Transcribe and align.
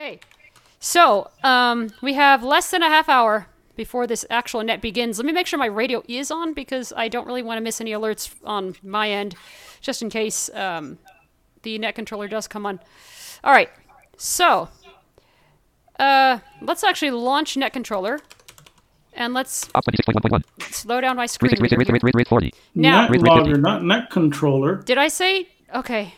Okay. 0.00 0.20
So, 0.80 1.30
um, 1.44 1.90
we 2.02 2.14
have 2.14 2.42
less 2.42 2.70
than 2.70 2.82
a 2.82 2.88
half 2.88 3.08
hour 3.08 3.46
before 3.76 4.06
this 4.06 4.26
actual 4.28 4.62
net 4.62 4.80
begins. 4.80 5.18
Let 5.18 5.26
me 5.26 5.32
make 5.32 5.46
sure 5.46 5.58
my 5.58 5.66
radio 5.66 6.02
is 6.08 6.30
on 6.30 6.54
because 6.54 6.92
I 6.96 7.08
don't 7.08 7.26
really 7.26 7.42
want 7.42 7.58
to 7.58 7.62
miss 7.62 7.80
any 7.80 7.92
alerts 7.92 8.34
on 8.44 8.74
my 8.82 9.10
end, 9.10 9.34
just 9.80 10.02
in 10.02 10.10
case 10.10 10.50
um, 10.54 10.98
the 11.62 11.78
net 11.78 11.94
controller 11.94 12.28
does 12.28 12.48
come 12.48 12.66
on. 12.66 12.80
All 13.44 13.52
right. 13.52 13.70
So, 14.26 14.68
uh, 15.98 16.38
let's 16.60 16.84
actually 16.84 17.10
launch 17.10 17.56
net 17.56 17.72
controller. 17.72 18.20
And 19.14 19.34
let's 19.34 19.68
Op 19.74 19.84
26.1.1. 19.84 20.44
slow 20.72 21.00
down 21.00 21.16
my 21.16 21.26
screen. 21.26 21.50
Read, 21.50 21.60
read, 21.60 21.72
read, 21.76 21.88
read, 21.90 22.02
read, 22.04 22.14
read 22.14 22.28
40. 22.28 22.54
Now, 22.76 23.00
net 23.02 23.10
Read- 23.10 23.22
read 23.22 23.28
logger, 23.28 23.44
50. 23.46 23.60
not 23.60 23.82
net 23.82 24.10
controller. 24.10 24.76
did 24.76 24.96
I 24.96 25.08
say? 25.08 25.48
Okay. 25.74 26.14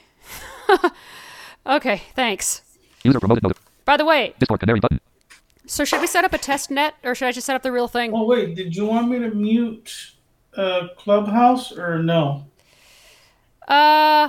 okay, 1.67 2.03
thanks. 2.15 2.61
User 3.05 3.19
promoted 3.21 3.43
mode. 3.43 3.57
By 3.87 3.97
the 3.97 4.05
way, 4.05 4.34
Discord 4.39 4.61
canary 4.61 4.81
button. 4.81 5.01
so 5.67 5.87
should 5.87 6.03
we 6.03 6.07
set 6.07 6.27
up 6.27 6.34
a 6.34 6.39
test 6.39 6.71
net 6.71 6.95
or 7.05 7.15
should 7.15 7.27
I 7.29 7.33
just 7.33 7.47
set 7.47 7.57
up 7.57 7.62
the 7.62 7.73
real 7.73 7.89
thing? 7.89 8.12
Oh 8.15 8.27
wait, 8.27 8.55
did 8.55 8.77
you 8.77 8.84
want 8.84 9.09
me 9.09 9.19
to 9.21 9.31
mute 9.31 10.12
uh, 10.55 10.89
Clubhouse 10.98 11.73
or 11.73 12.03
no? 12.03 12.45
Uh, 13.67 14.29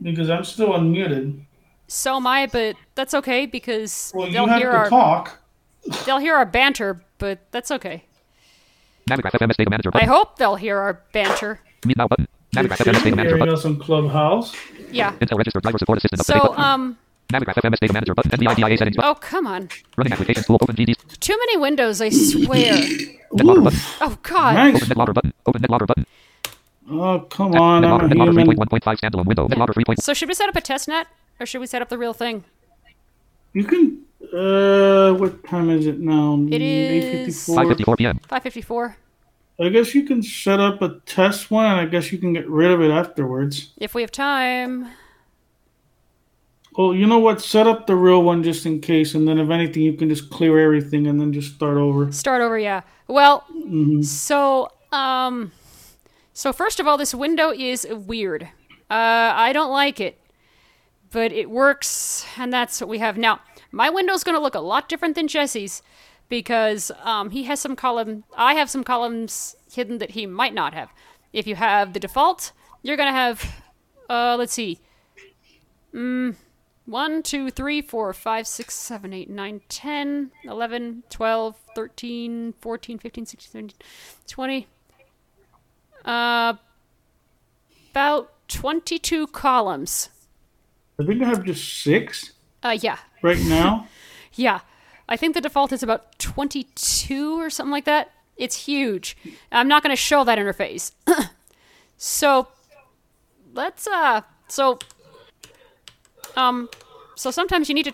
Because 0.00 0.30
I'm 0.30 0.44
still 0.44 0.70
unmuted. 0.70 1.42
So 1.88 2.16
am 2.16 2.26
I, 2.26 2.46
but 2.46 2.76
that's 2.94 3.14
okay 3.14 3.46
because 3.46 4.12
Well, 4.14 4.30
they'll 4.30 4.46
have 4.46 4.58
hear 4.60 4.70
to 4.72 4.76
our 4.78 4.88
talk. 4.90 5.38
they'll 6.06 6.18
hear 6.18 6.36
our 6.36 6.46
banter, 6.46 7.02
but 7.18 7.40
that's 7.50 7.70
okay. 7.70 8.04
Navigraph 9.10 9.32
FMS 9.32 9.56
Data 9.56 9.70
Manager 9.70 9.90
I 9.94 10.04
hope 10.04 10.36
they'll 10.38 10.56
hear 10.56 10.78
our 10.78 11.02
banter. 11.12 11.60
Meet 11.86 11.96
now 11.96 12.06
button. 12.08 12.28
Navigraph 12.54 12.76
FMS 12.78 13.02
Data 13.04 13.16
Manager 13.16 13.38
button. 13.38 13.54
us 13.54 13.64
on 13.64 13.78
Clubhouse. 13.78 14.54
Yeah. 14.90 15.12
Intel 15.20 15.38
registered 15.38 15.62
driver 15.62 15.78
support 15.78 15.98
assistant 15.98 16.20
up 16.20 16.26
So, 16.26 16.38
button. 16.38 16.62
um, 16.64 16.98
Navigraph 17.32 17.54
FMS 17.54 17.78
Data 17.80 17.92
Manager 17.94 18.14
button. 18.14 18.30
NVIDIA 18.32 18.78
settings 18.78 18.96
button. 18.96 19.10
oh 19.10 19.14
come 19.14 19.46
on, 19.46 19.68
Running 19.96 20.12
applications 20.12 20.46
tool. 20.46 20.58
Open 20.60 20.76
GDs. 20.76 20.96
too 21.20 21.36
many 21.38 21.56
windows, 21.56 22.00
I 22.02 22.10
swear. 22.10 22.74
NetLogger 23.32 23.64
button. 23.64 23.80
Oh 24.02 24.18
God. 24.22 24.54
Nice. 24.54 24.76
Open 24.76 24.88
NetLogger 24.88 25.14
button. 25.14 25.32
Open 25.46 25.62
NetLogger 25.62 25.86
button. 25.86 26.06
Oh 26.90 27.20
come 27.30 27.54
on, 27.54 27.84
I'm 27.84 27.90
NetLogger, 28.00 28.04
a 28.12 28.14
NetLogger 28.14 28.40
human. 28.40 28.56
3.1.5 28.58 28.98
standalone 29.00 29.26
window. 29.26 29.48
NetLogger 29.48 29.74
3. 29.74 29.84
So 30.00 30.14
should 30.14 30.28
we 30.28 30.34
set 30.34 30.48
up 30.50 30.56
a 30.56 30.60
test 30.62 30.88
net 30.88 31.06
or 31.40 31.46
should 31.46 31.60
we 31.60 31.66
set 31.66 31.82
up 31.82 31.88
the 31.88 31.98
real 31.98 32.12
thing? 32.12 32.44
You 33.52 33.64
can. 33.64 34.02
Uh, 34.32 35.14
what 35.14 35.42
time 35.44 35.70
is 35.70 35.86
it 35.86 36.00
now? 36.00 36.44
It 36.50 36.60
is 36.60 37.48
8:54? 37.48 37.76
5:54 37.76 37.96
p.m. 37.98 38.18
554. 38.28 38.96
I 39.60 39.68
guess 39.70 39.94
you 39.94 40.04
can 40.04 40.22
set 40.22 40.60
up 40.60 40.82
a 40.82 41.00
test 41.06 41.50
one, 41.50 41.66
and 41.66 41.80
I 41.80 41.86
guess 41.86 42.12
you 42.12 42.18
can 42.18 42.32
get 42.32 42.48
rid 42.48 42.70
of 42.70 42.80
it 42.80 42.90
afterwards. 42.90 43.72
If 43.76 43.94
we 43.94 44.02
have 44.02 44.12
time. 44.12 44.88
Well, 46.76 46.94
you 46.94 47.06
know 47.08 47.18
what? 47.18 47.40
Set 47.40 47.66
up 47.66 47.88
the 47.88 47.96
real 47.96 48.22
one 48.22 48.44
just 48.44 48.64
in 48.64 48.80
case, 48.80 49.14
and 49.14 49.26
then 49.26 49.38
if 49.38 49.50
anything, 49.50 49.82
you 49.82 49.94
can 49.94 50.08
just 50.08 50.30
clear 50.30 50.60
everything 50.60 51.08
and 51.08 51.20
then 51.20 51.32
just 51.32 51.54
start 51.56 51.76
over. 51.76 52.12
Start 52.12 52.40
over, 52.40 52.56
yeah. 52.58 52.82
Well, 53.08 53.44
Mm-hmm. 53.52 54.00
so 54.02 54.70
um, 54.92 55.52
so 56.32 56.52
first 56.52 56.78
of 56.80 56.86
all, 56.86 56.96
this 56.96 57.14
window 57.14 57.50
is 57.50 57.86
weird. 57.90 58.44
Uh, 58.90 59.32
I 59.34 59.52
don't 59.52 59.70
like 59.72 60.00
it, 60.00 60.18
but 61.10 61.32
it 61.32 61.50
works, 61.50 62.26
and 62.36 62.52
that's 62.52 62.80
what 62.80 62.88
we 62.88 62.98
have 62.98 63.16
now. 63.16 63.40
My 63.70 63.90
window's 63.90 64.24
going 64.24 64.36
to 64.36 64.42
look 64.42 64.54
a 64.54 64.60
lot 64.60 64.88
different 64.88 65.14
than 65.14 65.28
Jesse's 65.28 65.82
because 66.28 66.90
um, 67.02 67.30
he 67.30 67.44
has 67.44 67.60
some 67.60 67.76
column. 67.76 68.24
I 68.36 68.54
have 68.54 68.70
some 68.70 68.84
columns 68.84 69.56
hidden 69.70 69.98
that 69.98 70.12
he 70.12 70.26
might 70.26 70.54
not 70.54 70.74
have. 70.74 70.90
If 71.32 71.46
you 71.46 71.54
have 71.56 71.92
the 71.92 72.00
default, 72.00 72.52
you're 72.82 72.96
going 72.96 73.08
to 73.08 73.12
have. 73.12 73.62
Uh, 74.08 74.36
let's 74.38 74.52
see. 74.52 74.78
Mm, 75.94 76.36
1, 76.86 77.22
2, 77.22 77.50
3, 77.50 77.82
4, 77.82 78.12
5, 78.12 78.46
6, 78.46 78.74
7, 78.74 79.12
8, 79.12 79.30
9, 79.30 79.60
10, 79.68 80.30
11, 80.44 81.02
12, 81.10 81.56
13, 81.74 82.54
14, 82.60 82.98
15, 82.98 83.26
16, 83.26 83.50
17, 83.50 83.76
20. 84.26 84.66
Uh, 86.04 86.54
about 87.90 88.32
22 88.48 89.26
columns. 89.28 90.08
I 91.00 91.04
think 91.04 91.22
I 91.22 91.26
have 91.26 91.44
just 91.44 91.82
six 91.82 92.32
Uh, 92.62 92.76
yeah. 92.80 92.98
right 93.22 93.38
now. 93.40 93.86
Yeah. 94.34 94.60
I 95.08 95.16
think 95.16 95.34
the 95.34 95.40
default 95.40 95.72
is 95.72 95.82
about 95.82 96.16
22 96.20 97.40
or 97.40 97.50
something 97.50 97.72
like 97.72 97.86
that. 97.86 98.10
It's 98.36 98.66
huge. 98.66 99.16
I'm 99.50 99.66
not 99.66 99.82
going 99.82 99.90
to 99.90 99.96
show 99.96 100.22
that 100.22 100.38
interface. 100.38 100.92
so, 101.96 102.46
let's, 103.54 103.88
uh, 103.88 104.20
so, 104.46 104.78
um, 106.36 106.68
so 107.16 107.30
sometimes 107.32 107.68
you 107.68 107.74
need 107.74 107.84
to 107.86 107.92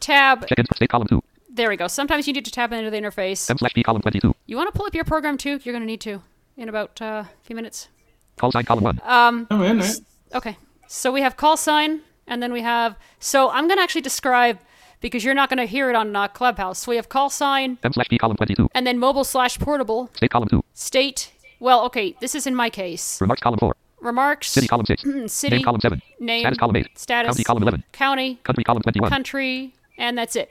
tab. 0.00 0.46
Check-ins. 0.46 0.68
State 0.76 0.90
column 0.90 1.08
2. 1.08 1.20
There 1.50 1.68
we 1.68 1.76
go. 1.76 1.88
Sometimes 1.88 2.26
you 2.28 2.32
need 2.32 2.44
to 2.44 2.50
tab 2.52 2.72
into 2.72 2.90
the 2.90 2.96
interface. 2.98 3.50
M 3.50 3.58
slash 3.58 3.72
B 3.72 3.82
column 3.82 4.02
22. 4.02 4.32
You 4.46 4.56
want 4.56 4.72
to 4.72 4.76
pull 4.76 4.86
up 4.86 4.94
your 4.94 5.04
program 5.04 5.36
too? 5.38 5.58
You're 5.64 5.72
going 5.72 5.80
to 5.82 5.86
need 5.86 6.02
to 6.02 6.20
in 6.56 6.68
about 6.68 7.00
uh, 7.02 7.24
a 7.26 7.28
few 7.44 7.56
minutes. 7.56 7.88
Call 8.36 8.52
sign 8.52 8.64
column 8.64 8.84
1. 8.84 9.00
Um, 9.04 9.46
I'm 9.50 9.62
in 9.62 9.80
it. 9.80 10.00
okay. 10.34 10.56
So 10.86 11.10
we 11.10 11.22
have 11.22 11.36
call 11.36 11.56
sign, 11.56 12.02
and 12.26 12.42
then 12.42 12.52
we 12.52 12.62
have. 12.62 12.96
So 13.18 13.50
I'm 13.50 13.66
going 13.68 13.78
to 13.78 13.82
actually 13.82 14.00
describe 14.02 14.58
because 15.00 15.24
you're 15.24 15.34
not 15.34 15.48
going 15.50 15.58
to 15.58 15.66
hear 15.66 15.90
it 15.90 15.96
on 15.96 16.14
uh, 16.16 16.28
Clubhouse. 16.28 16.80
So 16.80 16.90
we 16.90 16.96
have 16.96 17.08
call 17.08 17.30
sign, 17.30 17.78
M 17.82 17.92
slash 17.92 18.08
B 18.08 18.18
column 18.18 18.36
22. 18.36 18.68
and 18.74 18.86
then 18.86 18.98
mobile 18.98 19.24
slash 19.24 19.58
portable 19.58 20.10
State 20.14 20.30
column 20.30 20.48
2. 20.48 20.62
state. 20.72 21.32
Well, 21.60 21.84
okay. 21.86 22.16
This 22.20 22.34
is 22.34 22.46
in 22.46 22.54
my 22.54 22.68
case. 22.70 23.20
Remarks 23.20 23.40
column 23.42 23.58
4. 23.58 23.74
Remarks. 24.00 24.50
City 24.50 24.68
column 24.68 24.84
6. 24.86 25.02
City. 25.26 25.56
Name 25.56 25.64
column 25.64 25.80
7. 25.80 26.02
Name. 26.20 26.40
Status 26.42 26.58
column 26.58 26.76
8. 26.76 26.98
Status. 26.98 27.28
County 27.30 27.44
column 27.44 27.62
11. 27.62 27.84
County. 27.92 28.34
Country 28.44 28.64
column 28.64 28.82
21. 28.82 29.08
country, 29.10 29.74
and 29.96 30.18
that's 30.18 30.36
it. 30.36 30.50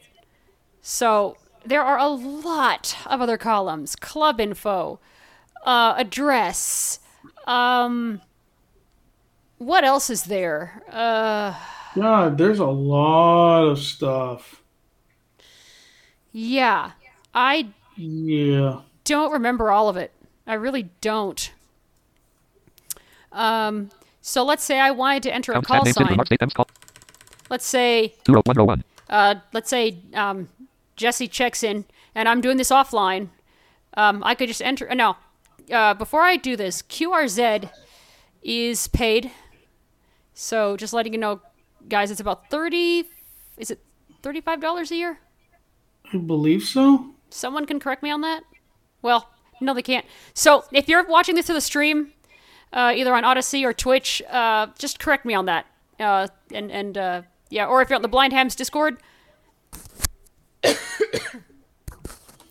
So 0.82 1.38
there 1.66 1.82
are 1.84 1.98
a 1.98 2.08
lot 2.08 2.96
of 3.06 3.22
other 3.22 3.38
columns: 3.38 3.96
club 3.96 4.40
info, 4.42 5.00
uh, 5.66 5.94
address. 5.98 7.00
Um, 7.46 8.22
what 9.66 9.84
else 9.84 10.10
is 10.10 10.24
there? 10.24 10.84
Uh, 10.92 11.54
God, 11.96 12.38
there's 12.38 12.60
a 12.60 12.66
lot 12.66 13.64
of 13.64 13.80
stuff. 13.80 14.62
yeah, 16.32 16.92
I 17.34 17.70
Yeah. 17.96 18.82
don't 19.04 19.32
remember 19.32 19.72
all 19.72 19.90
of 19.90 19.98
it. 19.98 20.12
I 20.48 20.56
really 20.56 20.90
don't. 21.02 21.52
Um, 23.32 23.92
so 24.22 24.44
let's 24.44 24.64
say 24.64 24.80
I 24.80 24.92
wanted 24.92 25.24
to 25.24 25.34
enter 25.34 25.52
a 25.54 25.62
call 25.62 25.78
stat 25.82 25.86
name 25.86 25.94
city 25.94 26.04
sign. 26.06 26.12
remarks 26.12 26.28
state 26.30 26.42
M's 26.42 26.54
call. 26.54 26.68
Let's 27.50 27.66
say 27.66 28.16
20101. 28.26 28.84
uh, 29.10 29.36
let's 29.54 29.70
say 29.70 29.98
um, 30.14 30.50
Jesse 30.96 31.28
checks 31.28 31.64
in, 31.64 31.86
and 32.16 32.28
I'm 32.30 32.42
doing 32.42 32.58
this 32.58 32.70
offline. 32.72 33.30
Um, 33.96 34.24
I 34.24 34.34
could 34.36 34.48
just 34.48 34.62
enter. 34.62 34.90
uh, 34.90 34.96
No, 34.96 35.18
uh, 35.72 35.94
before 35.94 36.22
I 36.22 36.36
do 36.36 36.56
this, 36.56 36.82
QRZ 36.82 37.70
is 38.42 38.88
paid. 38.88 39.32
So 40.34 40.78
just 40.78 40.94
letting 40.94 41.14
you 41.14 41.20
know, 41.20 41.42
guys, 41.88 42.12
it's 42.12 42.22
about 42.22 42.50
thirty. 42.50 43.06
Is 43.58 43.72
it 43.72 43.80
thirty-five 44.22 44.60
dollars 44.62 44.92
a 44.92 44.96
year? 44.96 45.20
I 46.14 46.18
believe 46.18 46.64
so. 46.64 47.12
Someone 47.30 47.66
can 47.66 47.80
correct 47.80 48.04
me 48.04 48.12
on 48.12 48.22
that. 48.22 48.44
Well, 49.02 49.30
no, 49.62 49.74
they 49.74 49.82
can't. 49.82 50.06
So 50.34 50.66
if 50.72 50.88
you're 50.88 51.04
watching 51.06 51.36
this 51.36 51.46
through 51.48 51.56
the 51.56 51.62
stream, 51.62 52.14
uh, 52.72 52.94
either 52.96 53.14
on 53.14 53.24
Odysee 53.24 53.66
or 53.66 53.74
Twitch, 53.74 54.22
uh, 54.30 54.68
just 54.78 55.00
correct 55.00 55.26
me 55.26 55.34
on 55.34 55.46
that. 55.46 55.66
Uh, 56.00 56.28
and 56.52 56.72
and 56.72 56.98
uh, 56.98 57.22
yeah, 57.50 57.66
or 57.66 57.82
if 57.82 57.90
you're 57.90 57.96
on 57.96 58.02
the 58.02 58.08
Blind 58.08 58.34
Hams 58.34 58.56
Discord, 58.56 58.98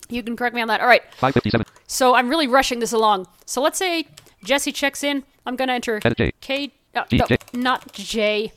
you 0.09 0.23
can 0.23 0.35
correct 0.35 0.55
me 0.55 0.61
on 0.61 0.67
that. 0.69 0.81
All 0.81 0.87
right. 0.87 1.01
557. 1.15 1.65
So 1.87 2.15
I'm 2.15 2.29
really 2.29 2.47
rushing 2.47 2.79
this 2.79 2.93
along. 2.93 3.27
So 3.45 3.61
let's 3.61 3.77
say 3.77 4.07
Jesse 4.43 4.71
checks 4.71 5.03
in. 5.03 5.23
I'm 5.45 5.55
gonna 5.55 5.73
enter 5.73 5.99
Edit 6.03 6.17
J. 6.17 6.31
K. 6.41 6.73
Uh, 6.95 7.03
no, 7.11 7.25
not 7.53 7.91
J. 7.93 8.51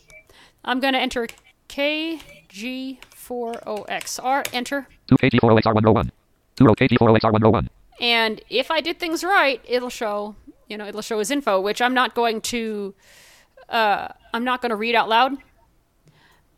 I'm 0.64 0.80
gonna 0.80 0.98
enter 0.98 1.26
KG40XR. 1.68 4.46
Enter. 4.52 4.86
2KG40XR101. 5.10 6.10
20KG40XR101. 6.56 7.68
And 8.00 8.40
if 8.50 8.70
I 8.70 8.80
did 8.80 8.98
things 8.98 9.24
right, 9.24 9.60
it'll 9.66 9.90
show, 9.90 10.34
you 10.68 10.76
know, 10.76 10.86
it'll 10.86 11.02
show 11.02 11.18
his 11.18 11.30
info, 11.30 11.60
which 11.60 11.80
I'm 11.80 11.94
not 11.94 12.14
going 12.14 12.40
to, 12.42 12.94
uh, 13.68 14.08
I'm 14.34 14.44
not 14.44 14.60
going 14.60 14.70
to 14.70 14.76
read 14.76 14.94
out 14.94 15.08
loud. 15.08 15.36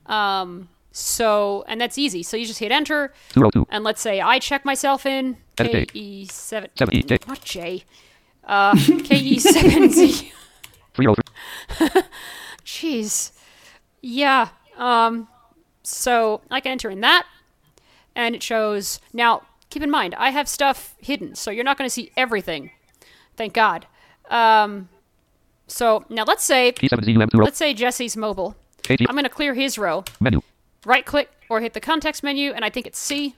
Um, 0.06 0.68
so, 0.90 1.64
and 1.68 1.80
that's 1.80 1.98
easy. 1.98 2.22
So 2.22 2.36
you 2.36 2.46
just 2.46 2.58
hit 2.58 2.72
enter, 2.72 3.12
202. 3.30 3.66
and 3.70 3.84
let's 3.84 4.00
say 4.00 4.20
I 4.20 4.38
check 4.40 4.64
myself 4.64 5.06
in, 5.06 5.36
KE7, 5.56 6.68
7E. 6.76 7.06
J. 7.06 7.18
not 7.28 7.44
J, 7.44 7.84
uh, 8.44 8.72
KE7Z. 8.74 10.32
303. 10.94 11.27
Jeez. 12.64 13.32
Yeah. 14.00 14.48
Um, 14.76 15.28
so 15.82 16.42
I 16.50 16.60
can 16.60 16.72
enter 16.72 16.90
in 16.90 17.00
that, 17.00 17.26
and 18.14 18.34
it 18.34 18.42
shows. 18.42 19.00
Now, 19.12 19.42
keep 19.70 19.82
in 19.82 19.90
mind, 19.90 20.14
I 20.16 20.30
have 20.30 20.48
stuff 20.48 20.94
hidden, 21.00 21.34
so 21.34 21.50
you're 21.50 21.64
not 21.64 21.78
going 21.78 21.86
to 21.86 21.92
see 21.92 22.12
everything. 22.16 22.70
Thank 23.36 23.54
God. 23.54 23.86
Um, 24.30 24.88
so 25.66 26.04
now 26.08 26.24
let's 26.24 26.44
say 26.44 26.72
let's 27.44 27.58
say 27.58 27.74
Jesse's 27.74 28.16
mobile. 28.16 28.56
I'm 29.08 29.14
going 29.14 29.24
to 29.24 29.30
clear 29.30 29.54
his 29.54 29.78
row. 29.78 30.04
Menu. 30.20 30.40
Right 30.84 31.04
click 31.04 31.30
or 31.50 31.60
hit 31.60 31.74
the 31.74 31.80
context 31.80 32.22
menu, 32.22 32.52
and 32.52 32.64
I 32.64 32.70
think 32.70 32.86
it's 32.86 32.98
C. 32.98 33.34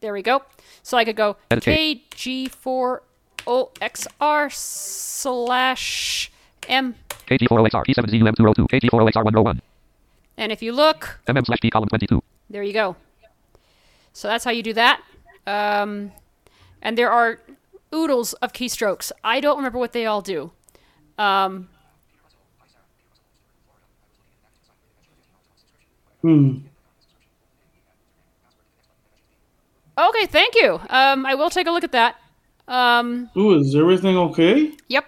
There 0.00 0.12
we 0.12 0.22
go. 0.22 0.42
So 0.82 0.96
I 0.96 1.04
could 1.04 1.16
go 1.16 1.36
KG4 1.50 3.00
XOXR 3.46 4.52
slash 4.52 6.30
M. 6.68 6.94
KG40XR 7.26 7.84
P7ZUM202 7.86 8.68
KG40XR101. 8.68 9.60
And 10.36 10.52
if 10.52 10.62
you 10.62 10.72
look, 10.72 11.20
MM 11.26 11.46
slash 11.46 11.60
D 11.60 11.70
column 11.70 11.88
22. 11.88 12.22
There 12.50 12.62
you 12.62 12.72
go. 12.72 12.96
So 14.12 14.28
that's 14.28 14.44
how 14.44 14.50
you 14.50 14.62
do 14.62 14.72
that. 14.74 15.02
Um, 15.46 16.12
and 16.82 16.96
there 16.96 17.10
are 17.10 17.40
oodles 17.94 18.32
of 18.34 18.52
keystrokes. 18.52 19.12
I 19.24 19.40
don't 19.40 19.56
remember 19.56 19.78
what 19.78 19.92
they 19.92 20.06
all 20.06 20.20
do. 20.20 20.52
Um, 21.18 21.68
hmm. 26.20 26.58
Okay, 29.98 30.26
thank 30.26 30.54
you. 30.54 30.80
Um, 30.90 31.24
I 31.24 31.34
will 31.34 31.48
take 31.48 31.66
a 31.66 31.70
look 31.70 31.84
at 31.84 31.92
that. 31.92 32.16
Um, 32.68 33.30
Ooh, 33.36 33.58
is 33.60 33.74
everything 33.76 34.16
okay? 34.16 34.72
Yep. 34.88 35.06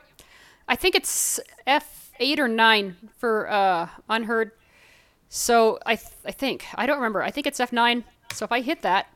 I 0.68 0.76
think 0.76 0.94
it's 0.94 1.40
F8 1.66 2.38
or 2.38 2.48
9 2.48 2.96
for 3.16 3.50
uh, 3.50 3.88
unheard. 4.08 4.52
So 5.28 5.78
I, 5.84 5.96
th- 5.96 6.10
I 6.24 6.30
think. 6.32 6.66
I 6.74 6.86
don't 6.86 6.96
remember. 6.98 7.22
I 7.22 7.30
think 7.30 7.46
it's 7.46 7.58
F9. 7.58 8.04
So 8.32 8.44
if 8.44 8.52
I 8.52 8.60
hit 8.60 8.82
that, 8.82 9.06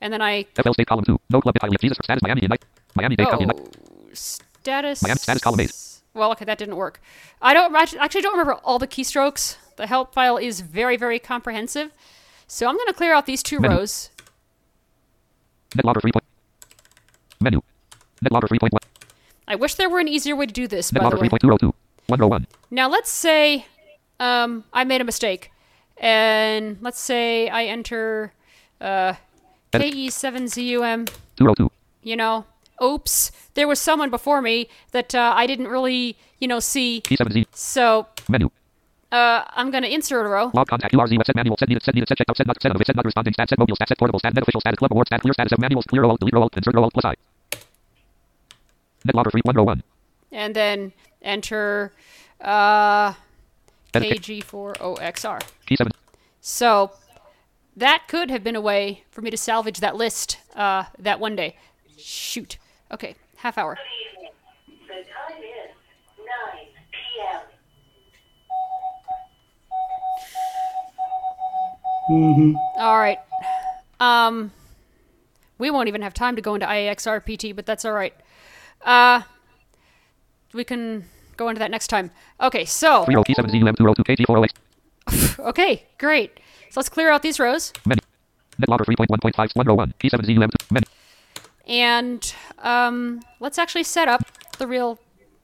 and 0.00 0.12
then 0.12 0.20
I. 0.22 0.46
FL 0.60 0.72
state 0.72 0.86
column 0.86 1.04
2. 1.04 1.18
No 1.30 1.40
club 1.40 1.54
title. 1.60 1.76
Jesus 1.80 1.98
status 2.02 2.22
Miami 2.22 2.42
Unite. 2.42 2.64
Miami 2.94 3.16
Dade 3.16 3.28
County 3.28 3.46
Oh, 3.48 3.54
Unite. 3.56 4.16
status. 4.16 5.02
Miami 5.02 5.18
status 5.18 5.42
column 5.42 5.60
8. 5.60 5.72
Well, 6.14 6.32
okay, 6.32 6.44
that 6.44 6.58
didn't 6.58 6.76
work. 6.76 7.00
I 7.40 7.54
don't 7.54 7.74
actu- 7.74 7.98
actually 7.98 8.20
don't 8.22 8.32
remember 8.32 8.54
all 8.64 8.78
the 8.78 8.86
keystrokes. 8.88 9.56
The 9.76 9.86
help 9.86 10.12
file 10.12 10.36
is 10.36 10.60
very, 10.60 10.96
very 10.98 11.18
comprehensive. 11.18 11.90
So 12.46 12.66
I'm 12.68 12.74
going 12.76 12.88
to 12.88 12.92
clear 12.92 13.14
out 13.14 13.24
these 13.26 13.42
two 13.42 13.60
Menu. 13.60 13.78
rows. 13.78 14.10
NetLogger 15.76 16.02
3. 16.02 16.12
Point. 16.12 16.24
Menu. 17.40 17.62
NetLogger 18.22 18.48
3.1. 18.48 18.78
I 19.48 19.54
wish 19.56 19.74
there 19.74 19.90
were 19.90 19.98
an 19.98 20.08
easier 20.08 20.36
way 20.36 20.46
to 20.46 20.52
do 20.52 20.66
this, 20.66 20.90
by 20.90 21.00
the 21.00 21.16
NetLogger 21.16 21.22
way. 21.22 21.28
3.2 21.28 21.48
row 21.50 21.56
2. 21.58 21.74
1 22.06 22.20
row 22.20 22.26
1. 22.28 22.46
Now 22.70 22.88
let's 22.88 23.10
say 23.10 23.66
um, 24.20 24.64
I 24.72 24.84
made 24.84 25.00
a 25.00 25.04
mistake, 25.04 25.50
and 25.98 26.78
let's 26.80 27.00
say 27.00 27.48
I 27.48 27.64
enter 27.64 28.32
uh, 28.80 29.14
KE7ZUM. 29.72 31.10
2 31.36 31.44
row 31.44 31.54
2. 31.54 31.70
You 32.02 32.16
know, 32.16 32.44
oops, 32.82 33.30
there 33.54 33.68
was 33.68 33.78
someone 33.78 34.10
before 34.10 34.42
me 34.42 34.68
that 34.92 35.14
uh, 35.14 35.32
I 35.36 35.46
didn't 35.46 35.68
really, 35.68 36.16
you 36.38 36.48
know, 36.48 36.60
see. 36.60 37.00
P7Z. 37.04 37.46
So 37.52 38.06
Menu. 38.28 38.50
uh, 39.12 39.44
I'm 39.54 39.70
gonna 39.70 39.86
insert 39.88 40.26
a 40.26 40.28
row. 40.28 40.50
Log 40.54 40.68
contact 40.68 40.92
QRZ 40.94 41.34
manual 41.34 41.56
set 41.56 41.68
needed 41.68 41.82
set 41.82 41.94
needed 41.94 42.08
set 42.08 42.18
checked 42.18 42.30
out 42.30 42.36
set 42.36 42.46
not 42.46 42.60
set 42.60 42.74
of 42.74 42.82
set 42.84 42.96
not 42.96 43.04
responding 43.04 43.34
stat 43.34 43.48
set 43.48 43.58
mobile 43.58 43.76
stat 43.76 43.88
set 43.88 43.98
portable 43.98 44.18
stat 44.18 44.34
net 44.34 44.42
official 44.42 44.60
status 44.60 44.78
club 44.78 44.92
award 44.92 45.06
stat 45.06 45.20
clear 45.20 45.32
status 45.34 45.52
of 45.52 45.58
manuals 45.58 45.84
clear 45.86 46.02
delete 46.02 46.34
row 46.34 46.48
insert 46.56 46.74
row 46.74 46.90
plus 46.90 47.04
I. 47.04 47.14
NetLogger 49.06 49.30
3 49.32 49.40
1 49.44 49.56
row 49.56 49.64
1. 49.64 49.82
and 50.32 50.54
then 50.56 50.92
enter 51.22 51.92
uh, 52.40 53.12
Edit. 53.94 54.22
KG4OXR. 54.22 55.40
P7. 55.66 55.90
So 56.40 56.92
that 57.76 58.04
could 58.08 58.30
have 58.30 58.42
been 58.42 58.56
a 58.56 58.60
way 58.60 59.04
for 59.10 59.20
me 59.22 59.30
to 59.30 59.36
salvage 59.36 59.80
that 59.80 59.96
list 59.96 60.38
uh, 60.56 60.84
that 60.98 61.20
one 61.20 61.36
day. 61.36 61.56
Shoot. 61.98 62.58
Okay, 62.90 63.14
half 63.36 63.56
hour. 63.58 63.78
The 64.88 64.94
time 64.94 65.38
is 65.42 65.70
9 66.18 66.26
p.m. 66.90 67.40
Mm-hmm. 72.10 72.56
All 72.78 72.98
right. 72.98 73.18
Um, 74.00 74.50
we 75.58 75.70
won't 75.70 75.88
even 75.88 76.02
have 76.02 76.12
time 76.14 76.34
to 76.36 76.42
go 76.42 76.54
into 76.54 76.66
IAXRPT, 76.66 77.54
but 77.54 77.66
that's 77.66 77.84
all 77.84 77.92
right. 77.92 78.14
Uh, 78.84 79.22
we 80.52 80.64
can 80.64 81.04
go 81.36 81.48
into 81.48 81.58
that 81.58 81.70
next 81.70 81.88
time. 81.88 82.10
Okay, 82.40 82.64
so 82.64 83.04
3 83.04 83.14
row 83.14 83.24
P7Z 83.24 83.76
2 83.76 83.84
row 83.84 83.94
2 83.94 84.04
KG4OX. 84.04 85.38
okay, 85.40 85.84
great. 85.98 86.38
So 86.70 86.80
let's 86.80 86.88
clear 86.88 87.10
out 87.10 87.22
these 87.22 87.38
rows. 87.40 87.72
Menu. 87.86 88.00
NetLogger 88.60 88.84
3.1.5 88.84 89.56
1 89.56 89.66
row 89.66 89.74
1. 89.74 89.94
P7Z 89.98 90.26
2. 90.26 90.38
Menu. 90.70 90.86
And 91.66 92.34
um, 92.58 93.20
let's 93.40 93.58
actually 93.58 93.84
set 93.84 94.08
up 94.08 94.22
the 94.58 94.66
real. 94.66 94.98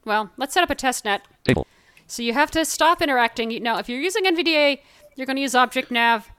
Well, 0.05 0.31
let's 0.37 0.55
set 0.55 0.63
up 0.63 0.71
a 0.71 0.75
test 0.75 1.05
net. 1.05 1.23
Table. 1.45 1.67
So 2.07 2.23
you 2.23 2.33
have 2.33 2.51
to 2.53 2.65
stop 2.65 3.03
interacting. 3.03 3.63
Now, 3.63 3.79
if 3.79 3.89
you're 3.89 4.01
using 4.01 4.25
NVDA, 4.25 4.81
you're 5.17 5.27
going 5.27 5.37
to 5.37 5.43
use 5.43 5.55
Object 5.55 5.91
Nav 5.91 6.31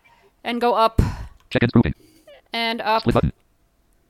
and 0.44 0.60
go 0.60 0.74
up 0.74 1.02
Check-ins 1.50 1.72
grouping. 1.72 1.94
and 2.54 2.82
up 2.82 3.02
Split 3.02 3.14
button. 3.14 3.34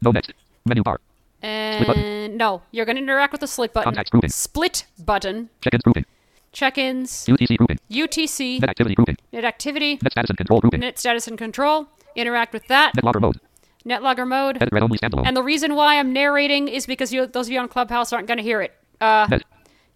No 0.01 0.11
next. 0.11 0.31
Menu 0.65 0.83
bar. 0.83 0.99
And 1.41 2.37
no, 2.37 2.61
you're 2.71 2.85
going 2.85 2.95
to 2.95 3.01
interact 3.01 3.31
with 3.31 3.41
the 3.41 3.47
split 3.47 3.73
button. 3.73 3.85
Contacts 3.85 4.09
grouping. 4.09 4.29
Split 4.29 4.85
button. 5.03 5.49
Check-ins 5.61 5.83
grouping. 5.83 6.05
Check-ins. 6.51 7.25
UTC 7.27 7.57
grouping. 7.57 7.79
UTC. 7.91 8.59
Net 8.61 8.69
activity 8.69 8.95
grouping. 8.95 9.17
Net 9.31 9.45
activity. 9.45 9.99
Net 10.01 10.11
status 10.11 10.29
and 10.29 10.37
control 10.37 10.59
grouping. 10.61 10.79
Net 10.79 10.97
status 10.97 11.27
and 11.27 11.37
control. 11.37 11.87
Interact 12.15 12.53
with 12.53 12.67
that. 12.67 12.93
NetLogger 12.95 13.21
mode. 13.21 13.39
Netlogger 13.85 14.27
mode. 14.27 14.57
Edit 14.57 14.69
read 14.71 14.83
only 14.83 14.97
standalone. 14.97 15.25
And 15.25 15.37
the 15.37 15.43
reason 15.43 15.75
why 15.75 15.99
I'm 15.99 16.11
narrating 16.11 16.67
is 16.67 16.85
because 16.85 17.13
you, 17.13 17.25
those 17.25 17.47
of 17.47 17.53
you 17.53 17.59
on 17.59 17.67
Clubhouse 17.67 18.11
aren't 18.11 18.27
going 18.27 18.37
to 18.37 18.43
hear 18.43 18.61
it. 18.61 18.73
Uh, 18.99 19.27
Net. 19.29 19.43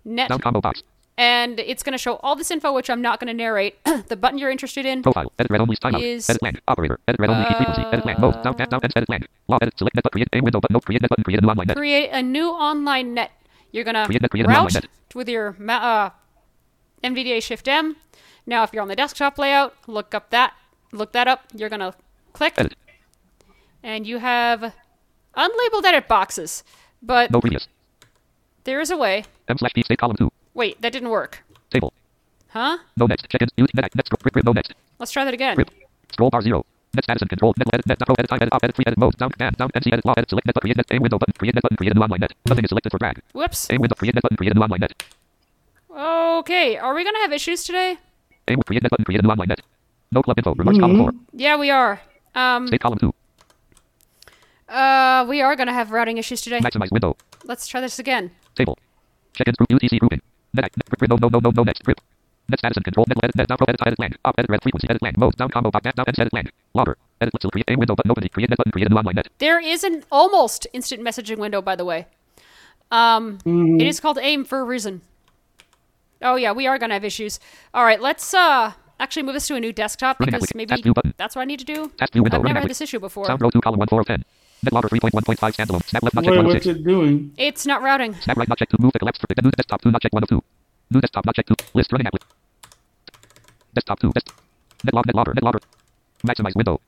net. 0.06 0.30
Sound 0.30 0.42
combo 0.42 0.62
box. 0.62 0.84
And 1.18 1.60
it's 1.60 1.84
going 1.84 1.92
to 1.94 1.98
show 2.00 2.16
all 2.24 2.36
this 2.36 2.50
info, 2.50 2.74
which 2.74 2.90
I'm 2.90 3.02
not 3.02 3.20
going 3.20 3.28
to 3.28 3.34
narrate. 3.36 3.78
the 4.08 4.16
button 4.16 4.40
you're 4.40 4.50
interested 4.50 4.84
in. 4.86 5.04
Profile. 5.04 5.32
Edit 5.38 5.52
read 5.52 5.62
only. 5.62 5.76
Is- 6.04 6.28
Edit 6.30 6.42
lang. 6.42 6.58
Operator. 6.68 7.00
Edit 7.08 7.20
read 7.22 7.30
only 7.30 7.46
key 7.46 7.54
frequency. 7.56 7.82
Edit 7.92 8.06
lang. 8.06 8.20
Mode. 8.20 8.34
Sound. 8.44 8.58
Sound. 8.58 8.84
Edit. 8.96 9.30
Law. 9.48 9.60
Edit. 9.62 9.78
Select 9.78 9.96
net. 9.96 10.04
Create 10.12 10.28
a 10.34 10.42
window. 10.42 10.60
But 10.60 10.72
no. 10.72 10.80
Create 10.80 11.02
net 11.04 11.10
button. 11.10 11.24
Create 11.24 11.40
a 11.40 11.44
new 11.44 11.50
online 11.52 11.68
net. 11.68 11.78
create 11.78 12.10
a 12.12 12.22
new 12.24 12.50
online 12.50 13.14
net. 13.14 13.32
You're 13.72 13.84
gonna 13.84 14.06
Create 14.06 14.22
net, 14.22 14.32
create 14.32 14.46
a 14.46 14.50
new 14.50 14.54
online 14.56 14.74
route 14.74 14.84
net. 14.84 15.16
with 15.16 15.30
your 15.30 15.56
ma- 15.60 15.78
uh, 15.78 16.10
NVDA 17.04 17.42
Shift 17.44 17.68
M. 17.68 17.96
Now, 18.46 18.64
if 18.64 18.74
you're 18.74 18.82
on 18.82 18.88
the 18.88 18.96
desktop 18.96 19.38
layout, 19.38 19.74
look 19.88 20.14
up 20.14 20.30
that, 20.32 20.54
look 20.92 21.12
that 21.14 21.28
up. 21.28 21.46
You're 21.56 21.70
gonna 21.70 21.94
click, 22.34 22.54
Edit. 22.58 22.76
and 23.82 24.06
you 24.06 24.18
have 24.20 24.74
unlabeled 25.36 25.86
edit 25.86 26.08
boxes. 26.08 26.64
But 27.02 27.32
No 27.32 27.40
previous. 27.42 27.68
there 28.64 28.80
is 28.82 28.92
a 28.92 28.98
way. 28.98 29.26
M 29.48 29.58
slash 29.58 29.74
P 29.74 29.84
state 29.84 29.98
column 30.00 30.18
two. 30.18 30.32
Wait, 30.54 30.82
that 30.82 30.92
didn't 30.94 31.10
work. 31.10 31.44
Table. 31.70 31.94
Huh? 32.50 32.78
No 32.98 33.06
next. 33.08 33.26
Use 33.58 33.74
net. 33.74 33.94
Net. 33.96 34.06
Scroll. 34.06 34.20
Grip. 34.22 34.34
Grip. 34.34 34.46
No 34.46 34.54
next. 34.54 34.74
Let's 35.00 35.12
try 35.12 35.26
that 35.26 35.34
again. 35.34 35.56
Grip. 35.56 35.70
Scroll 36.12 36.30
bar 36.30 36.42
zero. 36.42 36.66
Net 36.94 37.04
status 37.04 37.22
and 37.24 37.30
control. 37.30 37.54
Net. 37.58 37.68
Edit. 37.74 37.88
Net. 37.88 37.98
Pro. 38.06 38.14
Edit 38.20 38.30
time. 38.30 38.38
Edit. 38.42 38.54
Op. 38.54 38.64
Edit. 38.64 38.76
Free. 38.76 38.86
Edit. 38.86 39.00
Mode. 39.00 39.18
Sound. 39.18 39.34
Command. 39.34 39.58
Sound. 39.58 39.72
NC. 39.74 39.92
Edit. 39.94 40.06
Law. 40.06 40.14
Edit. 40.16 40.30
Select 40.30 40.46
net. 40.46 40.56
Create 40.62 40.78
net. 40.78 40.86
Aim 40.92 41.02
window 41.02 41.18
button. 41.18 41.34
Create 41.40 41.56
net 41.56 41.64
button. 41.64 41.78
Create 41.78 41.92
a 41.92 41.96
new 41.96 42.02
online 42.04 42.20
net. 42.22 42.34
Nothing 42.48 42.64
is 42.66 42.70
selected 42.70 42.92
for 42.92 43.00
drag. 43.00 43.20
Whoops. 43.34 43.68
Aim 43.72 43.82
window. 43.82 43.96
Create 43.96 44.14
net 44.14 44.22
button. 44.22 44.38
Create 44.38 44.52
a 44.52 44.56
new 44.56 44.62
online 44.62 44.82
net. 44.82 44.94
Okay, 45.90 46.78
are 46.78 46.94
we 46.94 47.04
gonna 47.04 47.20
have 47.20 47.34
issues 47.34 47.64
today? 47.64 47.98
Aim. 48.48 48.62
Create 48.62 48.84
net 48.84 48.90
button. 48.92 49.06
Create 49.06 49.20
a 49.20 49.24
new 49.24 49.30
online 49.30 49.48
net. 49.50 49.62
No 50.12 50.22
club 50.22 50.38
info. 50.38 50.54
Remarks 50.54 50.80
column 50.80 50.98
four. 50.98 51.12
Yeah, 51.34 51.58
we 51.58 51.70
are. 51.72 52.02
Um, 52.36 52.68
State 52.68 52.82
column 52.82 53.00
two. 53.00 53.14
uh, 54.70 55.26
we 55.28 55.42
are 55.42 55.56
gonna 55.56 55.74
have 55.74 55.92
routing 55.92 56.18
issues 56.18 56.42
today. 56.42 56.60
Maximize 56.60 56.92
window. 56.92 57.16
Let's 57.46 57.66
try 57.68 57.82
this 57.82 57.98
again. 58.00 58.32
Table. 58.56 58.78
Check-ins 59.34 59.58
group 59.58 59.70
UTC 59.70 60.00
grouping. 60.00 60.22
Net. 60.54 60.64
Net. 60.78 60.88
Grip. 60.90 61.00
Grip. 61.00 61.10
No. 61.10 61.18
No. 61.18 61.28
No. 61.30 61.40
No. 61.40 61.52
No. 61.52 61.64
Next. 61.64 61.84
Grip. 61.84 62.00
Net 62.50 62.60
status 62.60 62.78
and 62.78 62.86
control. 62.86 63.06
Net. 63.08 63.18
Edit. 63.24 63.36
Net. 63.36 63.48
Sound. 63.48 63.58
Pro. 63.60 63.66
Edit. 63.70 63.82
Edit. 63.86 64.00
Lang. 64.00 64.14
Op. 64.26 64.38
Edit. 64.38 64.50
Red. 64.50 64.62
Frequency. 64.64 64.88
Edit. 64.90 65.02
Lang. 65.02 65.16
Mode. 65.18 65.38
Sound. 65.38 65.52
Combo. 65.52 65.72
Box. 65.72 65.86
Net. 65.86 65.96
Sound. 65.96 66.08
Edit. 66.08 66.20
Edit. 66.20 66.34
Lang. 66.34 66.48
Logger. 66.74 66.98
Edit. 67.22 67.34
Let's 67.34 67.46
create. 67.52 67.66
Aim 67.70 67.80
window 67.80 67.96
button. 67.96 68.12
Open. 68.12 68.28
Create 68.30 68.50
net 68.50 68.58
button. 68.58 68.72
Create 68.72 68.88
a 68.88 68.90
new 68.90 68.98
online 68.98 69.16
net. 69.16 69.28
There 69.40 69.60
is 69.60 69.84
an 69.84 70.04
almost 70.12 70.68
instant 70.74 71.02
messaging 71.02 71.38
window, 71.38 71.62
by 71.62 71.76
the 71.76 71.86
way. 71.86 72.08
Um, 72.92 73.40
it 73.46 73.88
is 73.88 74.00
called 74.00 74.20
AIM 74.20 74.46
for 74.46 74.60
a 74.60 74.64
reason. 74.64 75.02
Oh 76.22 76.36
yeah, 76.36 76.52
we 76.52 76.68
are 76.68 76.78
gonna 76.78 76.94
have 76.94 77.04
issues. 77.04 77.40
All 77.74 77.84
right, 77.84 78.00
let's 78.00 78.34
uh 78.34 78.74
actually 79.00 79.24
move 79.24 79.34
this 79.34 79.48
to 79.48 79.56
a 79.56 79.60
new 79.60 79.74
desktop 79.74 80.20
because 80.20 80.54
maybe 80.56 80.70
task 80.70 80.84
view 80.84 80.94
button. 80.94 81.14
that's 81.18 81.36
what 81.36 81.42
I 81.42 81.46
need 81.46 81.60
to 81.60 81.66
do. 81.66 81.92
Task 81.98 82.14
view 82.14 82.24
window. 82.24 82.38
I've 82.38 82.44
never 82.44 82.60
had 82.62 82.70
this 82.70 82.82
issue 82.82 83.00
before. 83.00 83.26
Sound 83.26 83.42
row 83.42 83.50
2 83.50 83.62
column 83.62 83.80
1 83.80 83.88
4 83.88 84.02
of 84.02 84.08
10. 84.08 84.24
NetLogger 84.64 84.90
3.1.5 84.90 85.38
standalone. 85.56 85.84
Snap 85.90 86.04
left 86.04 86.16
not 86.16 86.24
check 86.24 86.32
Wait, 86.32 86.38
1 86.38 86.46
of 86.46 86.52
what's 86.54 86.66
6. 86.66 86.78
it 86.80 86.84
doing? 86.84 87.34
It's 87.38 87.66
not 87.66 87.82
routing. 87.82 88.14
Snap 88.22 88.38
right 88.38 88.48
not 88.48 88.58
check 88.58 88.70
2. 88.70 88.78
Move 88.80 88.94
the 88.94 89.00
collapse 89.00 89.20
for 89.20 89.28
the 89.28 89.42
new 89.42 89.52
desktop 89.52 89.82
2 89.82 89.92
not 89.92 90.02
check 90.02 90.14
1 90.14 90.24
of 90.24 90.30
2. 90.30 90.42
New 90.92 91.02
desktop 91.02 91.26
not 91.26 91.36
check 91.36 91.46
2. 91.48 91.56
List 91.74 91.92
running 91.92 92.08
appli. 92.08 92.22
Desktop 93.74 94.00
2. 94.00 94.12
Dest- 94.14 94.32
Netlog 94.86 95.06
netlogger 95.08 95.34
netlogger. 95.34 95.62
Maximize 96.28 96.56
window. 96.56 96.80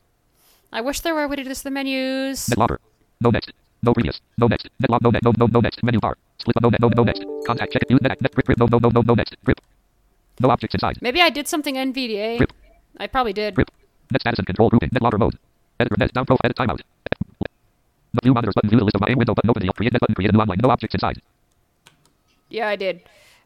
I 0.74 0.82
wish 0.82 1.00
there 1.00 1.16
were 1.16 1.24
a 1.24 1.28
way 1.28 1.36
to 1.38 1.44
do 1.44 1.50
this 1.50 1.64
in 1.64 1.74
the 1.74 1.76
menus. 1.78 2.48
Netlogger. 2.50 2.78
No 3.22 3.30
next. 3.32 3.52
No 3.84 3.94
previous. 3.94 4.20
No 4.38 4.48
next. 4.48 4.68
Netlog 4.82 5.02
no 5.02 5.10
next. 5.12 5.24
No 5.24 5.32
no 5.38 5.48
no 5.48 5.60
next. 5.62 5.84
Menu 5.84 6.00
bar. 6.00 6.18
Split 6.40 6.62
no 6.62 6.70
net 6.70 6.82
no 6.82 6.90
no 6.90 7.04
next. 7.04 7.24
Contact 7.48 7.72
check 7.74 7.84
it. 7.84 7.92
Use 7.92 8.02
net 8.02 8.20
net 8.22 8.34
grip 8.36 8.46
grip 8.46 8.60
no 8.60 8.68
no 8.68 8.78
no 8.80 8.90
no 8.90 9.02
no 9.02 9.14
next. 9.16 9.36
Grip. 9.44 9.60
No 10.42 10.50
objects 10.50 10.76
inside. 10.76 10.98
Maybe 11.02 11.22
I 11.22 11.30
did 11.30 11.48
something 11.48 11.76
NVDA. 11.76 12.38
Grip. 12.38 12.52
I 12.98 13.08
probably 13.08 13.34
did. 13.34 13.56
Grip. 13.56 13.72
Net 14.12 14.22
status 14.22 14.40
and 14.40 14.48
control 14.48 14.70
grouping. 14.70 14.90
Net 14.92 15.02
logger 15.02 15.18
mode. 15.18 15.38
Editor 15.80 15.96
net 16.00 16.14
down 16.14 16.26
pro 16.26 16.38
edit 16.44 16.58
timeout. 16.58 16.82
The 18.16 18.22
view 18.24 18.34
monitors 18.34 18.54
button 18.56 18.70
view 18.70 18.80
the 18.80 18.86
list 18.86 18.96
of 18.96 19.02
my 19.02 19.08
aim 19.10 19.18
window 19.18 19.34
button 19.34 19.50
open 19.50 19.66
the 19.66 19.74
create 19.74 19.92
net 19.94 20.00
button 20.00 20.16
create 20.16 20.30
a 20.30 20.34
new 20.34 20.40
online. 20.40 20.58
No 20.62 20.70
objects 20.70 20.96
inside. 20.96 21.22
Yeah, 22.50 22.68
I 22.70 22.76
did. 22.76 23.02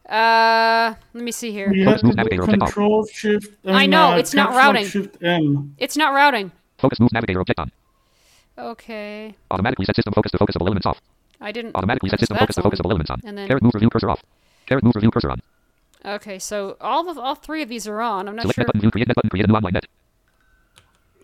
Uh, 0.08 0.94
let 1.14 1.24
me 1.24 1.32
see 1.32 1.50
here. 1.52 1.72
You 1.72 1.84
have 1.88 2.00
to 2.00 2.06
Move 2.06 2.14
do 2.14 2.16
navigator, 2.16 2.46
check 2.46 2.62
off. 2.62 2.68
Control 2.68 3.06
Shift. 3.06 3.52
And, 3.64 3.76
I 3.76 3.86
know, 3.86 4.10
uh, 4.12 4.16
it's 4.16 4.34
not 4.34 4.50
routing. 4.50 4.86
Shift 4.86 5.22
M. 5.22 5.74
It's 5.78 5.96
not 5.96 6.12
routing. 6.14 6.52
Focus 6.78 6.98
moves 7.00 7.12
navigator 7.12 7.40
object 7.40 7.60
on. 7.60 7.70
Okay. 8.58 9.34
Automatically 9.50 9.84
set 9.84 9.96
system 9.96 10.12
focus 10.12 10.32
to 10.32 10.38
focusable 10.38 10.62
elements 10.66 10.86
off. 10.86 11.00
I 11.40 11.52
didn't. 11.52 11.74
Automatically 11.74 12.10
set 12.10 12.20
system 12.20 12.36
focus 12.38 12.56
to 12.56 12.62
song. 12.62 12.70
focusable 12.70 12.90
elements 12.90 13.10
on. 13.10 13.20
And 13.24 13.36
then- 13.38 13.48
Caret 13.48 13.62
move 13.62 13.74
review 13.74 13.90
cursor 13.90 14.10
off. 14.10 14.22
Caret 14.66 14.84
move 14.84 14.94
review 14.94 15.10
cursor 15.10 15.30
on. 15.30 15.40
Okay, 16.04 16.38
so 16.38 16.76
all 16.80 17.08
of 17.08 17.18
all 17.18 17.34
three 17.34 17.62
of 17.62 17.68
these 17.68 17.86
are 17.86 18.00
on. 18.00 18.28
I'm 18.28 18.34
not 18.36 18.42
Select 18.42 18.54
sure. 18.56 18.62
net 18.62 18.66
button 18.68 18.80
view 18.80 18.90
create 18.90 19.08
net 19.08 19.14
button 19.16 19.30
create 19.30 19.44
a 19.44 19.48
new 19.48 19.54
online 19.54 19.74
net. 19.74 19.86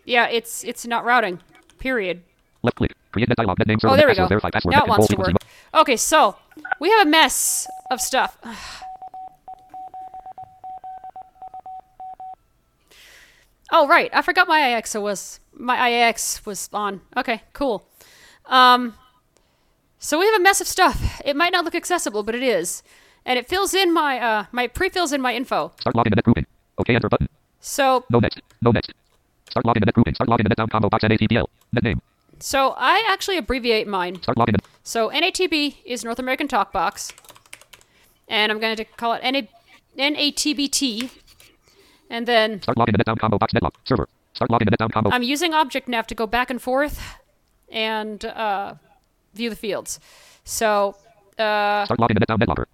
Yeah, 0.05 0.27
it's 0.29 0.63
it's 0.63 0.85
not 0.85 1.03
routing. 1.03 1.39
Period. 1.79 2.23
Left 2.63 2.77
click. 2.77 2.93
Create 3.17 3.29
net 3.29 3.37
dialog 3.37 3.57
net 3.57 3.67
name 3.67 3.79
server 3.79 3.93
Oh, 3.95 3.97
there 3.97 4.07
we 4.07 4.13
go. 4.13 4.27
verify 4.27 4.51
password 4.51 4.73
Now 4.73 4.83
it 4.83 4.89
wants 4.89 5.07
to 5.07 5.15
work. 5.17 5.33
Okay, 5.73 5.97
so 5.97 6.35
we 6.79 6.91
have 6.91 7.07
a 7.07 7.09
mess 7.09 7.65
of 7.89 7.99
stuff. 7.99 8.37
Oh 13.69 13.85
right, 13.85 14.09
I 14.13 14.21
forgot 14.21 14.47
my 14.47 14.77
IX 14.77 14.95
was 14.95 15.41
my 15.51 15.75
IX 15.89 16.45
was 16.45 16.69
on. 16.71 17.01
Okay, 17.17 17.41
cool. 17.51 17.83
Um, 18.45 18.93
so 19.99 20.17
we 20.17 20.25
have 20.25 20.35
a 20.39 20.39
mess 20.41 20.61
of 20.61 20.67
stuff. 20.67 21.19
It 21.25 21.35
might 21.35 21.51
not 21.51 21.65
look 21.65 21.75
accessible, 21.75 22.23
but 22.23 22.33
it 22.33 22.43
is, 22.43 22.81
and 23.25 23.37
it 23.37 23.49
fills 23.49 23.73
in 23.73 23.93
my 23.93 24.19
uh 24.19 24.45
my 24.53 24.67
pre-fills 24.67 25.11
in 25.11 25.19
my 25.19 25.35
info. 25.35 25.73
Start 25.81 25.97
logging 25.97 26.11
the 26.11 26.15
net 26.15 26.23
grouping. 26.23 26.45
Okay 26.79 26.95
enter 26.95 27.09
button. 27.09 27.27
So 27.59 28.05
No 28.09 28.19
next. 28.19 28.39
No 28.61 28.71
next. 28.71 28.93
Start 29.49 29.65
logging 29.65 29.81
the 29.81 29.87
net 29.87 29.95
grouping. 29.95 30.15
Start 30.15 30.29
logging 30.29 30.45
the 30.45 30.49
net 30.55 30.57
down 30.63 30.69
combo 30.69 30.87
box 30.87 31.03
NATPL. 31.03 31.47
Net 31.73 31.83
name. 31.83 32.01
So 32.39 32.73
I 32.77 33.03
actually 33.09 33.37
abbreviate 33.37 33.87
mine. 33.87 34.21
Start 34.21 34.37
logging 34.37 34.53
the 34.53 34.59
So 34.83 35.09
NATB 35.09 35.77
is 35.85 36.03
North 36.03 36.19
American 36.19 36.47
Talk 36.47 36.71
Box, 36.71 37.11
and 38.27 38.51
I'm 38.51 38.59
going 38.59 38.75
to 38.75 38.85
call 38.85 39.13
it 39.13 39.23
NA, 39.23 39.41
NATBT, 39.97 41.09
and 42.09 42.27
then 42.27 42.61
start 42.61 42.77
logging 42.77 42.93
the 42.93 42.97
net 42.97 43.05
down 43.05 43.17
combo 43.17 43.37
box 43.37 43.53
netlog 43.53 43.71
server. 43.85 44.07
Start 44.33 44.51
logging 44.51 44.65
the 44.65 44.71
net 44.71 44.79
down 44.79 44.89
combo. 44.89 45.09
I'm 45.11 45.23
using 45.23 45.51
ObjectNav 45.53 46.05
to 46.07 46.15
go 46.15 46.27
back 46.27 46.49
and 46.49 46.61
forth 46.61 47.01
and 47.69 48.23
uh, 48.25 48.75
view 49.33 49.49
the 49.49 49.55
fields. 49.55 49.99
So 50.43 50.95
uh, 51.37 51.85
Start 51.85 51.99
logging 51.99 52.15
the 52.15 52.19
net 52.19 52.27
down 52.27 52.39
netlogger. 52.39 52.65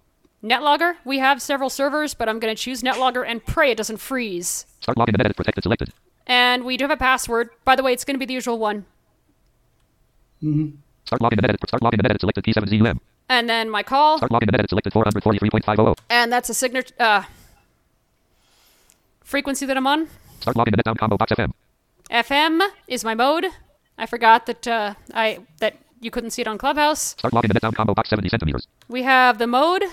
NetLogger, 0.42 0.96
we 1.06 1.20
have 1.20 1.40
several 1.40 1.70
servers, 1.70 2.12
but 2.12 2.28
I'm 2.28 2.38
going 2.38 2.54
to 2.54 2.62
choose 2.62 2.82
NetLogger 2.82 3.24
and 3.26 3.44
pray 3.44 3.70
it 3.70 3.78
doesn't 3.78 3.96
freeze. 3.96 4.66
Start 4.80 4.98
logging 4.98 5.14
the 5.16 5.24
net 5.24 5.34
protected 5.34 5.62
selected. 5.64 5.90
And 6.26 6.64
we 6.64 6.76
do 6.76 6.84
have 6.84 6.90
a 6.90 6.98
password. 6.98 7.48
By 7.64 7.76
the 7.76 7.82
way, 7.82 7.94
it's 7.94 8.04
going 8.04 8.14
to 8.14 8.18
be 8.18 8.26
the 8.26 8.34
usual 8.34 8.58
one. 8.58 8.84
Start 11.06 11.20
logging 11.22 11.38
the 11.40 11.44
edit. 11.48 11.60
Start 11.68 11.82
logging 11.82 11.98
the 11.98 12.02
net 12.02 12.10
edit 12.12 12.20
selected 12.20 12.44
P7ZUM. 12.44 12.98
And 13.28 13.48
then 13.48 13.70
my 13.70 13.82
call, 13.82 14.18
Start 14.18 14.32
logging 14.32 14.48
the 14.48 14.54
edit 14.58 14.68
selected 14.70 14.92
443.500. 14.92 15.96
and 16.10 16.30
that's 16.32 16.50
a 16.50 16.54
signature 16.54 16.94
uh, 17.00 17.22
frequency 19.22 19.66
that 19.66 19.76
I'm 19.76 19.86
on. 19.86 20.08
Start 20.40 20.56
logging 20.56 20.72
the 20.72 20.76
net 20.76 20.84
down 20.84 20.96
combo 20.96 21.16
box 21.16 21.32
FM. 21.32 21.52
FM 22.10 22.60
is 22.88 23.04
my 23.04 23.14
mode. 23.14 23.46
I 23.96 24.06
forgot 24.06 24.46
that 24.46 24.66
uh, 24.68 24.94
I 25.14 25.40
that 25.60 25.76
you 26.00 26.10
couldn't 26.10 26.30
see 26.30 26.42
it 26.42 26.48
on 26.48 26.58
Clubhouse. 26.58 27.00
Start 27.00 27.32
logging 27.32 27.48
the 27.48 27.54
net 27.54 27.62
down 27.62 27.72
combo 27.72 27.94
box 27.94 28.10
70 28.10 28.28
centimeters. 28.28 28.66
We 28.88 29.02
have 29.04 29.38
the 29.38 29.46
mode. 29.46 29.84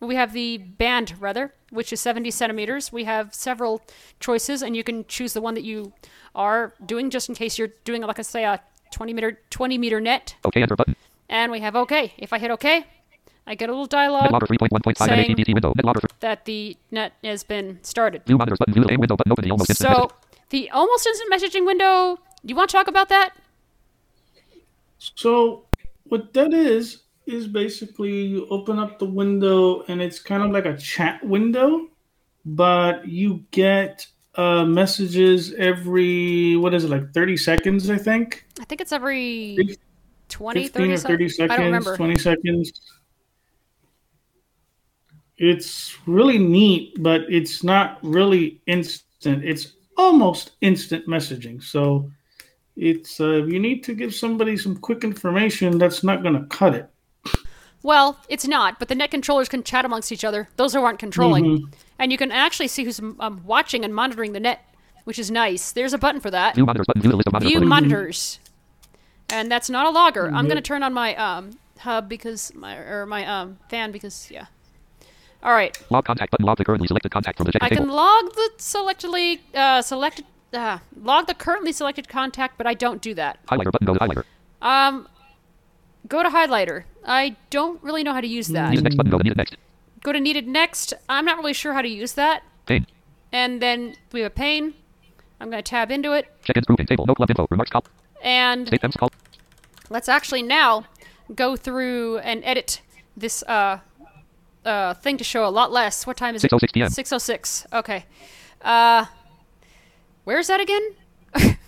We 0.00 0.16
have 0.16 0.32
the 0.32 0.58
band 0.58 1.14
rather, 1.20 1.54
which 1.70 1.92
is 1.92 2.00
70 2.00 2.32
centimeters. 2.32 2.90
We 2.92 3.04
have 3.04 3.32
several 3.32 3.82
choices, 4.18 4.60
and 4.62 4.74
you 4.76 4.82
can 4.82 5.04
choose 5.06 5.32
the 5.32 5.40
one 5.40 5.54
that 5.54 5.62
you 5.62 5.92
are 6.34 6.74
doing, 6.84 7.08
just 7.10 7.28
in 7.28 7.36
case 7.36 7.56
you're 7.58 7.70
doing 7.84 8.02
like 8.02 8.18
I 8.18 8.22
say 8.22 8.42
a 8.44 8.60
20 8.92 9.12
meter 9.12 9.38
20 9.50 9.78
meter 9.78 10.00
net. 10.00 10.36
Okay 10.44 10.62
enter 10.62 10.76
button. 10.76 10.94
And 11.28 11.50
we 11.50 11.60
have 11.60 11.74
OK. 11.74 12.12
If 12.18 12.32
I 12.32 12.38
hit 12.38 12.50
OK, 12.50 12.84
I 13.46 13.54
get 13.54 13.68
a 13.68 13.72
little 13.72 13.86
dialogue 13.86 14.30
saying- 14.98 15.30
NATPT 15.34 15.54
window. 15.54 15.72
Netlogger 15.74 16.00
three. 16.00 16.10
that 16.20 16.44
the 16.44 16.76
net 16.90 17.12
has 17.24 17.42
been 17.42 17.78
started. 17.82 18.24
View 18.26 18.36
monitors 18.38 18.58
button. 18.58 18.74
View 18.74 18.84
the 18.84 18.92
aim 18.92 19.00
window 19.00 19.16
button. 19.16 19.32
Open 19.32 19.44
the 19.44 19.50
almost 19.50 19.70
instant 19.70 19.90
So 19.94 20.00
message. 20.02 20.16
the 20.50 20.70
almost 20.70 21.06
instant 21.06 21.32
messaging 21.32 21.66
window. 21.66 22.16
Do 22.44 22.50
you 22.52 22.56
want 22.56 22.70
to 22.70 22.76
talk 22.76 22.88
about 22.88 23.08
that? 23.08 23.34
So 24.98 25.64
what 26.04 26.32
that 26.34 26.52
is 26.52 27.02
is 27.26 27.46
basically 27.46 28.12
you 28.26 28.46
open 28.50 28.78
up 28.78 28.98
the 28.98 29.04
window 29.06 29.82
and 29.88 30.02
it's 30.02 30.18
kind 30.18 30.42
of 30.42 30.50
like 30.50 30.66
a 30.66 30.76
chat 30.76 31.24
window, 31.24 31.88
but 32.44 33.06
you 33.06 33.44
get 33.52 34.06
uh, 34.34 34.64
messages 34.64 35.52
every 35.54 36.56
what 36.56 36.72
is 36.74 36.84
it 36.84 36.90
like 36.90 37.12
30 37.12 37.36
seconds 37.36 37.90
I 37.90 37.98
think 37.98 38.46
I 38.62 38.64
think 38.64 38.80
it's 38.80 38.92
every 38.92 39.76
20, 40.30 40.62
15 40.68 40.70
30, 40.70 40.92
or 40.94 40.96
30 40.96 41.28
seconds. 41.28 41.50
I 41.52 41.56
don't 41.56 41.66
remember. 41.66 41.96
20 41.96 42.18
seconds 42.18 42.72
it's 45.42 45.98
really 46.06 46.38
neat 46.38 47.02
but 47.02 47.22
it's 47.28 47.64
not 47.64 47.98
really 48.02 48.60
instant 48.66 49.44
it's 49.44 49.72
almost 49.98 50.52
instant 50.60 51.06
messaging 51.06 51.62
so 51.62 52.08
it's 52.76 53.20
uh, 53.20 53.44
you 53.44 53.58
need 53.58 53.82
to 53.82 53.94
give 53.94 54.14
somebody 54.14 54.56
some 54.56 54.76
quick 54.76 55.04
information 55.04 55.78
that's 55.78 56.04
not 56.04 56.22
going 56.22 56.34
to 56.34 56.46
cut 56.46 56.74
it 56.74 56.88
Well, 57.84 58.16
it's 58.28 58.46
not, 58.46 58.78
but 58.78 58.86
the 58.86 58.94
net 58.94 59.10
controllers 59.10 59.48
can 59.48 59.64
chat 59.64 59.84
amongst 59.84 60.12
each 60.12 60.22
other. 60.24 60.48
Those 60.54 60.72
who 60.72 60.84
aren't 60.84 61.00
controlling. 61.00 61.44
Mm-hmm. 61.44 61.70
And 61.98 62.12
you 62.12 62.18
can 62.18 62.30
actually 62.30 62.68
see 62.68 62.84
who's 62.84 63.00
um, 63.00 63.42
watching 63.44 63.84
and 63.84 63.92
monitoring 63.92 64.34
the 64.34 64.38
net, 64.38 64.60
which 65.02 65.18
is 65.18 65.32
nice. 65.32 65.72
There's 65.72 65.92
a 65.92 65.98
button 65.98 66.20
for 66.20 66.30
that. 66.30 66.54
View 66.54 66.64
monitors 66.64 66.86
button. 66.86 67.02
View 67.02 67.10
the 67.10 67.16
list 67.16 67.26
of 67.26 67.32
monitors. 67.32 67.50
View 67.50 67.60
monitors. 67.66 68.38
And 69.32 69.50
that's 69.50 69.68
not 69.70 69.86
a 69.86 69.90
logger. 69.90 70.26
I'm 70.26 70.34
Mm-hmm. 70.34 70.46
going 70.46 70.56
to 70.56 70.62
turn 70.62 70.82
on 70.82 70.92
my 70.92 71.14
um, 71.16 71.58
hub 71.78 72.08
because 72.08 72.54
my 72.54 72.76
or 72.76 73.06
my 73.06 73.26
um, 73.26 73.58
fan 73.68 73.90
because 73.90 74.30
yeah. 74.30 74.46
All 75.42 75.54
right. 75.54 75.76
Log 75.90 76.04
contact 76.04 76.30
button. 76.30 76.46
Log 76.46 76.58
the 76.58 76.64
currently 76.64 76.86
selected 76.86 77.10
contact 77.10 77.36
from 77.38 77.46
the 77.46 77.52
check-in 77.52 77.66
I 77.66 77.74
can 77.74 77.88
log 77.88 78.32
the 78.34 78.50
selectively 78.58 79.40
uh, 79.54 79.82
selected 79.82 80.24
uh, 80.52 80.78
log 81.00 81.26
the 81.26 81.34
currently 81.34 81.72
selected 81.72 82.08
contact, 82.08 82.58
but 82.58 82.66
I 82.66 82.74
don't 82.74 83.00
do 83.00 83.14
that. 83.14 83.38
Highlighter 83.46 83.72
button. 83.72 83.86
Go 83.86 83.94
to 83.94 84.00
highlighter. 84.00 84.24
Um, 84.60 85.08
go 86.06 86.22
to 86.22 86.28
highlighter. 86.28 86.84
I 87.06 87.36
don't 87.50 87.82
really 87.82 88.04
know 88.04 88.12
how 88.12 88.20
to 88.20 88.28
use 88.28 88.48
that. 88.48 88.68
Needed 88.70 88.84
next 88.84 88.96
button. 88.96 89.10
Go 89.10 89.18
to 89.18 89.24
needed 89.24 89.38
next. 89.38 89.56
Go 90.04 90.12
to 90.12 90.20
needed 90.20 90.46
next. 90.46 90.92
I'm 91.08 91.24
not 91.24 91.38
really 91.38 91.54
sure 91.54 91.72
how 91.72 91.80
to 91.82 91.88
use 91.88 92.12
that. 92.12 92.42
Pane. 92.66 92.86
And 93.32 93.62
then 93.62 93.96
we 94.12 94.20
have 94.20 94.30
a 94.30 94.34
pane. 94.34 94.74
I'm 95.40 95.50
going 95.50 95.62
to 95.62 95.68
tab 95.68 95.90
into 95.90 96.12
it. 96.12 96.26
Check-ins 96.44 96.66
grouping 96.66 96.86
table. 96.86 97.06
No 97.06 97.14
club 97.14 97.30
info. 97.30 97.46
Remarks 97.50 97.70
call. 97.70 97.84
And 98.22 98.66
State 98.68 98.80
temps 98.80 98.96
call. 98.96 99.10
let's 99.90 100.08
actually 100.08 100.42
now 100.42 100.84
go 101.34 101.56
through 101.56 102.18
and 102.18 102.42
edit 102.44 102.80
this 103.16 103.42
uh, 103.44 103.80
uh, 104.64 104.94
thing 104.94 105.16
to 105.18 105.24
show 105.24 105.44
a 105.46 105.50
lot 105.50 105.72
less. 105.72 106.06
What 106.06 106.16
time 106.16 106.34
is 106.36 106.44
it? 106.44 106.50
6:06 106.50 106.72
p.m. 106.72 106.88
606. 106.88 107.66
Okay. 107.72 108.04
Uh, 108.62 109.06
where's 110.24 110.46
that 110.46 110.60
again? 110.60 110.94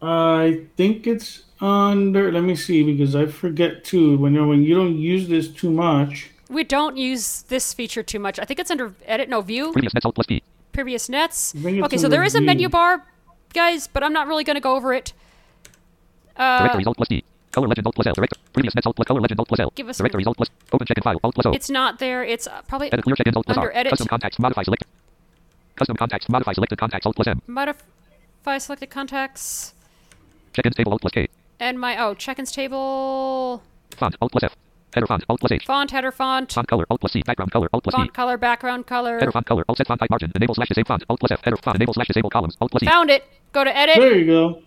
I 0.00 0.60
think 0.76 1.06
it's 1.06 1.42
under. 1.60 2.30
Let 2.30 2.44
me 2.44 2.54
see 2.54 2.82
because 2.84 3.16
I 3.16 3.26
forget 3.26 3.84
too. 3.84 4.16
When 4.16 4.34
you 4.34 4.46
when 4.46 4.62
you 4.62 4.74
don't 4.74 4.96
use 4.96 5.28
this 5.28 5.48
too 5.48 5.70
much, 5.70 6.30
We 6.48 6.64
don't 6.64 6.96
use 6.96 7.42
this 7.42 7.74
feature 7.74 8.02
too 8.02 8.18
much. 8.20 8.38
I 8.38 8.44
think 8.44 8.60
it's 8.60 8.70
under 8.70 8.94
edit, 9.04 9.28
no 9.28 9.40
view, 9.42 9.72
Previous 9.72 9.92
net 9.94 10.04
alt 10.06 10.14
plus 10.14 10.26
P. 10.26 10.42
previous 10.72 11.08
nets. 11.08 11.52
I 11.54 11.58
think 11.60 11.78
it's 11.78 11.86
Okay, 11.86 11.96
so 11.98 12.04
under 12.06 12.16
there 12.16 12.24
is 12.24 12.34
a 12.34 12.38
view. 12.38 12.46
menu 12.46 12.68
bar, 12.68 13.04
guys, 13.52 13.86
but 13.86 14.02
I'm 14.02 14.12
not 14.12 14.26
really 14.26 14.44
going 14.44 14.56
to 14.56 14.60
go 14.60 14.74
over 14.76 14.92
it. 14.94 15.12
Uh, 16.36 16.58
Directories 16.58 16.86
alt 16.86 16.96
plus 16.96 17.08
D. 17.08 17.24
Color 17.52 17.68
legend 17.68 17.86
alt 17.86 17.94
plus 17.94 18.06
L. 18.06 18.12
Director. 18.14 18.36
Previous 18.52 18.74
alt 18.86 18.94
plus 18.96 19.06
color 19.06 19.20
legend 19.20 19.40
alt 19.40 19.48
plus 19.48 19.60
L. 19.60 19.72
Give 19.74 19.88
us 19.88 19.98
Directories 19.98 20.26
alt 20.26 20.36
plus. 20.36 20.48
Open 20.72 20.86
check-in 20.86 21.02
file 21.02 21.18
alt 21.24 21.34
plus 21.34 21.46
O. 21.46 21.52
it's 21.52 21.70
not 21.70 21.98
there. 21.98 22.22
It's 22.24 22.46
uh, 22.46 22.62
probably 22.68 22.92
Edit 22.92 23.04
clear 23.04 23.16
check-ins 23.16 23.36
alt 23.36 23.46
plus 23.46 23.56
under 23.56 23.70
R. 23.70 23.76
edit. 23.76 23.90
Custom 23.90 24.06
contacts 24.08 24.38
modify 24.38 24.62
select. 24.62 24.84
Custom 25.76 25.96
contacts 25.96 26.28
modify 26.28 26.52
selected 26.52 26.78
contacts 26.78 27.06
alt 27.06 27.16
plus 27.16 27.26
M. 27.28 27.40
modify 27.46 28.58
selected 28.58 28.90
contacts 28.90 29.74
Check-ins 30.52 30.74
table 30.74 30.92
alt 30.92 31.00
plus 31.00 31.12
K. 31.12 31.28
and 31.60 31.78
my 31.80 31.96
oh 32.02 32.14
check-ins 32.14 32.50
table 32.52 33.62
Font 33.96 34.14
alt 34.20 34.30
plus 34.32 34.44
F. 34.44 34.56
Header 34.94 35.06
font 35.06 35.22
alt 35.28 35.40
plus 35.40 35.52
H. 35.52 35.66
font 35.66 35.90
header 35.90 36.10
font 36.10 36.50
Font 36.52 36.66
color 36.66 36.86
alt 36.90 37.00
plus 37.00 37.12
C. 37.12 37.22
Background 37.26 37.50
color 37.52 37.68
alt 37.72 37.82
plus 37.84 37.92
font 37.94 38.04
C. 38.06 38.08
color 38.12 38.36
background 38.38 38.86
color. 38.86 39.18
Header 39.18 39.32
font 39.32 39.46
color 39.46 39.64
alt 39.68 39.76
set 39.78 39.86
font 39.86 39.98
type 40.00 40.10
margin. 40.10 40.32
Enable 40.34 40.54
slash 40.54 40.68
disable 40.68 40.86
font 40.88 41.04
alt 41.08 41.20
plus 41.20 41.30
F. 41.32 41.40
Header 41.44 41.56
font 41.62 41.74
enable 41.76 41.92
slash 41.94 42.06
disable 42.08 42.30
columns 42.30 42.56
alt 42.60 42.70
plus 42.70 42.82
E. 42.82 42.86
Found 42.86 43.10
it. 43.10 43.24
Go 43.52 43.64
to 43.64 43.76
edit 43.76 43.96
there 43.96 44.16
you 44.18 44.26
go. 44.26 44.62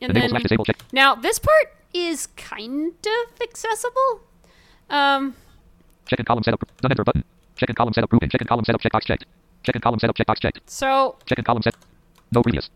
and 0.00 0.10
Enable 0.10 0.20
then 0.20 0.30
slash 0.30 0.42
disable 0.42 0.64
check. 0.64 0.76
now 0.92 1.14
this 1.14 1.38
part 1.38 1.68
is 1.94 2.26
kind 2.36 2.94
of 3.06 3.40
accessible. 3.42 4.20
Um, 4.90 5.34
Check-in 6.06 6.24
column 6.26 6.42
setup. 6.42 6.60
None 6.82 6.90
enter 6.92 7.04
button. 7.04 7.22
Check-in 7.56 7.74
column 7.76 7.94
setup 7.94 8.10
grouping. 8.10 8.28
Check-in 8.28 8.46
column 8.48 8.64
setup 8.64 8.80
checkbox 8.80 9.04
checked. 9.04 9.24
Check-in 9.62 9.80
column 9.80 10.00
setup 10.00 10.16
checkbox 10.16 10.40
checked. 10.40 10.58
so 10.68 11.16
Check-in 11.26 11.44
column 11.44 11.62
set. 11.62 11.76
No 12.32 12.42
previous. 12.42 12.70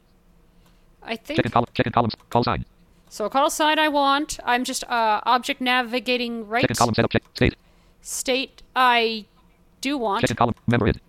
I 1.03 1.17
think 1.17 1.37
Check-in 1.39 1.51
column. 1.53 1.69
Check-in 1.75 1.93
columns. 1.93 2.15
Call 2.31 2.45
sign. 2.45 2.65
So. 3.17 3.29
Call 3.29 3.51
sign 3.51 3.79
I 3.79 3.89
want. 3.89 4.39
I'm 4.45 4.65
just 4.65 4.85
uh 4.85 5.21
object 5.25 5.61
navigating 5.61 6.47
right. 6.47 6.63
Check-in 6.63 6.77
column 6.77 6.95
setup 6.95 7.11
check. 7.11 7.23
State. 7.35 7.57
State 8.03 8.63
I 8.75 9.25
do 9.81 9.99
want. 9.99 10.29
In 10.29 10.37
column. 10.37 10.55
Member 10.67 10.89
id. 10.89 11.01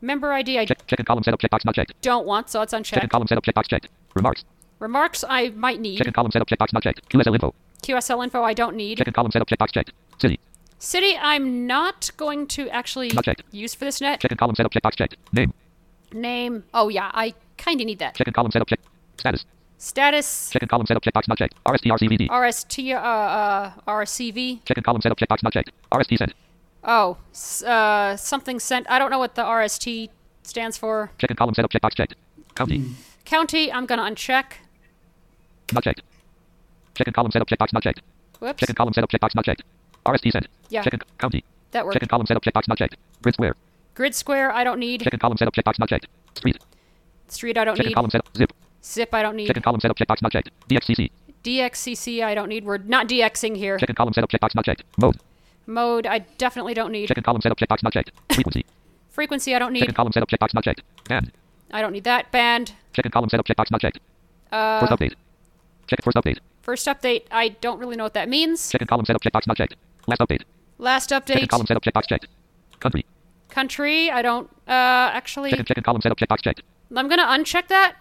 Member 0.00 0.32
ID, 0.32 0.58
I 0.58 0.66
Check. 0.66 0.98
In 0.98 1.04
column 1.04 1.24
setup 1.24 1.40
checkbox 1.40 1.64
not 1.64 1.74
checked. 1.74 1.92
don't 2.02 2.26
want, 2.26 2.50
so 2.50 2.62
it's 2.62 2.72
unchecked. 2.72 2.96
unchecked. 3.02 3.12
column 3.12 3.26
setup 3.26 3.44
checkbox 3.44 3.68
checked. 3.68 3.88
Remarks. 4.14 4.44
Remarks, 4.78 5.24
I 5.28 5.48
might 5.50 5.80
need. 5.80 6.06
in 6.06 6.12
column 6.12 6.30
setup 6.30 6.48
checkbox 6.48 6.72
not 6.72 6.82
checked. 6.82 7.08
QSL 7.08 7.34
info. 7.34 7.54
QSL 7.82 8.22
info, 8.24 8.42
I 8.42 8.52
don't 8.52 8.76
need. 8.76 8.98
Check 8.98 9.06
in 9.06 9.12
column 9.12 9.32
setup 9.32 9.48
checkbox 9.48 9.72
checked. 9.72 9.92
City. 10.18 10.38
City, 10.78 11.16
I'm 11.20 11.66
not 11.66 12.10
going 12.16 12.46
to 12.48 12.68
actually 12.68 13.10
use 13.50 13.74
for 13.74 13.86
this 13.86 14.00
net. 14.00 14.20
Check 14.20 14.32
in 14.32 14.36
column 14.38 14.54
setup 14.54 14.72
checkbox 14.72 14.96
checked. 14.96 15.16
Name. 15.32 15.54
Name. 16.12 16.64
Oh, 16.74 16.88
yeah, 16.88 17.10
I 17.14 17.34
kind 17.56 17.80
of 17.80 17.86
need 17.86 17.98
that. 17.98 18.14
Check 18.14 18.26
in 18.26 18.34
column 18.34 18.52
setup 18.52 18.68
check. 18.68 18.80
Status. 19.18 19.46
Status. 19.78 20.50
Check 20.50 20.62
in 20.62 20.68
column 20.68 20.86
setup 20.86 21.02
checkbox 21.02 21.28
not 21.28 21.38
checked. 21.38 21.54
RSTRCVD. 21.64 22.28
RST, 22.28 22.94
uh, 22.94 22.98
uh, 22.98 23.72
RCV. 23.86 24.64
Check 24.64 24.78
in 24.78 24.82
column 24.82 25.02
setup 25.02 25.18
checkbox 25.18 25.42
not 25.42 25.52
checked. 25.52 25.70
RST 25.92 26.16
sent. 26.16 26.32
Oh, 26.82 27.18
uh, 27.66 28.16
something 28.16 28.58
sent. 28.60 28.88
I 28.90 28.98
don't 28.98 29.10
know 29.10 29.18
what 29.18 29.34
the 29.34 29.42
RST 29.42 30.08
stands 30.44 30.78
for. 30.78 31.10
Check 31.18 31.30
in 31.30 31.36
column 31.36 31.54
setup 31.54 31.70
checkbox 31.70 31.94
checked. 31.94 32.14
County. 32.54 32.84
County, 33.24 33.72
I'm 33.72 33.86
gonna 33.86 34.02
uncheck. 34.02 34.52
Not 35.72 35.84
checked. 35.84 36.02
Check 36.94 37.08
in 37.08 37.12
column 37.12 37.32
setup 37.32 37.48
checkbox 37.48 37.72
not 37.72 37.82
checked. 37.82 38.00
Whoops. 38.38 38.60
Check 38.60 38.70
in 38.70 38.76
column 38.76 38.94
setup 38.94 39.10
checkbox 39.10 39.34
not 39.34 39.44
checked. 39.44 39.62
RST 40.06 40.30
sent. 40.32 40.46
Yeah. 40.70 40.82
Check 40.82 40.94
in 40.94 41.00
county. 41.18 41.44
That 41.72 41.84
worked. 41.84 41.94
Check 41.94 42.02
in 42.02 42.08
column 42.08 42.26
setup 42.26 42.42
checkbox 42.44 42.68
not 42.68 42.78
checked. 42.78 42.96
Grid 43.22 43.34
square. 43.34 43.54
Grid 43.94 44.14
square, 44.14 44.52
I 44.52 44.64
don't 44.64 44.78
need. 44.78 45.02
Check 45.02 45.12
in 45.12 45.18
column 45.18 45.36
setup 45.36 45.54
checkbox 45.54 45.78
not 45.78 45.88
checked. 45.88 46.06
Street. 46.34 46.58
Street, 47.28 47.58
I 47.58 47.64
don't 47.64 47.74
need. 47.74 47.84
Check 47.84 47.86
in 47.88 47.94
column 47.94 48.10
setup 48.10 48.36
zip. 48.36 48.52
Zip, 48.86 49.12
I 49.12 49.22
don't 49.22 49.32
Check 49.38 49.48
need. 49.48 49.56
in 49.56 49.62
column 49.62 49.80
setup 49.80 49.96
checkbox 49.98 50.22
not 50.22 50.32
checked. 50.32 50.50
DXCC. 50.68 51.10
DXCC, 51.42 52.22
I 52.24 52.34
don't 52.34 52.48
need. 52.48 52.64
We're 52.64 52.78
not 52.78 53.08
DXing 53.08 53.56
here. 53.56 53.78
Check 53.78 53.88
in 53.90 53.96
column 53.96 54.12
setup 54.12 54.30
checkbox 54.30 54.54
not 54.54 54.64
checked. 54.64 54.84
Mode. 54.98 55.16
Mode, 55.66 56.06
I 56.06 56.20
definitely 56.38 56.74
don't 56.74 56.92
need. 56.92 57.08
Check 57.08 57.16
in 57.18 57.24
column 57.24 57.40
setup 57.42 57.58
checkbox 57.58 57.82
not 57.82 57.92
checked. 57.92 58.10
Frequency. 58.32 58.64
Frequency, 59.10 59.54
I 59.54 59.58
don't 59.58 59.72
need. 59.72 59.92
column 59.94 60.12
setup 60.12 60.28
checkbox 60.28 60.54
not 60.54 60.64
checked. 60.64 60.82
Band. 61.08 61.32
I 61.72 61.80
don't 61.82 61.92
need 61.92 62.04
that. 62.04 62.30
Band. 62.30 62.72
Check 62.92 63.04
in 63.06 63.10
column 63.10 63.28
setup 63.28 63.46
checkbox 63.46 63.70
not 63.70 63.80
checked. 63.80 63.98
Uh, 64.52 64.80
First 64.80 64.92
update. 64.92 65.14
Check 65.88 66.02
first 66.02 66.16
update. 66.16 66.38
first 66.62 66.86
update, 66.86 67.22
I 67.30 67.48
don't 67.48 67.78
really 67.78 67.96
know 67.96 68.04
what 68.04 68.14
that 68.14 68.28
means. 68.28 68.70
Check 68.70 68.80
in 68.82 68.86
column 68.88 69.04
setup 69.06 69.22
checkbox 69.22 69.46
not 69.46 69.56
checked. 69.56 69.74
Last 70.06 70.20
update. 70.20 70.42
Last 70.78 71.10
update, 71.10 71.48
column 71.48 71.66
setup 71.66 71.82
checkbox 71.84 72.06
checked. 72.08 72.26
Country. 72.80 73.04
country, 73.48 74.10
I 74.10 74.20
don't, 74.22 74.48
uh, 74.68 75.10
actually, 75.12 75.50
check 75.52 75.76
in 75.76 75.82
column 75.82 76.00
setup 76.02 76.18
checkbox 76.18 76.42
checked. 76.42 76.62
I'm 76.94 77.08
gonna 77.08 77.24
uncheck 77.26 77.68
that. 77.68 77.96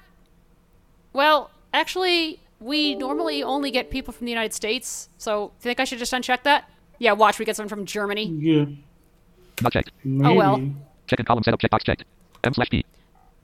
Well, 1.15 1.49
actually, 1.73 2.41
we 2.59 2.93
normally 2.93 3.41
only 3.41 3.71
get 3.71 3.89
people 3.89 4.11
from 4.11 4.25
the 4.25 4.31
United 4.31 4.53
States, 4.53 5.07
so 5.17 5.47
do 5.47 5.69
you 5.69 5.69
think 5.69 5.79
I 5.79 5.85
should 5.85 5.97
just 5.97 6.11
uncheck 6.11 6.43
that? 6.43 6.69
Yeah, 6.99 7.13
watch, 7.13 7.39
we 7.39 7.45
get 7.45 7.55
someone 7.55 7.69
from 7.69 7.85
Germany. 7.85 8.25
Yeah. 8.25 8.65
Not 9.61 9.71
checked. 9.71 9.91
Maybe. 10.03 10.35
well. 10.35 10.61
Check 11.07 11.21
in 11.21 11.25
column 11.25 11.41
setup 11.43 11.61
checkbox 11.61 11.85
checked. 11.85 12.03
M 12.43 12.53
slash 12.53 12.69
P. 12.69 12.83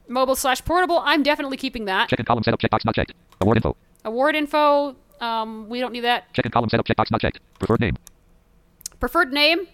Mobile 0.09 0.35
slash 0.35 0.65
portable, 0.65 0.99
I'm 1.05 1.23
definitely 1.23 1.55
keeping 1.55 1.85
that. 1.85 2.09
Check 2.09 2.19
in 2.19 2.25
column 2.25 2.43
setup 2.43 2.59
checkbox 2.59 2.83
not 2.83 2.93
checked. 2.93 3.13
Award 3.39 3.55
info. 3.55 3.77
Award 4.03 4.35
info, 4.35 4.97
um, 5.21 5.69
we 5.69 5.79
don't 5.79 5.93
need 5.93 6.01
that. 6.01 6.33
Check 6.33 6.45
in 6.45 6.51
column 6.51 6.69
setup 6.69 6.85
checkbox 6.85 7.09
not 7.09 7.21
checked. 7.21 7.39
Preferred 7.57 7.79
name. 7.79 7.95
Preferred 8.99 9.31
name, 9.31 9.67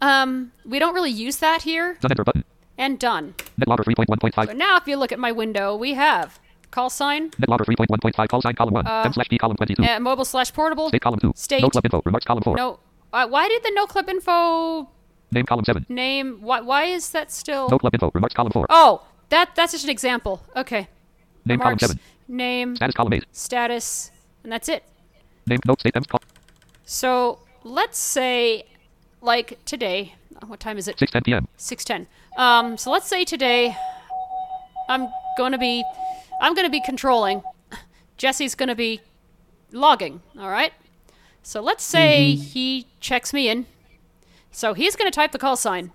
um, 0.00 0.50
we 0.64 0.80
don't 0.80 0.92
really 0.92 1.12
use 1.12 1.36
that 1.36 1.62
here. 1.62 1.96
Done 2.00 2.10
enter 2.10 2.24
button. 2.24 2.42
And 2.76 2.98
done. 2.98 3.34
NetLogger 3.60 3.84
So 3.84 3.92
3.1.5. 3.92 4.56
now 4.56 4.76
if 4.76 4.88
you 4.88 4.96
look 4.96 5.12
at 5.12 5.20
my 5.20 5.30
window, 5.30 5.76
we 5.76 5.94
have 5.94 6.40
call 6.72 6.90
sign, 6.90 7.30
NetLogger 7.32 7.64
3.1.5 7.66 8.28
call 8.28 8.42
sign 8.42 8.54
column 8.54 8.74
1. 8.74 8.86
M 8.88 9.12
slash 9.12 9.28
P 9.28 9.38
column 9.38 9.56
22. 9.56 9.82
uh, 9.84 10.00
mobile 10.00 10.24
slash 10.24 10.52
portable, 10.52 10.88
State 10.88 11.02
column 11.02 11.20
2. 11.20 11.32
State. 11.36 11.62
No 11.62 11.68
club 11.70 11.84
info. 11.84 12.02
Remarks 12.04 12.26
column 12.26 12.42
4. 12.42 12.56
no. 12.56 12.80
Uh, 13.12 13.28
why 13.28 13.46
did 13.46 13.62
the 13.62 13.70
no 13.74 13.84
clip 13.86 14.08
info 14.08 14.88
Name 15.30 15.44
column 15.46 15.64
7. 15.66 15.84
name? 15.88 16.38
Why, 16.40 16.60
why 16.62 16.84
is 16.84 17.10
that 17.10 17.30
still? 17.30 17.68
No 17.68 17.78
club 17.78 17.94
info. 17.94 18.10
Remarks 18.14 18.34
column 18.34 18.52
4. 18.52 18.66
Oh, 18.70 19.02
that 19.28 19.54
that's 19.54 19.72
just 19.72 19.84
an 19.84 19.90
example. 19.90 20.42
Okay. 20.56 20.88
Name 21.44 21.60
column 21.60 21.78
7. 21.78 21.98
name, 22.28 22.74
Status 22.76 22.94
column 22.94 23.12
8. 23.12 23.24
status, 23.32 24.10
and 24.42 24.50
that's 24.52 24.68
it. 24.68 24.82
Name 25.46 25.60
note 25.66 25.80
state 25.80 25.94
M 25.96 26.04
call 26.04 26.20
So 26.84 27.38
let's 27.64 27.98
say, 27.98 28.64
like 29.20 29.58
today, 29.66 30.14
what 30.46 30.58
time 30.60 30.78
is 30.78 30.88
it? 30.88 30.96
6:10 30.96 31.24
p.m. 31.24 31.48
Six 31.56 31.84
ten. 31.84 32.06
Um, 32.38 32.76
so 32.78 32.90
let's 32.90 33.06
say 33.08 33.24
today, 33.24 33.76
I'm 34.88 35.08
gonna 35.36 35.58
be, 35.58 35.84
I'm 36.42 36.54
gonna 36.54 36.68
be 36.68 36.80
controlling. 36.80 37.42
Jesse's 38.18 38.54
gonna 38.54 38.74
be 38.74 39.00
logging. 39.70 40.20
All 40.38 40.50
right. 40.50 40.72
So 41.42 41.60
let's 41.60 41.84
say 41.84 42.34
he 42.34 42.86
checks 43.00 43.32
me 43.32 43.48
in. 43.48 43.66
So 44.50 44.74
he's 44.74 44.96
gonna 44.96 45.10
type 45.10 45.32
the 45.32 45.38
call 45.38 45.56
sign. 45.56 45.92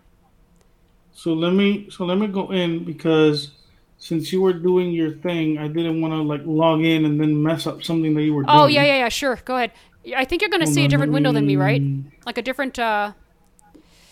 So 1.14 1.34
let 1.34 1.54
me 1.54 1.90
so 1.90 2.06
let 2.06 2.18
me 2.18 2.28
go 2.28 2.52
in 2.52 2.86
because 2.86 3.52
since 3.98 4.32
you 4.32 4.42
were 4.42 4.54
doing 4.54 4.92
your 4.92 5.12
thing, 5.12 5.58
I 5.58 5.68
didn't 5.68 6.00
want 6.02 6.14
to 6.14 6.22
like 6.22 6.42
log 6.46 6.84
in 6.84 7.06
and 7.06 7.20
then 7.20 7.42
mess 7.44 7.68
up 7.68 7.84
something 7.84 8.14
that 8.16 8.24
you 8.24 8.34
were 8.34 8.44
doing. 8.44 8.58
Oh 8.58 8.68
yeah, 8.68 8.84
yeah, 8.84 8.98
yeah. 9.00 9.10
Sure. 9.10 9.38
Go 9.44 9.58
ahead. 9.58 9.72
I 10.16 10.24
think 10.24 10.42
you're 10.42 10.50
gonna 10.50 10.68
see 10.68 10.86
a 10.86 10.88
different 10.88 11.12
window 11.12 11.34
than 11.34 11.46
me, 11.46 11.58
right? 11.58 11.82
Like 12.26 12.38
a 12.38 12.42
different. 12.42 12.80
uh 12.80 13.12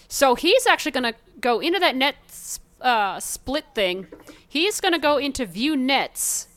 So 0.09 0.35
he's 0.35 0.67
actually 0.67 0.91
gonna 0.91 1.13
go 1.39 1.59
into 1.59 1.79
that 1.79 1.95
net 1.95 2.15
uh, 2.81 3.19
split 3.19 3.65
thing. 3.73 4.07
He's 4.55 4.79
gonna 4.79 4.99
go 4.99 5.17
into 5.17 5.45
view 5.45 5.75
nets. 5.75 6.47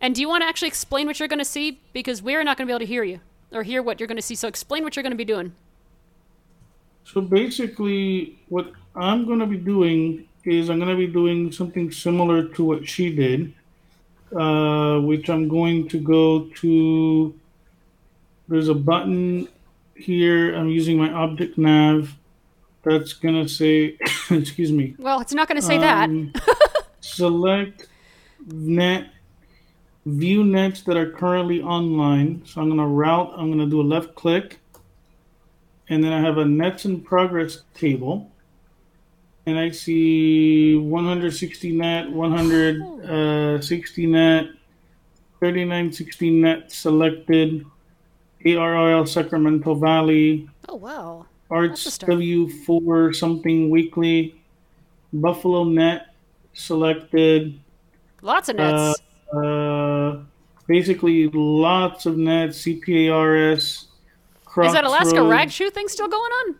And 0.00 0.14
do 0.14 0.22
you 0.22 0.28
want 0.30 0.42
to 0.42 0.48
actually 0.48 0.68
explain 0.68 1.06
what 1.06 1.18
you're 1.18 1.28
gonna 1.28 1.44
see? 1.44 1.80
Because 1.92 2.22
we're 2.22 2.42
not 2.42 2.56
gonna 2.56 2.68
be 2.68 2.72
able 2.72 2.80
to 2.80 2.86
hear 2.86 3.04
you 3.04 3.20
or 3.52 3.62
hear 3.64 3.82
what 3.82 4.00
you're 4.00 4.06
gonna 4.06 4.22
see. 4.22 4.34
So 4.34 4.48
explain 4.48 4.82
what 4.82 4.96
you're 4.96 5.02
gonna 5.02 5.14
be 5.14 5.24
doing. 5.24 5.52
So 7.04 7.20
basically, 7.20 8.38
what 8.48 8.72
I'm 8.96 9.26
going 9.26 9.38
to 9.38 9.46
be 9.46 9.58
doing 9.58 10.26
is 10.44 10.70
I'm 10.70 10.78
going 10.78 10.90
to 10.90 10.96
be 10.96 11.06
doing 11.06 11.52
something 11.52 11.92
similar 11.92 12.48
to 12.48 12.64
what 12.64 12.88
she 12.88 13.14
did, 13.14 13.54
uh, 14.34 14.98
which 15.00 15.28
I'm 15.30 15.48
going 15.48 15.88
to 15.88 16.00
go 16.00 16.48
to. 16.56 17.34
There's 18.48 18.68
a 18.68 18.74
button 18.74 19.48
here. 19.94 20.54
I'm 20.54 20.68
using 20.68 20.98
my 20.98 21.12
object 21.12 21.58
nav. 21.58 22.16
That's 22.82 23.12
going 23.12 23.40
to 23.40 23.48
say, 23.48 23.98
excuse 24.30 24.72
me, 24.72 24.94
Well, 24.98 25.20
it's 25.20 25.32
not 25.32 25.48
gonna 25.48 25.62
say 25.62 25.78
that. 25.78 26.08
Select 27.06 27.88
net 28.46 29.10
view 30.04 30.44
nets 30.44 30.82
that 30.82 30.96
are 30.96 31.10
currently 31.10 31.62
online. 31.62 32.42
So 32.46 32.60
I'm 32.60 32.68
going 32.68 32.78
to 32.78 32.86
route, 32.86 33.32
I'm 33.36 33.46
going 33.46 33.58
to 33.58 33.66
do 33.66 33.80
a 33.80 33.82
left 33.82 34.14
click. 34.14 34.58
And 35.88 36.02
then 36.02 36.12
I 36.12 36.20
have 36.20 36.38
a 36.38 36.44
nets 36.44 36.84
in 36.84 37.00
progress 37.00 37.62
table. 37.74 38.30
And 39.46 39.58
I 39.58 39.70
see 39.70 40.76
160 40.76 41.72
net, 41.72 42.10
160 42.10 44.04
uh, 44.04 44.08
net, 44.08 44.46
3960 45.38 46.30
net 46.30 46.72
selected, 46.72 47.64
ARRL 48.44 49.06
Sacramento 49.06 49.74
Valley, 49.74 50.48
Oh 50.68 50.76
wow. 50.76 51.26
Arts 51.50 51.84
That's 51.84 51.86
a 51.86 51.90
start. 51.92 52.12
W4 52.14 53.14
something 53.14 53.70
weekly, 53.70 54.40
Buffalo 55.12 55.64
Net 55.64 56.08
selected, 56.56 57.60
Lots 58.22 58.48
of 58.48 58.56
nets. 58.56 59.00
uh, 59.32 60.18
basically 60.66 61.28
lots 61.32 62.06
of 62.06 62.16
nets, 62.16 62.58
CPARS, 62.62 63.60
Is 63.60 64.72
that 64.72 64.84
Alaska 64.84 65.10
Crossroads, 65.10 65.30
rag 65.30 65.50
chew 65.50 65.70
thing 65.70 65.86
still 65.88 66.08
going 66.08 66.32
on? 66.32 66.56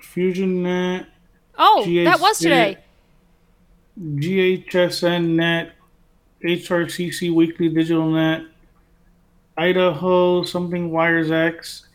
Fusion 0.00 0.62
Net, 0.62 1.06
Oh, 1.58 1.84
that 2.04 2.18
was 2.20 2.38
today. 2.38 2.78
GHSN 4.00 5.36
Net, 5.36 5.72
HRCC 6.42 7.32
Weekly 7.32 7.68
Digital 7.68 8.10
Net, 8.10 8.42
Idaho 9.56 10.42
something 10.44 10.90
Wires 10.90 11.30
X, 11.30 11.86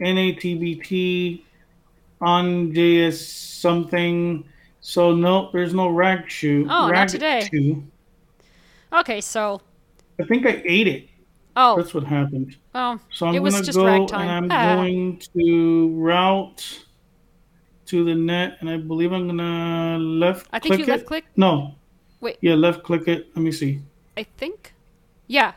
NATBT, 0.00 1.42
on 2.20 2.72
JS 2.72 3.14
something. 3.14 4.44
So 4.88 5.12
no, 5.12 5.50
there's 5.52 5.74
no 5.74 5.88
rag 5.88 6.28
chew. 6.28 6.62
Oh, 6.66 6.86
not 6.86 6.90
rag 6.92 7.08
today. 7.08 7.48
shoe. 7.50 7.82
Okay, 8.92 9.20
so 9.20 9.60
I 10.20 10.22
think 10.22 10.46
I 10.46 10.62
ate 10.64 10.86
it. 10.86 11.08
oh, 11.56 11.76
That's 11.76 11.92
what 11.92 12.04
happened. 12.04 12.56
oh, 12.72 13.00
So 13.10 13.26
I'm 13.26 13.34
it 13.34 13.42
was 13.42 13.54
gonna 13.54 13.64
just 13.66 13.76
go 13.76 13.84
rag 13.84 14.06
time. 14.06 14.20
and 14.20 14.30
I'm 14.30 14.48
Ah. 14.52 14.76
going 14.76 15.20
to 15.34 15.88
route 15.98 16.84
to 17.86 18.04
the 18.04 18.14
net, 18.14 18.58
and 18.60 18.70
I 18.70 18.76
believe 18.76 19.10
I'm 19.12 19.26
gonna 19.26 19.98
left. 19.98 20.48
Click. 20.50 20.54
I 20.54 20.58
think 20.60 20.78
you 20.78 20.86
left 20.86 21.02
it. 21.02 21.06
click. 21.08 21.24
No. 21.36 21.74
Wait. 22.20 22.36
Yeah, 22.40 22.54
left 22.54 22.84
click 22.84 23.08
it. 23.08 23.26
Let 23.34 23.42
me 23.42 23.50
see. 23.50 23.80
I 24.16 24.22
think. 24.22 24.72
Yeah. 25.26 25.54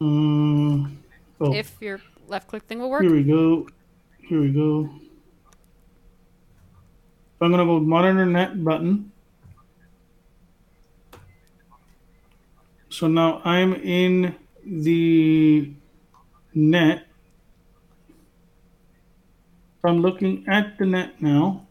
Um, 0.00 0.98
oh, 1.40 1.54
If 1.54 1.76
your 1.80 2.00
left 2.26 2.48
click 2.48 2.64
thing 2.64 2.80
will 2.80 2.90
work. 2.90 3.02
here 3.02 3.12
we 3.14 3.22
go. 3.22 3.68
Here 4.28 4.40
we 4.40 4.50
go. 4.50 4.90
I'm 7.42 7.50
gonna 7.50 7.64
go 7.64 7.80
monitor 7.80 8.24
net 8.24 8.62
button. 8.64 9.10
So 12.88 13.08
now 13.08 13.40
I'm 13.44 13.74
in 13.74 14.34
the 14.64 15.72
net. 16.54 17.06
So 19.80 19.88
I'm 19.88 20.00
looking 20.00 20.44
at 20.46 20.78
the 20.78 20.86
net 20.86 21.20
now. 21.20 21.66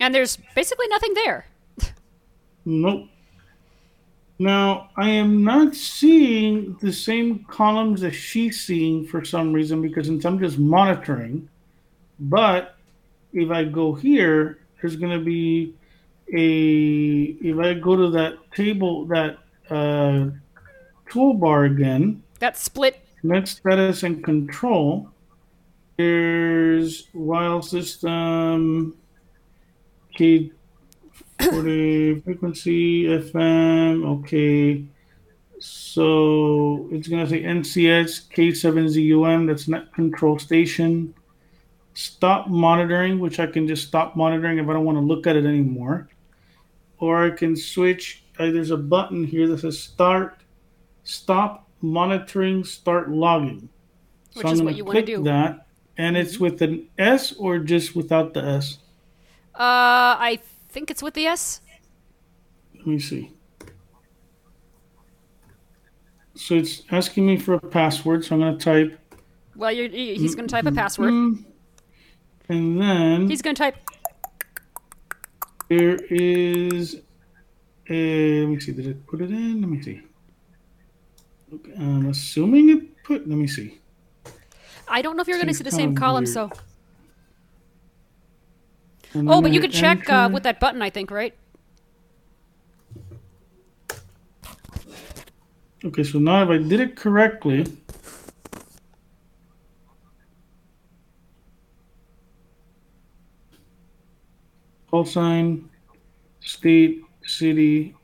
And 0.00 0.14
there's 0.14 0.38
basically 0.54 0.86
nothing 0.88 1.12
there. 1.14 1.46
Nope. 2.64 3.08
Now, 4.38 4.90
I 4.96 5.10
am 5.10 5.42
not 5.42 5.74
seeing 5.74 6.76
the 6.80 6.92
same 6.92 7.44
columns 7.48 8.02
that 8.02 8.12
she's 8.12 8.60
seeing 8.60 9.04
for 9.04 9.24
some 9.24 9.52
reason 9.52 9.82
because 9.82 10.06
since 10.06 10.24
I'm 10.24 10.38
just 10.38 10.58
monitoring. 10.58 11.48
But 12.18 12.76
if 13.32 13.50
I 13.50 13.64
go 13.64 13.94
here, 13.94 14.58
there's 14.80 14.96
going 14.96 15.18
to 15.18 15.24
be 15.24 15.74
a. 16.32 17.36
If 17.46 17.58
I 17.58 17.74
go 17.74 17.96
to 17.96 18.10
that 18.10 18.34
table, 18.52 19.06
that 19.06 19.38
uh, 19.70 20.30
toolbar 21.10 21.66
again, 21.70 22.22
That 22.38 22.56
split. 22.56 23.04
net 23.22 23.48
status 23.48 24.02
and 24.02 24.22
control, 24.24 25.10
there's 25.96 27.08
while 27.12 27.62
system, 27.62 28.94
key 30.14 30.52
for 31.40 31.62
the 31.62 32.20
frequency 32.24 33.04
FM. 33.04 34.04
Okay, 34.18 34.84
so 35.60 36.88
it's 36.90 37.08
gonna 37.08 37.26
say 37.28 37.42
NCS 37.42 38.28
K7ZUM. 38.34 39.46
That's 39.46 39.68
net 39.68 39.92
control 39.94 40.38
station. 40.38 41.14
Stop 41.98 42.46
monitoring, 42.46 43.18
which 43.18 43.40
I 43.40 43.48
can 43.48 43.66
just 43.66 43.88
stop 43.88 44.14
monitoring 44.14 44.58
if 44.58 44.68
I 44.68 44.72
don't 44.72 44.84
want 44.84 44.98
to 44.98 45.02
look 45.02 45.26
at 45.26 45.34
it 45.34 45.44
anymore, 45.44 46.08
or 47.00 47.24
I 47.26 47.30
can 47.30 47.56
switch. 47.56 48.22
Uh, 48.38 48.52
there's 48.52 48.70
a 48.70 48.76
button 48.76 49.24
here 49.24 49.48
that 49.48 49.58
says 49.58 49.80
start, 49.80 50.36
stop 51.02 51.68
monitoring, 51.80 52.62
start 52.62 53.10
logging. 53.10 53.68
Which 54.34 54.46
I'm 54.46 54.52
is 54.52 54.62
what 54.62 54.66
gonna 54.66 54.76
you 54.76 54.84
wanna 54.84 54.94
click 54.98 55.06
do. 55.06 55.14
Mm-hmm. 55.16 55.24
That, 55.24 55.66
and 55.96 56.16
it's 56.16 56.38
with 56.38 56.62
an 56.62 56.86
S 56.98 57.32
or 57.32 57.58
just 57.58 57.96
without 57.96 58.32
the 58.32 58.44
S. 58.44 58.78
Uh, 59.56 60.14
I 60.22 60.38
think 60.68 60.92
it's 60.92 61.02
with 61.02 61.14
the 61.14 61.26
S. 61.26 61.62
Let 62.76 62.86
me 62.86 63.00
see. 63.00 63.32
So 66.36 66.54
it's 66.54 66.84
asking 66.92 67.26
me 67.26 67.38
for 67.38 67.54
a 67.54 67.60
password, 67.60 68.24
so 68.24 68.36
I'm 68.36 68.40
gonna 68.40 68.56
type, 68.56 68.96
Well, 69.56 69.74
he's 69.74 70.36
going 70.36 70.46
to 70.46 70.52
type 70.52 70.66
a 70.66 70.70
password. 70.70 71.10
mm, 71.12 71.44
and 72.48 72.80
then 72.80 73.28
He's 73.28 73.42
going 73.42 73.54
to 73.54 73.62
type. 73.62 73.76
there 75.68 75.96
is. 76.10 76.96
A, 77.90 78.40
let 78.40 78.48
me 78.48 78.60
see. 78.60 78.72
Did 78.72 78.86
it 78.86 79.06
put 79.06 79.20
it 79.20 79.30
in? 79.30 79.60
Let 79.62 79.70
me 79.70 79.80
see. 79.82 80.02
Okay, 81.54 81.72
I'm 81.78 82.08
assuming 82.08 82.68
it 82.70 83.02
put. 83.02 83.26
Let 83.28 83.38
me 83.38 83.46
see. 83.46 83.78
I 84.86 85.02
don't 85.02 85.16
know 85.16 85.22
if 85.22 85.28
you're 85.28 85.38
going 85.38 85.48
to 85.48 85.54
see 85.54 85.64
the 85.64 85.70
same 85.70 85.94
column, 85.94 86.24
weird. 86.24 86.34
so. 86.34 86.50
Oh, 89.14 89.40
but 89.40 89.52
you 89.52 89.60
could 89.60 89.72
check 89.72 90.08
uh, 90.10 90.28
with 90.32 90.42
that 90.42 90.60
button, 90.60 90.82
I 90.82 90.90
think, 90.90 91.10
right? 91.10 91.34
Okay, 95.84 96.02
so 96.04 96.18
now 96.18 96.42
if 96.42 96.48
I 96.50 96.58
did 96.58 96.80
it 96.80 96.96
correctly, 96.96 97.64
call 104.90 105.04
sign, 105.04 105.68
state, 106.40 107.02
city, 107.24 107.94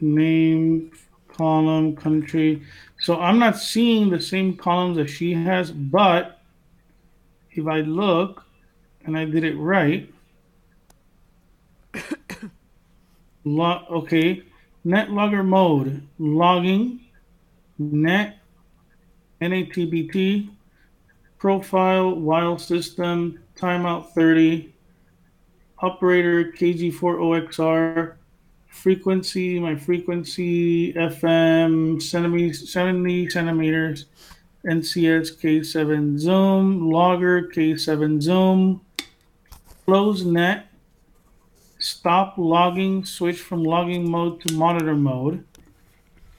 name, 0.00 0.90
column, 1.28 1.94
country. 1.96 2.62
So 3.00 3.20
I'm 3.20 3.38
not 3.38 3.58
seeing 3.58 4.10
the 4.10 4.20
same 4.20 4.56
columns 4.56 4.96
that 4.96 5.08
she 5.08 5.34
has, 5.34 5.70
but 5.70 6.40
if 7.52 7.66
I 7.66 7.80
look 7.80 8.44
and 9.04 9.16
I 9.16 9.24
did 9.24 9.44
it 9.44 9.56
right, 9.56 10.12
okay, 13.46 14.42
net 14.84 15.10
logger 15.10 15.42
mode, 15.42 16.06
logging, 16.18 17.00
net, 17.78 18.38
NATBT, 19.40 20.48
profile, 21.38 22.14
while 22.14 22.58
system, 22.58 23.38
timeout 23.56 24.12
30, 24.12 24.72
operator 25.78 26.52
KG4OXR, 26.52 28.14
frequency, 28.68 29.58
my 29.58 29.76
frequency, 29.76 30.92
FM, 30.94 32.00
70, 32.00 32.52
70 32.52 33.30
centimeters, 33.30 34.06
NCS 34.64 35.38
K7 35.40 36.18
zoom, 36.18 36.90
logger 36.90 37.42
K7 37.48 38.20
zoom, 38.20 38.80
close 39.84 40.24
net, 40.24 40.66
stop 41.78 42.34
logging, 42.36 43.04
switch 43.04 43.40
from 43.40 43.62
logging 43.62 44.10
mode 44.10 44.40
to 44.42 44.54
monitor 44.54 44.94
mode, 44.94 45.44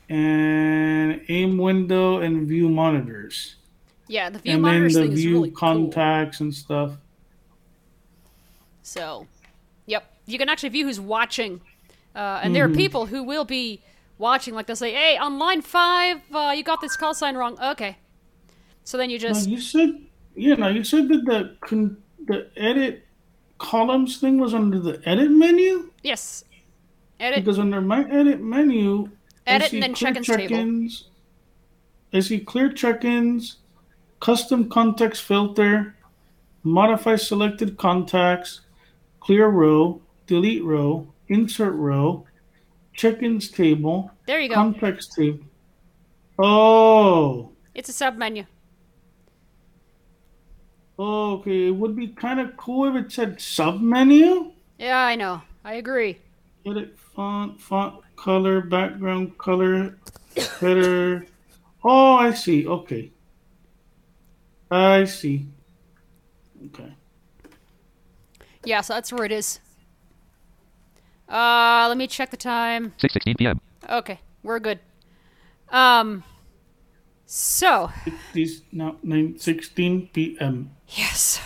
and 0.10 1.22
aim 1.30 1.58
window 1.58 2.20
and 2.20 2.48
view 2.48 2.70
monitors. 2.70 3.56
Yeah, 4.08 4.30
the 4.30 4.40
view 4.40 4.54
and 4.54 4.66
then 4.66 4.84
the 4.92 5.08
view 5.08 5.34
really 5.34 5.52
cool. 5.52 5.58
contacts 5.58 6.40
and 6.40 6.54
stuff. 6.54 6.98
So, 8.88 9.28
yep, 9.86 10.10
you 10.26 10.38
can 10.38 10.48
actually 10.48 10.70
view 10.70 10.86
who's 10.86 11.00
watching, 11.00 11.60
uh, 12.16 12.40
and 12.42 12.56
there 12.56 12.66
Mm-hmm. 12.66 12.74
are 12.74 12.78
people 12.78 13.06
who 13.08 13.22
will 13.22 13.44
be 13.44 13.82
watching. 14.18 14.54
Like 14.56 14.66
they'll 14.68 14.78
say, 14.78 14.94
"Hey, 14.94 15.18
on 15.18 15.38
line 15.38 15.62
five, 15.62 16.22
uh, 16.34 16.54
you 16.56 16.64
got 16.64 16.80
this 16.80 16.96
call 16.96 17.14
sign 17.14 17.36
wrong." 17.36 17.60
Okay, 17.62 17.98
so 18.86 18.98
then 18.98 19.10
you 19.10 19.18
Now, 19.20 19.28
just 19.28 19.50
you 19.50 19.60
said, 19.60 19.90
yeah, 20.36 20.56
now 20.56 20.70
you 20.70 20.86
said 20.86 21.10
that 21.10 21.26
the 21.26 21.58
con- 21.68 21.98
the 22.28 22.50
edit 22.56 23.06
columns 23.58 24.20
thing 24.22 24.40
was 24.40 24.54
under 24.54 24.80
the 24.80 25.02
edit 25.06 25.32
menu 25.32 25.92
yes, 26.04 26.46
edit. 27.20 27.44
because 27.44 27.60
under 27.60 27.82
my 27.82 28.10
edit 28.10 28.40
menu, 28.40 29.10
Edit 29.46 29.74
and 29.74 29.84
then 29.84 29.94
check-ins 29.94 30.28
check-ins. 30.28 31.10
I 32.14 32.22
see 32.22 32.40
clear 32.40 32.72
check-ins, 32.72 33.58
custom 34.22 34.70
context 34.70 35.24
filter, 35.24 35.96
modify 36.64 37.18
selected 37.18 37.76
contacts, 37.78 38.62
clear 39.28 39.50
row, 39.50 40.02
delete 40.26 40.64
row, 40.64 41.06
insert 41.28 41.74
row, 41.76 42.26
check-ins 42.94 43.50
table, 43.52 44.10
There 44.26 44.40
you 44.40 44.48
go. 44.48 44.56
context 44.56 45.16
table. 45.18 45.44
Oh. 46.40 47.52
It's 47.76 47.90
a 47.90 47.92
sub 47.92 48.16
menu. 48.16 48.46
Oh, 50.98 51.34
okay, 51.34 51.68
it 51.68 51.76
would 51.76 51.94
be 51.94 52.08
kind 52.08 52.40
of 52.40 52.56
cool 52.56 52.88
if 52.88 52.96
it 52.96 53.12
said 53.12 53.42
sub 53.42 53.82
menu. 53.82 54.54
Yeah, 54.80 54.98
I 54.98 55.16
know. 55.18 55.42
I 55.66 55.74
agree. 55.74 56.20
Edit 56.66 56.98
font, 57.14 57.60
font 57.62 58.02
color, 58.16 58.62
background 58.62 59.38
color, 59.38 59.98
header. 60.62 61.26
Oh, 61.84 62.16
I 62.16 62.32
see. 62.32 62.66
Okay. 62.66 63.12
I 64.72 65.04
see. 65.04 65.48
Okay. 66.68 66.94
Yeah, 68.68 68.82
so 68.82 68.96
that's 68.96 69.14
where 69.14 69.24
it 69.24 69.32
is. 69.32 69.62
Uh, 71.30 71.86
let 71.88 71.98
me 71.98 72.06
check 72.06 72.32
the 72.32 72.38
time. 72.38 72.94
6:16 73.00 73.38
p.m. 73.38 73.62
Okay, 73.90 74.20
we're 74.44 74.60
good. 74.60 74.80
Um, 75.70 76.26
so 77.26 77.90
It's 78.34 78.62
now 78.74 78.98
9 79.04 79.40
16 79.40 80.10
p.m. 80.12 80.72
yes, 80.90 81.40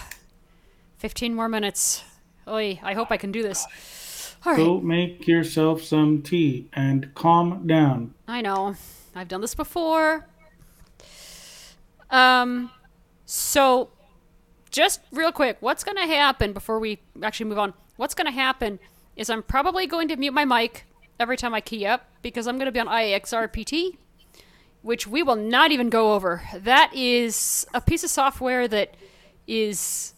fifteen 0.97 1.35
more 1.35 1.47
minutes. 1.47 2.03
Oy, 2.47 2.79
I 2.81 2.95
hope 2.95 3.11
I 3.11 3.17
can 3.17 3.31
do 3.31 3.43
this. 3.43 3.67
All 4.43 4.53
right. 4.53 4.57
Go 4.57 4.81
make 4.81 5.27
yourself 5.27 5.83
some 5.83 6.23
tea 6.23 6.69
and 6.73 7.13
calm 7.13 7.67
down. 7.67 8.15
I 8.27 8.41
know. 8.41 8.75
I've 9.15 9.27
done 9.27 9.41
this 9.41 9.53
before. 9.53 10.25
Um, 12.09 12.71
so 13.25 13.91
just 14.71 15.01
real 15.11 15.31
quick, 15.31 15.57
what's 15.59 15.83
going 15.83 15.97
to 15.97 16.05
happen 16.05 16.53
before 16.53 16.79
we 16.79 16.99
actually 17.21 17.49
move 17.49 17.59
on? 17.59 17.73
What's 17.97 18.13
going 18.13 18.25
to 18.25 18.31
happen 18.31 18.79
is 19.15 19.29
I'm 19.29 19.43
probably 19.43 19.85
going 19.85 20.07
to 20.07 20.15
mute 20.15 20.33
my 20.33 20.45
mic 20.45 20.85
every 21.19 21.37
time 21.37 21.53
I 21.53 21.61
key 21.61 21.85
up 21.85 22.09
because 22.21 22.47
I'm 22.47 22.57
going 22.57 22.65
to 22.65 22.71
be 22.71 22.79
on 22.79 22.87
IAXRPT, 22.87 23.97
which 24.81 25.05
we 25.05 25.21
will 25.21 25.35
not 25.35 25.71
even 25.71 25.89
go 25.89 26.13
over. 26.13 26.41
That 26.55 26.91
is 26.95 27.67
a 27.73 27.81
piece 27.81 28.03
of 28.03 28.09
software 28.09 28.67
that 28.67 28.95
is 29.47 30.13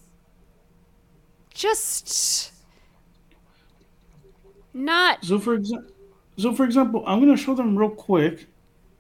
just 1.54 2.52
not 4.74 5.24
So 5.24 5.40
for 5.40 5.54
example, 5.54 5.92
so 6.38 6.54
for 6.54 6.64
example, 6.64 7.04
I'm 7.06 7.20
gonna 7.20 7.38
show 7.38 7.54
them 7.54 7.78
real 7.78 7.92
quick 7.92 8.48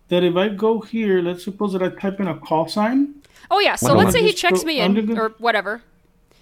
that 0.10 0.24
if 0.24 0.36
I 0.36 0.50
go 0.50 0.82
here, 0.82 1.22
let's 1.22 1.44
suppose 1.44 1.74
that 1.74 1.82
I 1.82 1.90
type 1.90 2.20
in 2.20 2.28
a 2.28 2.38
call 2.38 2.68
sign. 2.68 3.16
Oh 3.54 3.60
yeah, 3.60 3.76
so 3.76 3.94
let's 3.94 4.12
say 4.12 4.24
he 4.24 4.34
checks 4.34 4.62
go- 4.62 4.66
me 4.66 4.80
in 4.80 4.96
gonna- 5.06 5.22
or 5.22 5.30
whatever. 5.38 5.84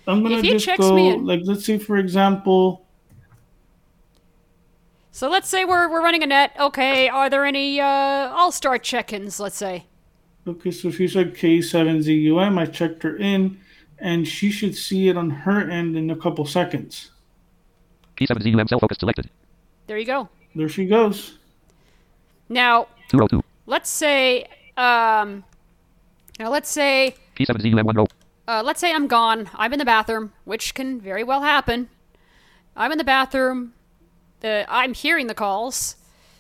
I'm 0.08 0.24
gonna 0.24 0.38
If 0.38 0.44
he 0.44 0.52
just 0.52 0.64
checks 0.66 0.80
go 0.80 0.96
me 0.96 1.10
in- 1.10 1.26
like 1.26 1.42
let's 1.44 1.66
say 1.66 1.78
for 1.78 1.98
example, 1.98 2.86
So 5.12 5.30
let's 5.30 5.50
say 5.50 5.66
we're 5.66 5.90
we're 5.92 6.02
running 6.02 6.24
a 6.24 6.26
net. 6.28 6.56
Okay, 6.58 7.10
are 7.10 7.30
there 7.30 7.44
any 7.46 7.82
uh, 7.82 7.86
all-star 8.40 8.78
check-ins? 8.78 9.42
Let's 9.42 9.58
say. 9.58 9.86
Okay, 10.48 10.72
so 10.72 10.90
she 10.90 11.06
said 11.10 11.36
K7ZUM. 11.36 12.58
I 12.58 12.66
checked 12.66 13.04
her 13.04 13.18
in, 13.18 13.60
and 14.00 14.26
she 14.26 14.50
should 14.50 14.74
see 14.76 15.10
it 15.10 15.18
on 15.18 15.30
her 15.30 15.70
end 15.70 15.98
in 15.98 16.10
a 16.12 16.16
couple 16.16 16.46
seconds. 16.46 17.12
K7ZUM 18.16 18.70
cell 18.70 18.80
focus 18.80 18.98
selected. 19.00 19.30
There 19.88 19.98
you 19.98 20.06
go. 20.06 20.30
There 20.56 20.70
she 20.70 20.86
goes. 20.86 21.38
Now, 22.48 22.88
202. 23.10 23.44
let's 23.66 23.90
say, 23.90 24.46
um, 24.78 25.44
now 26.42 26.50
let's 26.50 26.70
say, 26.70 27.16
P7ZUM 27.36 27.94
10. 27.94 28.06
uh, 28.48 28.64
let's 28.66 28.80
say 28.80 28.92
I'm 28.92 29.06
gone. 29.08 29.50
I'm 29.56 29.72
in 29.74 29.80
the 29.80 29.86
bathroom, 29.86 30.34
which 30.44 30.74
can 30.74 31.00
very 31.00 31.24
well 31.24 31.44
happen. 31.44 31.88
I'm 32.76 32.92
in 32.92 32.98
the 32.98 33.04
bathroom. 33.04 33.74
The, 34.40 34.66
I'm 34.68 34.96
hearing 34.96 35.28
the 35.28 35.36
calls. 35.36 35.98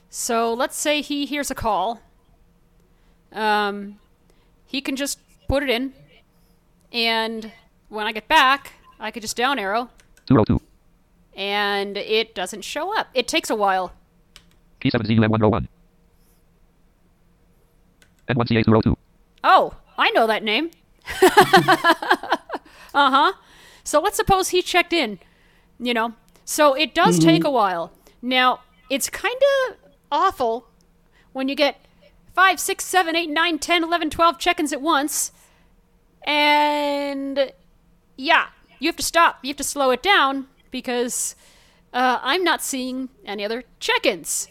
So 0.09 0.53
let's 0.53 0.75
say 0.75 1.01
he 1.01 1.27
hears 1.27 1.51
a 1.51 1.55
call. 1.55 2.01
Um, 3.31 3.99
he 4.65 4.81
can 4.81 4.95
just 4.95 5.19
put 5.47 5.61
it 5.61 5.69
in, 5.69 5.93
and 6.91 7.51
when 7.89 8.07
I 8.07 8.11
get 8.11 8.27
back, 8.27 8.73
I 8.99 9.11
could 9.11 9.21
just 9.21 9.37
down 9.37 9.57
arrow, 9.59 9.89
202. 10.25 10.59
and 11.37 11.95
it 11.95 12.33
doesn't 12.35 12.63
show 12.63 12.97
up. 12.97 13.07
It 13.13 13.27
takes 13.29 13.49
a 13.49 13.55
while. 13.55 13.93
P7ZUM 14.81 15.19
101. 15.29 15.67
N1CA 18.29 18.65
202. 18.65 18.97
Oh, 19.43 19.73
I 20.01 20.09
know 20.09 20.25
that 20.25 20.43
name. 20.43 20.71
uh 21.21 22.37
huh. 22.93 23.33
So 23.83 24.01
let's 24.01 24.17
suppose 24.17 24.49
he 24.49 24.63
checked 24.63 24.93
in, 24.93 25.19
you 25.79 25.93
know. 25.93 26.13
So 26.43 26.73
it 26.73 26.95
does 26.95 27.19
take 27.19 27.43
a 27.43 27.51
while. 27.51 27.91
Now, 28.21 28.61
it's 28.89 29.09
kind 29.09 29.35
of 29.69 29.77
awful 30.11 30.67
when 31.33 31.47
you 31.47 31.55
get 31.55 31.85
5, 32.33 32.59
6, 32.59 32.83
7, 32.83 33.15
8, 33.15 33.29
9, 33.29 33.59
10, 33.59 33.83
11, 33.83 34.09
12 34.09 34.39
check 34.39 34.59
ins 34.59 34.73
at 34.73 34.81
once. 34.81 35.31
And 36.25 37.53
yeah, 38.17 38.47
you 38.79 38.87
have 38.89 38.95
to 38.97 39.03
stop. 39.03 39.39
You 39.43 39.49
have 39.49 39.57
to 39.57 39.63
slow 39.63 39.91
it 39.91 40.01
down 40.01 40.47
because 40.71 41.35
uh, 41.93 42.17
I'm 42.23 42.43
not 42.43 42.63
seeing 42.63 43.09
any 43.23 43.45
other 43.45 43.63
check 43.79 44.05
ins 44.05 44.47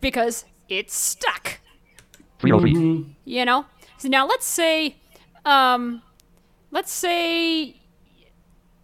because 0.00 0.44
it's 0.68 0.94
stuck 0.94 1.60
303. 2.38 3.16
you 3.24 3.44
know 3.44 3.66
so 4.06 4.10
now 4.10 4.24
let's 4.24 4.46
say 4.46 4.94
um 5.44 6.00
let's 6.70 6.92
say 6.92 7.74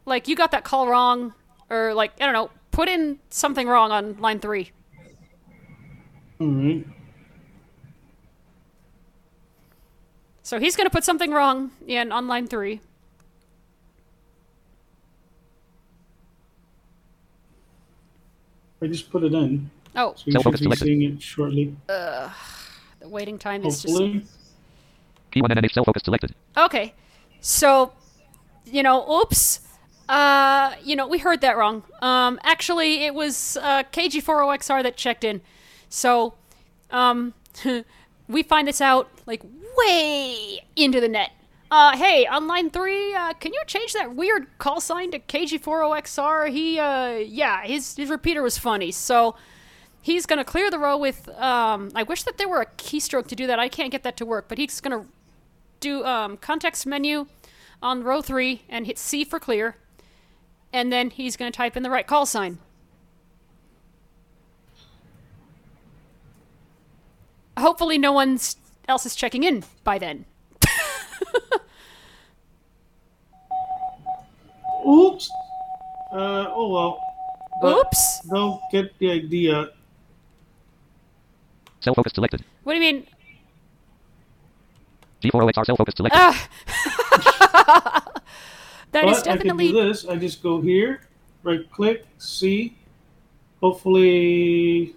like 0.05 0.27
you 0.27 0.35
got 0.35 0.51
that 0.51 0.65
call 0.65 0.89
wrong 0.89 1.33
or 1.71 1.95
like 1.95 2.11
i 2.21 2.25
don't 2.25 2.33
know 2.33 2.51
put 2.73 2.89
in 2.89 3.21
something 3.31 3.69
wrong 3.69 3.93
on 3.93 4.17
line 4.19 4.41
three 4.41 4.73
All 6.41 6.49
right. 6.49 6.85
so 10.43 10.59
he's 10.59 10.75
going 10.75 10.87
to 10.87 10.91
put 10.91 11.05
something 11.05 11.31
wrong 11.31 11.71
in 11.87 12.11
on 12.11 12.27
line 12.27 12.49
three 12.49 12.81
I 18.83 18.89
just 18.89 19.09
put 19.13 19.23
it 19.23 19.33
in. 19.33 19.71
oh 19.95 20.15
So 20.17 20.23
you 20.27 20.33
Cell 20.33 20.43
should 20.43 20.69
be 20.69 20.75
seeing 20.75 21.03
it 21.03 21.23
shortly. 21.23 21.77
the 21.87 22.33
waiting 23.05 23.39
time 23.39 23.65
is 23.65 23.83
just 23.83 24.42
Hopefully. 25.35 25.55
P1NNH 25.55 25.73
cell 25.73 25.85
focus 25.85 26.03
selected. 26.05 26.35
Okay. 26.57 26.95
So, 27.41 27.93
you 28.65 28.83
know, 28.83 29.21
oops. 29.21 29.61
Uh, 30.09 30.75
you 30.83 30.97
know, 30.97 31.07
we 31.07 31.19
heard 31.19 31.41
that 31.41 31.57
wrong. 31.57 31.83
Um, 32.03 32.39
actually, 32.43 33.05
it 33.05 33.15
was 33.15 33.57
uh, 33.61 33.85
KG40XR 33.85 34.83
that 34.83 34.97
checked 34.97 35.25
in. 35.25 35.41
So, 35.89 36.35
um, 36.91 37.35
we 38.29 38.43
find 38.43 38.69
this 38.69 38.81
out 38.81 39.09
like 39.27 39.43
way 39.77 40.65
into 40.77 41.01
the 41.01 41.09
net. 41.09 41.31
Uh, 41.71 41.97
hey, 41.97 42.27
on 42.27 42.47
line 42.47 42.69
three, 42.69 43.15
uh, 43.15 43.33
can 43.35 43.55
you 43.55 43.63
change 43.67 43.95
that 43.95 44.15
weird 44.15 44.47
call 44.59 44.81
sign 44.81 45.11
to 45.13 45.19
KG40XR? 45.19 46.51
He, 46.51 46.79
uh, 46.79 47.13
yeah, 47.13 47.63
his 47.65 47.97
his 47.97 48.11
repeater 48.11 48.43
was 48.43 48.59
funny. 48.59 48.91
So, 48.93 49.35
he's 50.03 50.27
gonna 50.27 50.45
clear 50.45 50.71
the 50.71 50.79
row 50.79 50.99
with. 50.99 51.29
Um, 51.31 51.91
I 51.95 52.03
wish 52.03 52.25
that 52.25 52.37
there 52.37 52.49
were 52.49 52.61
a 52.61 52.67
keystroke 52.67 53.29
to 53.29 53.37
do 53.37 53.47
that. 53.47 53.59
I 53.59 53.69
can't 53.69 53.91
get 53.91 54.03
that 54.03 54.17
to 54.19 54.27
work, 54.27 54.49
but 54.49 54.59
he's 54.59 54.81
gonna 54.81 55.07
do 55.83 56.05
um, 56.07 56.39
context 56.39 56.87
menu 56.87 57.27
on 57.83 58.03
row 58.03 58.23
three 58.23 58.63
and 58.69 58.87
hit 58.87 58.97
C 58.99 59.25
for 59.25 59.39
clear, 59.39 59.77
and 60.73 60.91
then 60.91 61.11
he's 61.11 61.37
going 61.37 61.53
to 61.53 61.57
type 61.57 61.77
in 61.77 61.83
the 61.83 61.91
right 61.91 62.07
call 62.07 62.25
sign. 62.25 62.59
Hopefully, 67.59 67.99
no 67.99 68.13
one 68.13 68.39
else 68.89 69.05
is 69.05 69.15
checking 69.15 69.43
in 69.43 69.63
by 69.85 69.99
then. 69.99 70.25
Oops. 74.89 75.31
Uh, 76.13 76.47
oh 76.55 76.69
well. 76.73 76.99
But 77.61 77.77
Oops. 77.77 78.21
They'll 78.31 78.63
get 78.73 78.99
the 78.99 79.11
idea. 79.11 79.71
Cell 81.81 81.95
focus 81.95 82.13
selected. 82.15 82.45
What 82.65 82.73
do 82.75 82.81
you 82.81 82.93
mean? 82.93 83.07
G4OXR 85.23 85.67
cell 85.67 85.77
focus 85.77 85.95
selected. 85.97 86.19
Ah. 86.21 86.49
that 88.93 89.05
is 89.09 89.23
but 89.23 89.29
I 89.29 89.37
can 89.37 89.57
do 89.57 89.73
this. 89.73 90.05
I 90.07 90.17
just 90.17 90.43
go 90.43 90.61
here, 90.61 91.03
right 91.43 91.71
click, 91.71 92.07
see. 92.19 92.77
Hopefully, 93.61 94.97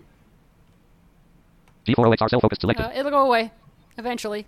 G4OXR 1.85 2.29
cell 2.29 2.39
focus 2.39 2.57
selected. 2.59 2.83
Uh, 2.83 2.91
it'll 2.95 3.11
go 3.11 3.25
away 3.25 3.51
eventually. 3.97 4.47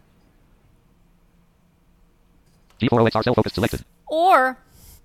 G4OXR 2.81 3.23
cell 3.23 3.35
focus 3.35 3.53
selected. 3.53 3.85
Or 4.07 4.57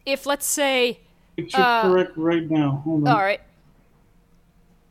if, 0.06 0.24
let's 0.26 0.46
say, 0.46 1.00
it 1.36 1.50
should 1.50 1.60
Uh, 1.60 1.82
correct 1.82 2.16
right 2.16 2.50
now. 2.50 2.82
Hold 2.84 3.06
on. 3.06 3.14
All 3.14 3.20
right. 3.22 3.40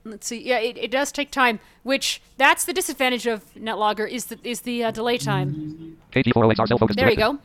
Let's 0.04 0.26
see. 0.28 0.42
Yeah, 0.42 0.60
it, 0.60 0.78
it 0.78 0.90
does 0.90 1.12
take 1.12 1.30
time, 1.30 1.60
which 1.84 2.22
that's 2.38 2.66
the 2.66 2.74
disadvantage 2.74 3.28
of 3.28 3.54
NetLogger 3.54 4.10
is 4.10 4.26
the 4.26 4.40
is 4.44 4.62
the 4.62 4.86
uh, 4.86 4.92
delay 4.92 5.18
time. 5.18 5.98
KG4OXR 6.12 6.80
focus 6.80 6.96
There 6.96 7.10
you 7.10 7.16
go. 7.16 7.38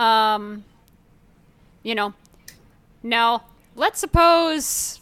Um, 0.00 0.64
you 1.82 1.94
know, 1.96 2.14
now 3.02 3.44
let's 3.74 3.98
suppose 3.98 5.00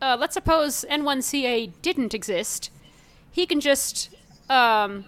uh, 0.00 0.16
let's 0.18 0.34
suppose 0.34 0.84
N1CA 0.90 1.70
didn't 1.82 2.14
exist. 2.14 2.70
He 3.30 3.44
can 3.46 3.60
just 3.60 4.08
um, 4.48 5.04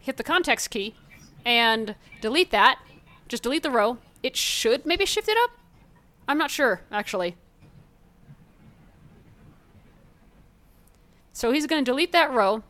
hit 0.00 0.16
the 0.16 0.24
context 0.24 0.70
key 0.70 0.94
and 1.44 1.94
delete 2.20 2.50
that. 2.50 2.80
Just 3.28 3.44
delete 3.44 3.62
the 3.62 3.70
row. 3.70 3.98
It 4.22 4.36
should 4.36 4.84
maybe 4.84 5.06
shift 5.06 5.28
it 5.28 5.38
up. 5.44 5.50
I'm 6.26 6.38
not 6.38 6.50
sure 6.50 6.80
actually. 6.90 7.36
So 11.40 11.52
he's 11.52 11.66
going 11.66 11.82
to 11.82 11.90
delete 11.90 12.12
that 12.12 12.32
row 12.32 12.62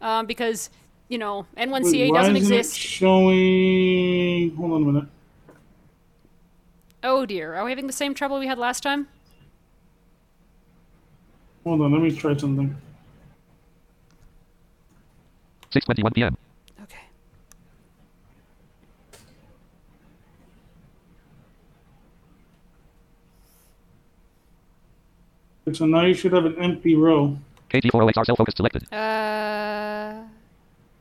um, 0.00 0.24
because 0.24 0.70
you 1.08 1.18
know 1.18 1.44
N1CA 1.54 1.92
Wait, 1.92 2.10
why 2.10 2.20
doesn't 2.20 2.36
isn't 2.38 2.50
it 2.54 2.58
exist. 2.60 2.78
showing. 2.78 4.56
Hold 4.56 4.72
on 4.72 4.82
a 4.82 4.86
minute. 4.86 5.08
Oh 7.02 7.26
dear, 7.26 7.52
are 7.52 7.62
we 7.62 7.70
having 7.70 7.86
the 7.86 7.92
same 7.92 8.14
trouble 8.14 8.38
we 8.38 8.46
had 8.46 8.56
last 8.56 8.82
time? 8.82 9.06
Hold 11.64 11.82
on. 11.82 11.92
Let 11.92 12.00
me 12.00 12.10
try 12.10 12.34
something. 12.34 12.74
6:21 15.72 16.14
p.m. 16.14 16.38
Okay. 16.84 16.96
So 25.74 25.84
now 25.84 26.06
you 26.06 26.14
should 26.14 26.32
have 26.32 26.46
an 26.46 26.56
empty 26.58 26.94
row. 26.94 27.36
KG4OXR 27.70 28.24
cell 28.26 28.36
focus 28.36 28.54
selected. 28.56 28.92
Uh, 28.92 30.22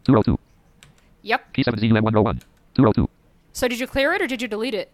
202. 0.06 0.38
yep. 1.22 1.54
P7ZUM101. 1.54 2.42
202. 2.76 3.10
So 3.54 3.68
did 3.68 3.80
you 3.80 3.88
clear 3.88 4.14
it 4.14 4.22
or 4.22 4.28
did 4.28 4.42
you 4.42 4.48
delete 4.48 4.74
it? 4.74 4.92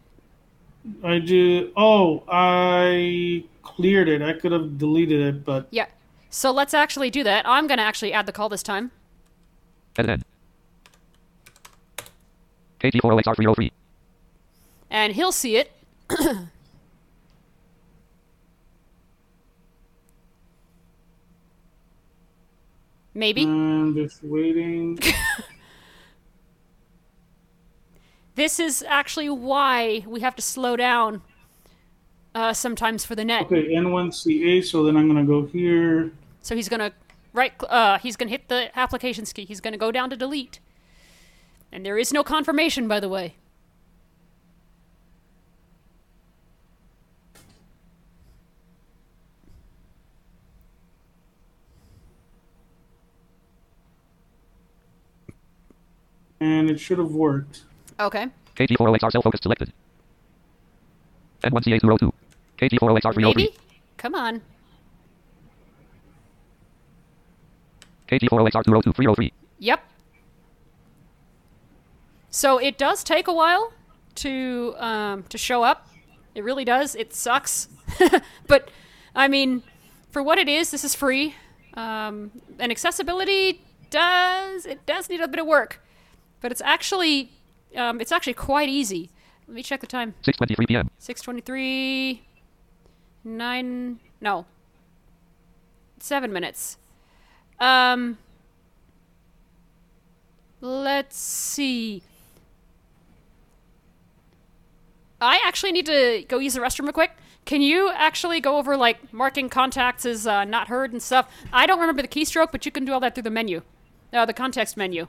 I 1.03 1.19
did. 1.19 1.71
Oh, 1.77 2.23
I 2.27 3.43
cleared 3.63 4.09
it. 4.09 4.21
I 4.21 4.33
could 4.33 4.51
have 4.51 4.77
deleted 4.77 5.21
it, 5.21 5.45
but 5.45 5.67
Yeah. 5.71 5.85
So 6.29 6.51
let's 6.51 6.73
actually 6.73 7.09
do 7.09 7.23
that. 7.23 7.47
I'm 7.47 7.67
gonna 7.67 7.81
actually 7.81 8.13
add 8.13 8.25
the 8.25 8.31
call 8.31 8.49
this 8.49 8.63
time. 8.63 8.91
Edit 9.97 10.11
N. 10.11 10.23
KG4OXR 12.79 13.35
303. 13.35 13.71
And 14.89 15.13
he'll 15.13 15.31
see 15.31 15.57
it. 15.57 15.71
Maybe. 23.13 23.43
I'm 23.43 23.93
just 23.93 24.23
waiting. 24.23 24.99
This 28.35 28.59
is 28.59 28.83
actually 28.87 29.29
why 29.29 30.03
we 30.07 30.21
have 30.21 30.35
to 30.35 30.41
slow 30.41 30.75
down 30.75 31.21
uh, 32.33 32.53
sometimes 32.53 33.03
for 33.05 33.13
the 33.13 33.25
net. 33.25 33.43
Okay, 33.43 33.67
N1CA. 33.67 34.63
So 34.63 34.83
then 34.83 34.95
I'm 34.95 35.07
gonna 35.07 35.25
go 35.25 35.45
here. 35.45 36.11
So 36.41 36.55
he's 36.55 36.69
gonna 36.69 36.93
right. 37.33 37.53
Uh, 37.63 37.97
he's 37.99 38.15
gonna 38.15 38.31
hit 38.31 38.47
the 38.47 38.77
applications 38.77 39.33
key. 39.33 39.45
He's 39.45 39.59
gonna 39.59 39.77
go 39.77 39.91
down 39.91 40.09
to 40.11 40.15
delete. 40.15 40.59
And 41.71 41.85
there 41.85 41.97
is 41.97 42.11
no 42.11 42.23
confirmation, 42.23 42.87
by 42.87 42.99
the 42.99 43.09
way. 43.09 43.35
And 56.41 56.69
it 56.69 56.79
should 56.79 56.97
have 56.97 57.11
worked. 57.11 57.63
Okay. 57.99 58.27
KT40XR 58.57 59.11
cell 59.11 59.21
focus 59.21 59.39
selected. 59.41 59.71
N1CA02. 61.43 62.11
KT40XR303. 62.57 63.21
Maybe. 63.21 63.55
Come 63.97 64.15
on. 64.15 64.41
KT40XR202 68.09 68.95
303. 68.95 69.33
Yep. 69.59 69.83
So 72.29 72.57
it 72.57 72.77
does 72.77 73.03
take 73.03 73.27
a 73.27 73.33
while 73.33 73.71
to 74.15 74.73
um, 74.77 75.23
to 75.29 75.37
show 75.37 75.63
up. 75.63 75.87
It 76.33 76.43
really 76.43 76.65
does. 76.65 76.95
It 76.95 77.13
sucks, 77.13 77.67
but 78.47 78.69
I 79.15 79.27
mean, 79.27 79.63
for 80.09 80.23
what 80.23 80.37
it 80.37 80.47
is, 80.47 80.71
this 80.71 80.83
is 80.83 80.95
free. 80.95 81.35
Um, 81.73 82.31
and 82.59 82.71
accessibility 82.71 83.61
does 83.89 84.65
it 84.65 84.85
does 84.85 85.09
need 85.09 85.21
a 85.21 85.27
bit 85.27 85.39
of 85.39 85.47
work, 85.47 85.81
but 86.41 86.51
it's 86.51 86.61
actually 86.61 87.31
um, 87.75 88.01
it's 88.01 88.11
actually 88.11 88.33
quite 88.33 88.69
easy. 88.69 89.09
Let 89.47 89.55
me 89.55 89.63
check 89.63 89.81
the 89.81 89.87
time. 89.87 90.15
6:23 90.23 90.67
p.m. 90.67 90.89
Six 90.97 91.21
twenty-three. 91.21 92.23
Nine. 93.23 93.99
No. 94.19 94.45
Seven 95.99 96.33
minutes. 96.33 96.77
Um. 97.59 98.17
Let's 100.59 101.17
see. 101.17 102.03
I 105.19 105.39
actually 105.45 105.71
need 105.71 105.85
to 105.85 106.25
go 106.27 106.39
use 106.39 106.53
the 106.55 106.59
restroom 106.61 106.83
real 106.83 106.93
quick. 106.93 107.11
Can 107.45 107.61
you 107.61 107.91
actually 107.93 108.39
go 108.39 108.57
over 108.57 108.77
like 108.77 109.11
marking 109.11 109.49
contacts 109.49 110.05
as 110.05 110.25
uh, 110.25 110.45
not 110.45 110.67
heard 110.67 110.91
and 110.91 111.01
stuff? 111.01 111.27
I 111.51 111.65
don't 111.65 111.79
remember 111.79 112.01
the 112.01 112.07
keystroke, 112.07 112.51
but 112.51 112.65
you 112.65 112.71
can 112.71 112.85
do 112.85 112.93
all 112.93 112.99
that 112.99 113.15
through 113.15 113.23
the 113.23 113.31
menu, 113.31 113.61
uh, 114.13 114.25
the 114.25 114.33
context 114.33 114.77
menu. 114.77 115.07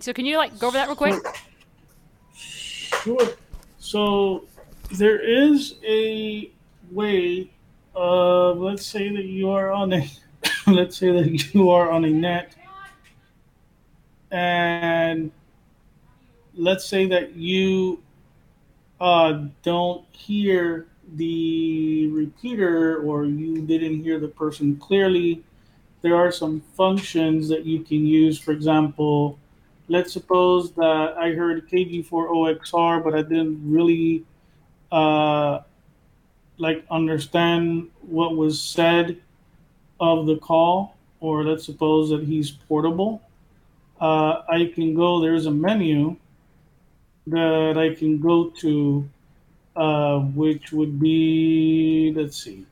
So 0.00 0.12
can 0.12 0.24
you 0.24 0.38
like 0.38 0.58
go 0.58 0.68
over 0.68 0.78
that 0.78 0.86
real 0.86 0.96
quick? 0.96 1.22
Sure. 2.34 3.28
So 3.78 4.44
there 4.92 5.18
is 5.18 5.74
a 5.86 6.50
way 6.90 7.50
of 7.94 8.58
let's 8.58 8.86
say 8.86 9.14
that 9.14 9.24
you 9.24 9.50
are 9.50 9.70
on 9.70 9.92
a 9.92 10.10
let's 10.66 10.96
say 10.96 11.10
that 11.10 11.52
you 11.54 11.70
are 11.70 11.90
on 11.90 12.04
a 12.04 12.10
net 12.10 12.54
and 14.30 15.30
let's 16.54 16.86
say 16.86 17.06
that 17.06 17.34
you 17.34 18.02
uh, 19.00 19.44
don't 19.62 20.04
hear 20.12 20.86
the 21.16 22.08
repeater 22.08 22.98
or 23.02 23.24
you 23.24 23.60
didn't 23.62 24.02
hear 24.02 24.18
the 24.18 24.28
person 24.28 24.76
clearly 24.76 25.42
there 26.00 26.16
are 26.16 26.32
some 26.32 26.60
functions 26.76 27.48
that 27.48 27.66
you 27.66 27.80
can 27.80 28.06
use 28.06 28.38
for 28.38 28.52
example 28.52 29.38
let's 29.92 30.10
suppose 30.10 30.72
that 30.72 31.14
I 31.18 31.32
heard 31.32 31.68
KG4OXR, 31.68 33.04
but 33.04 33.14
I 33.14 33.20
didn't 33.20 33.60
really 33.62 34.24
uh, 34.90 35.60
like 36.56 36.82
understand 36.90 37.90
what 38.00 38.34
was 38.34 38.58
said 38.58 39.20
of 40.00 40.24
the 40.24 40.36
call, 40.38 40.96
or 41.20 41.44
let's 41.44 41.66
suppose 41.66 42.08
that 42.08 42.24
he's 42.24 42.50
portable. 42.50 43.20
Uh, 44.00 44.40
I 44.48 44.72
can 44.74 44.94
go. 44.94 45.20
There's 45.20 45.44
a 45.44 45.50
menu 45.50 46.16
that 47.26 47.76
I 47.76 47.94
can 47.94 48.18
go 48.18 48.48
to, 48.62 49.06
uh, 49.76 50.20
which 50.20 50.72
would 50.72 50.98
be 50.98 52.14
let's 52.16 52.42
see. 52.42 52.64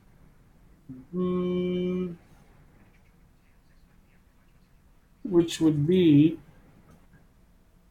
Hmm, 1.13 2.13
which 5.23 5.61
would 5.61 5.87
be 5.87 6.39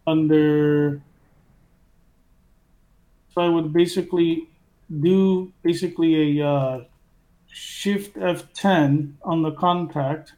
under 0.07 1.01
so 3.33 3.41
I 3.41 3.49
would 3.49 3.71
basically 3.71 4.49
do 4.99 5.53
basically 5.61 6.39
a 6.39 6.47
uh, 6.47 6.83
shift 7.47 8.15
F10 8.15 9.13
on 9.23 9.43
the 9.43 9.51
contact, 9.51 10.33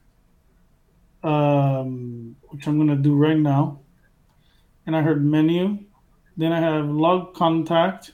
um, 1.24 2.36
which 2.50 2.68
I'm 2.68 2.78
going 2.78 2.90
to 2.90 2.96
do 2.96 3.16
right 3.16 3.38
now. 3.38 3.80
And 4.86 4.96
I 4.96 5.02
heard 5.02 5.24
menu. 5.24 5.80
Then 6.36 6.52
I 6.52 6.60
have 6.60 6.90
log 6.90 7.34
contact, 7.34 8.12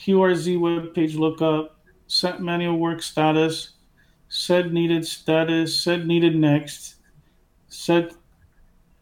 QRZ 0.00 0.60
web 0.60 0.94
page 0.94 1.14
lookup, 1.14 1.80
set 2.06 2.40
manual 2.40 2.78
work 2.78 3.02
status, 3.02 3.70
set 4.28 4.72
needed 4.72 5.06
status, 5.06 5.78
set 5.78 6.06
needed 6.06 6.36
next, 6.36 6.96
set 7.68 8.12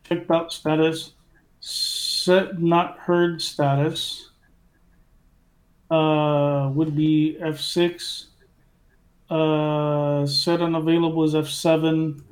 checked 0.04 0.30
out 0.30 0.52
status, 0.52 1.12
set 1.66 2.62
not 2.62 2.96
heard 2.96 3.42
status 3.42 4.30
uh, 5.90 6.70
would 6.72 6.94
be 6.94 7.36
F6. 7.42 8.26
Uh, 9.28 10.24
set 10.26 10.62
unavailable 10.62 11.24
is 11.24 11.34
F7. 11.34 12.22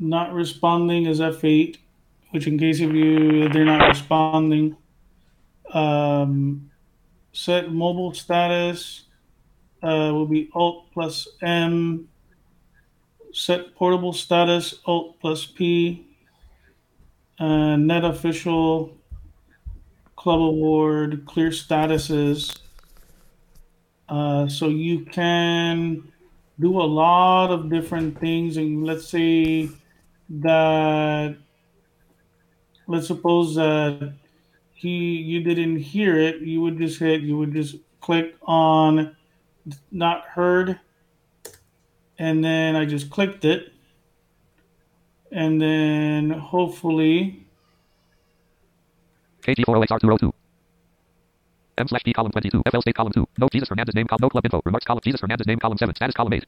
Not 0.00 0.32
responding 0.32 1.06
is 1.06 1.20
F8, 1.20 1.76
which 2.30 2.48
in 2.48 2.58
case 2.58 2.80
of 2.80 2.96
you 2.96 3.48
they're 3.48 3.64
not 3.64 3.86
responding. 3.88 4.76
Um, 5.72 6.68
set 7.30 7.70
mobile 7.70 8.12
status 8.12 9.04
uh, 9.84 10.10
will 10.12 10.26
be 10.26 10.50
Alt 10.52 10.86
plus 10.92 11.28
M. 11.42 12.08
Set 13.32 13.72
portable 13.76 14.12
status 14.12 14.80
Alt 14.84 15.20
plus 15.20 15.46
P 15.46 16.09
uh, 17.40 17.76
net 17.76 18.04
official, 18.04 18.96
club 20.14 20.40
award, 20.40 21.24
clear 21.26 21.48
statuses. 21.48 22.58
Uh, 24.08 24.46
so 24.46 24.68
you 24.68 25.06
can 25.06 26.12
do 26.58 26.78
a 26.78 26.82
lot 26.82 27.50
of 27.50 27.70
different 27.70 28.20
things, 28.20 28.58
and 28.58 28.84
let's 28.84 29.08
say 29.08 29.70
that, 30.28 31.36
let's 32.86 33.06
suppose 33.06 33.54
that 33.54 34.12
he 34.74 35.16
you 35.16 35.42
didn't 35.42 35.78
hear 35.78 36.18
it, 36.18 36.42
you 36.42 36.60
would 36.60 36.76
just 36.76 36.98
hit, 36.98 37.22
you 37.22 37.38
would 37.38 37.52
just 37.52 37.76
click 38.00 38.36
on 38.42 39.16
not 39.90 40.24
heard, 40.24 40.78
and 42.18 42.44
then 42.44 42.76
I 42.76 42.84
just 42.84 43.08
clicked 43.08 43.44
it 43.44 43.69
and 45.32 45.60
then 45.60 46.30
hopefully 46.30 47.46
KG40XR202. 49.42 50.32
M 51.78 51.88
slash 51.88 52.02
D 52.04 52.12
column 52.12 52.30
22. 52.32 52.62
FL 52.70 52.80
state 52.80 52.94
column 52.94 53.12
2. 53.12 53.26
No 53.38 53.48
Jesus 53.48 53.68
Fernandez 53.68 53.94
name 53.94 54.06
column. 54.06 54.20
No 54.22 54.28
club 54.28 54.44
info. 54.44 54.60
Remarks 54.64 54.84
column. 54.84 55.00
Jesus 55.02 55.20
Fernandez 55.20 55.46
name 55.46 55.58
column 55.58 55.78
7. 55.78 55.94
Status 55.94 56.14
column 56.14 56.32
8. 56.34 56.44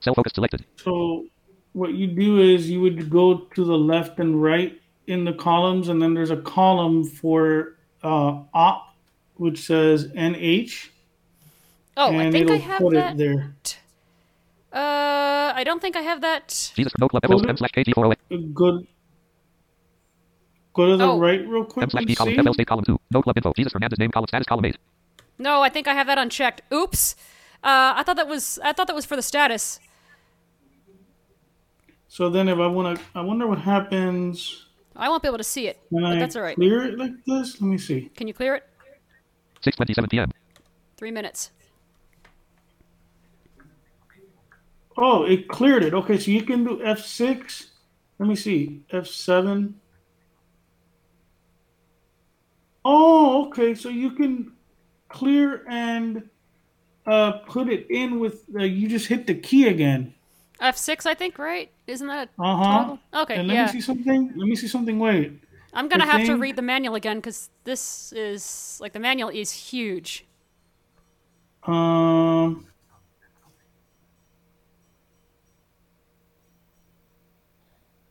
Cell 0.00 0.14
focus 0.14 0.32
selected. 0.34 0.64
so 0.76 1.24
what 1.72 1.94
you 1.94 2.06
do 2.06 2.40
is 2.40 2.70
you 2.70 2.80
would 2.80 3.10
go 3.10 3.38
to 3.54 3.64
the 3.64 3.76
left 3.76 4.18
and 4.20 4.42
right 4.42 4.80
in 5.06 5.24
the 5.24 5.32
columns 5.32 5.88
and 5.88 6.00
then 6.00 6.14
there's 6.14 6.30
a 6.30 6.36
column 6.36 7.04
for 7.04 7.74
uh, 8.02 8.42
op 8.54 8.94
which 9.36 9.58
says 9.60 10.08
nh 10.14 10.90
Oh, 12.00 12.10
and 12.10 12.20
I 12.20 12.30
think 12.30 12.44
it'll 12.44 12.56
I 12.56 12.58
have 12.72 12.80
put 12.80 12.94
that. 12.94 13.14
it 13.14 13.18
there 13.18 13.54
Uh, 14.72 15.52
I 15.60 15.62
don't 15.64 15.80
think 15.82 15.96
I 15.96 16.02
have 16.02 16.20
that. 16.20 16.72
Jesus 16.76 16.92
no 17.00 17.08
club. 17.08 17.22
FL 17.26 17.42
m/slash 17.48 17.72
KG40. 17.72 18.54
go 18.54 18.82
go 20.74 20.86
to 20.90 20.96
the 20.96 21.04
Oh. 21.08 21.18
right 21.18 21.42
real 21.48 21.64
quick 21.64 21.82
M 21.84 21.90
slash 21.90 22.02
and 22.02 22.08
D 22.08 22.14
column. 22.14 22.34
see. 22.34 22.42
FL 22.42 22.52
state 22.52 22.66
column 22.68 22.84
2. 22.84 22.98
No 23.10 23.22
club 23.22 23.36
info. 23.36 23.52
Jesus 23.56 23.72
Fernandez 23.72 23.98
name 23.98 24.10
column. 24.12 24.28
Status 24.28 24.46
column 24.46 24.64
8. 24.66 24.76
No, 25.38 25.62
I 25.62 25.68
think 25.70 25.88
I 25.88 25.94
have 25.94 26.06
that 26.06 26.18
unchecked. 26.18 26.62
Oops. 26.72 27.16
Uh, 27.64 27.92
I 27.98 28.02
thought 28.04 28.16
that 28.16 28.28
was 28.28 28.60
I 28.62 28.72
thought 28.72 28.86
that 28.86 28.94
was 28.96 29.04
for 29.06 29.16
the 29.16 29.22
status. 29.22 29.80
so 32.10 32.30
then 32.30 32.48
if 32.48 32.58
i 32.58 32.66
want 32.66 32.86
to 32.98 33.04
i 33.14 33.20
wonder 33.20 33.46
what 33.46 33.58
happens 33.58 34.64
I 34.96 35.08
won't 35.10 35.22
be 35.22 35.28
able 35.28 35.38
to 35.38 35.44
see 35.44 35.68
it, 35.68 35.76
when 35.90 36.02
but 36.04 36.12
i 36.12 36.18
that's 36.18 36.34
all 36.36 36.42
right. 36.42 36.56
clear 36.56 36.82
it 36.88 36.98
like 36.98 37.12
this 37.26 37.60
let 37.60 37.68
me 37.68 37.78
see 37.78 38.00
Can 38.16 38.26
you 38.28 38.34
clear 38.34 38.54
it? 38.58 38.64
6:27 39.62 40.08
p.m. 40.10 40.30
Three 40.96 41.10
minutes. 41.12 41.50
Oh, 45.00 45.22
it 45.22 45.46
cleared 45.48 45.84
it. 45.84 45.94
Okay, 45.94 46.18
so 46.18 46.32
you 46.32 46.42
can 46.42 46.64
do 46.64 46.78
F6. 46.78 47.66
Let 48.18 48.28
me 48.28 48.34
see. 48.34 48.82
F7. 48.92 49.72
Oh, 52.84 53.46
okay. 53.46 53.76
So 53.76 53.90
you 53.90 54.10
can 54.10 54.52
clear 55.08 55.64
and 55.68 56.28
uh, 57.06 57.32
put 57.46 57.68
it 57.68 57.86
in 57.90 58.18
with 58.18 58.42
uh, 58.58 58.64
you 58.64 58.88
just 58.88 59.06
hit 59.06 59.26
the 59.28 59.34
key 59.34 59.68
again. 59.68 60.14
F6, 60.60 61.06
I 61.06 61.14
think, 61.14 61.38
right? 61.38 61.70
Isn't 61.86 62.08
that 62.08 62.30
Uh 62.36 62.56
huh. 62.56 62.96
Okay, 63.22 63.36
And 63.36 63.46
let 63.46 63.54
yeah. 63.54 63.66
me 63.66 63.72
see 63.72 63.80
something. 63.80 64.32
Let 64.34 64.48
me 64.48 64.56
see 64.56 64.66
something. 64.66 64.98
Wait. 64.98 65.32
I'm 65.74 65.86
gonna 65.88 66.06
the 66.06 66.10
have 66.10 66.26
to 66.26 66.36
read 66.36 66.56
the 66.56 66.62
manual 66.62 66.96
again 66.96 67.18
because 67.18 67.50
this 67.62 68.12
is 68.12 68.78
like 68.80 68.92
the 68.94 68.98
manual 68.98 69.28
is 69.28 69.52
huge. 69.52 70.26
Um. 71.62 72.67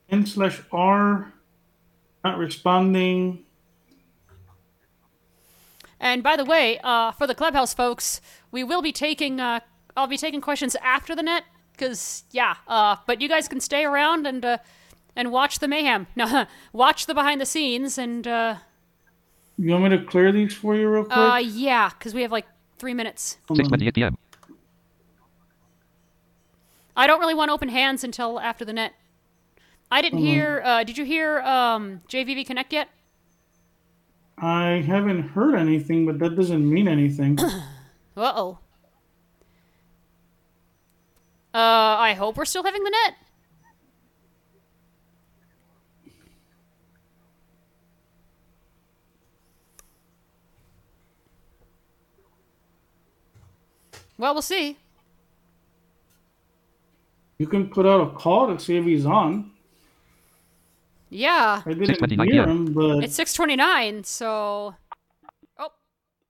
N 0.10 0.26
slash 0.26 0.62
R. 0.72 1.34
Not 2.24 2.38
responding. 2.38 3.44
And 6.00 6.22
by 6.22 6.36
the 6.36 6.46
way, 6.46 6.80
uh, 6.84 7.12
for 7.12 7.26
the 7.28 7.36
clubhouse 7.36 7.74
folks, 7.74 8.22
we 8.52 8.64
will 8.64 8.82
be 8.82 8.92
taking 8.92 9.40
uh, 9.40 9.62
I'll 9.96 10.08
be 10.08 10.18
taking 10.18 10.42
questions 10.42 10.76
after 10.84 11.16
the 11.16 11.24
net 11.24 11.44
because 11.72 12.24
yeah. 12.32 12.56
Uh, 12.68 12.98
but 13.08 13.22
you 13.22 13.28
guys 13.28 13.48
can 13.48 13.60
stay 13.60 13.84
around 13.84 14.28
and 14.28 14.46
uh, 14.46 14.58
and 15.16 15.32
watch 15.32 15.60
the 15.60 15.68
mayhem. 15.68 16.08
No, 16.16 16.46
watch 16.72 17.06
the 17.08 17.14
behind 17.14 17.42
the 17.42 17.46
scenes 17.46 17.98
and 17.98 18.28
uh, 18.28 18.56
You 19.58 19.72
want 19.72 19.86
me 19.86 19.90
to 19.98 20.04
clear 20.04 20.32
these 20.32 20.54
for 20.54 20.76
you 20.76 20.88
real 20.88 21.06
quick? 21.06 21.18
uh, 21.18 21.42
yeah, 21.44 21.90
because 21.90 22.14
we 22.14 22.22
have 22.22 22.32
like 22.32 22.46
three 22.78 22.94
minutes. 22.94 23.38
Hold 23.48 23.60
on. 23.60 23.66
6:28 23.68 23.94
p.m. 23.96 24.18
I 26.96 27.06
don't 27.08 27.20
really 27.20 27.36
want 27.36 27.52
open 27.52 27.70
hands 27.70 28.04
until 28.04 28.40
after 28.40 28.66
the 28.66 28.74
net. 28.74 28.94
I 29.90 30.02
didn't 30.02 30.20
hear. 30.20 30.62
Uh, 30.64 30.84
did 30.84 30.98
you 30.98 31.06
hear 31.06 31.40
um, 31.40 32.02
JVV 32.10 32.46
Connect 32.46 32.74
yet? 32.74 32.90
I 34.38 34.84
haven't 34.86 35.30
heard 35.30 35.56
anything, 35.56 36.06
but 36.06 36.20
that 36.20 36.36
doesn't 36.36 36.70
mean 36.70 36.88
anything. 36.88 37.38
Uh 38.18 38.34
oh. 38.36 38.58
Uh, 41.54 41.58
I 42.00 42.16
hope 42.18 42.36
we're 42.36 42.46
still 42.46 42.64
having 42.64 42.84
the 42.84 42.90
net. 42.90 43.14
Well, 54.18 54.34
we'll 54.34 54.42
see. 54.42 54.78
you 57.38 57.48
can 57.48 57.70
put 57.70 57.86
out 57.86 58.02
a 58.02 58.10
call 58.12 58.48
to 58.48 58.60
see 58.60 58.78
if 58.78 58.86
he's 58.86 59.06
on. 59.06 59.52
Yeah, 61.10 61.62
I 61.66 61.74
didn't 61.74 61.88
6:29 61.88 62.26
hear 62.32 62.46
p.m. 62.46 62.50
him, 62.68 62.74
but 62.74 63.04
it's 63.04 63.16
six 63.16 63.34
twenty 63.34 63.56
nine. 63.56 64.04
So, 64.04 64.76
oh, 65.58 65.70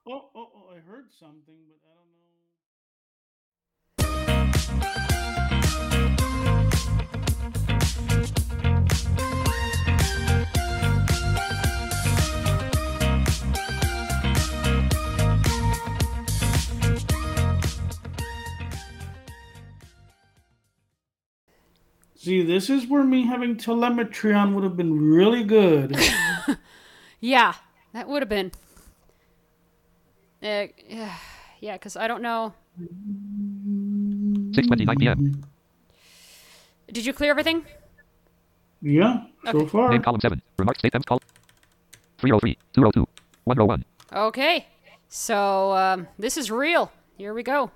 oh, 0.07 0.11
oh, 0.11 0.29
oh, 0.35 0.69
I 0.75 0.79
heard 0.79 1.05
something, 1.19 1.55
but 1.67 1.86
See, 22.27 22.43
this 22.43 22.69
is 22.69 22.85
where 22.87 23.05
me 23.05 23.25
having 23.25 23.55
telemetry 23.55 24.33
on 24.33 24.53
would 24.53 24.65
have 24.65 24.75
been 24.75 24.99
really 24.99 25.45
good. 25.45 25.97
yeah, 27.21 27.53
that 27.93 28.09
would 28.09 28.21
have 28.21 28.27
been. 28.27 28.51
Uh, 30.43 30.67
yeah, 31.61 31.75
because 31.75 31.95
I 31.95 32.05
don't 32.05 32.21
know. 32.21 32.53
6:29 32.81 34.99
p.m. 34.99 35.41
Did 36.91 37.05
you 37.05 37.13
clear 37.13 37.31
everything? 37.31 37.65
yeah, 38.81 39.23
so 39.49 39.65
far. 39.65 39.89
Name 39.89 40.01
column 40.01 40.19
7. 40.19 40.41
Remarks 40.57 40.79
state 40.79 40.93
M's 40.95 41.05
call. 41.05 41.21
303, 42.17 42.57
202, 42.73 43.07
101. 43.45 43.85
Okay, 44.11 44.67
so 45.07 45.71
um, 45.71 46.09
this 46.19 46.35
is 46.35 46.51
real. 46.51 46.91
Here 47.17 47.33
we 47.33 47.41
go. 47.41 47.71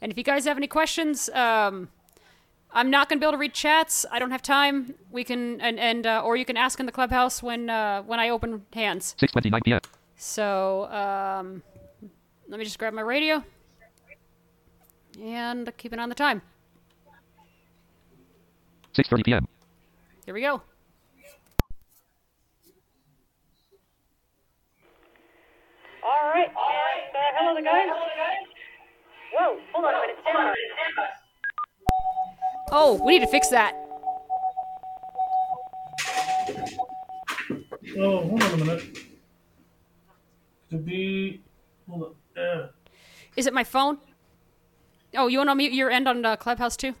And 0.00 0.10
if 0.10 0.18
you 0.18 0.24
guys 0.24 0.44
have 0.44 0.56
any 0.56 0.66
questions, 0.66 1.28
um, 1.28 1.88
I'm 2.76 2.90
not 2.90 3.08
gonna 3.08 3.20
be 3.20 3.24
able 3.24 3.32
to 3.32 3.38
read 3.38 3.54
chats. 3.54 4.04
I 4.10 4.18
don't 4.18 4.32
have 4.32 4.42
time. 4.42 4.94
We 5.10 5.22
can 5.22 5.60
and 5.60 5.78
and 5.78 6.06
uh, 6.06 6.22
or 6.24 6.36
you 6.36 6.44
can 6.44 6.56
ask 6.56 6.80
in 6.80 6.86
the 6.86 6.92
clubhouse 6.92 7.40
when 7.40 7.70
uh, 7.70 8.02
when 8.02 8.18
I 8.18 8.30
open 8.30 8.66
hands. 8.72 9.14
6:29 9.20 9.62
p.m. 9.64 9.80
So 10.16 10.86
um, 10.86 11.62
let 12.48 12.58
me 12.58 12.64
just 12.64 12.78
grab 12.78 12.92
my 12.92 13.02
radio 13.02 13.44
and 15.22 15.72
keep 15.76 15.92
it 15.92 16.00
on 16.00 16.08
the 16.08 16.16
time. 16.16 16.42
6:30 18.96 19.24
p.m. 19.24 19.48
Here 20.24 20.34
we 20.34 20.40
go. 20.40 20.60
All 26.02 26.28
right, 26.28 26.48
and 26.48 27.16
uh, 27.16 27.18
hello, 27.38 27.54
the 27.54 27.62
guys. 27.62 27.88
Whoa, 29.32 29.58
hold 29.72 29.84
on 29.86 29.94
a 29.94 30.00
minute, 30.00 30.16
stand 30.22 30.36
by. 30.96 31.23
Oh, 32.70 33.00
we 33.04 33.18
need 33.18 33.24
to 33.24 33.30
fix 33.30 33.48
that. 33.48 33.74
Oh, 37.98 38.26
hold 38.26 38.42
on 38.42 38.52
a 38.52 38.56
minute. 38.56 38.98
To 40.70 40.76
be, 40.76 41.42
hold 41.88 42.02
on. 42.02 42.14
Yeah. 42.36 42.66
Is 43.36 43.46
it 43.46 43.54
my 43.54 43.64
phone? 43.64 43.98
Oh, 45.16 45.28
you 45.28 45.38
want 45.38 45.50
to 45.50 45.54
mute 45.54 45.72
your 45.72 45.90
end 45.90 46.08
on 46.08 46.24
uh, 46.24 46.36
Clubhouse 46.36 46.76
too? 46.76 46.94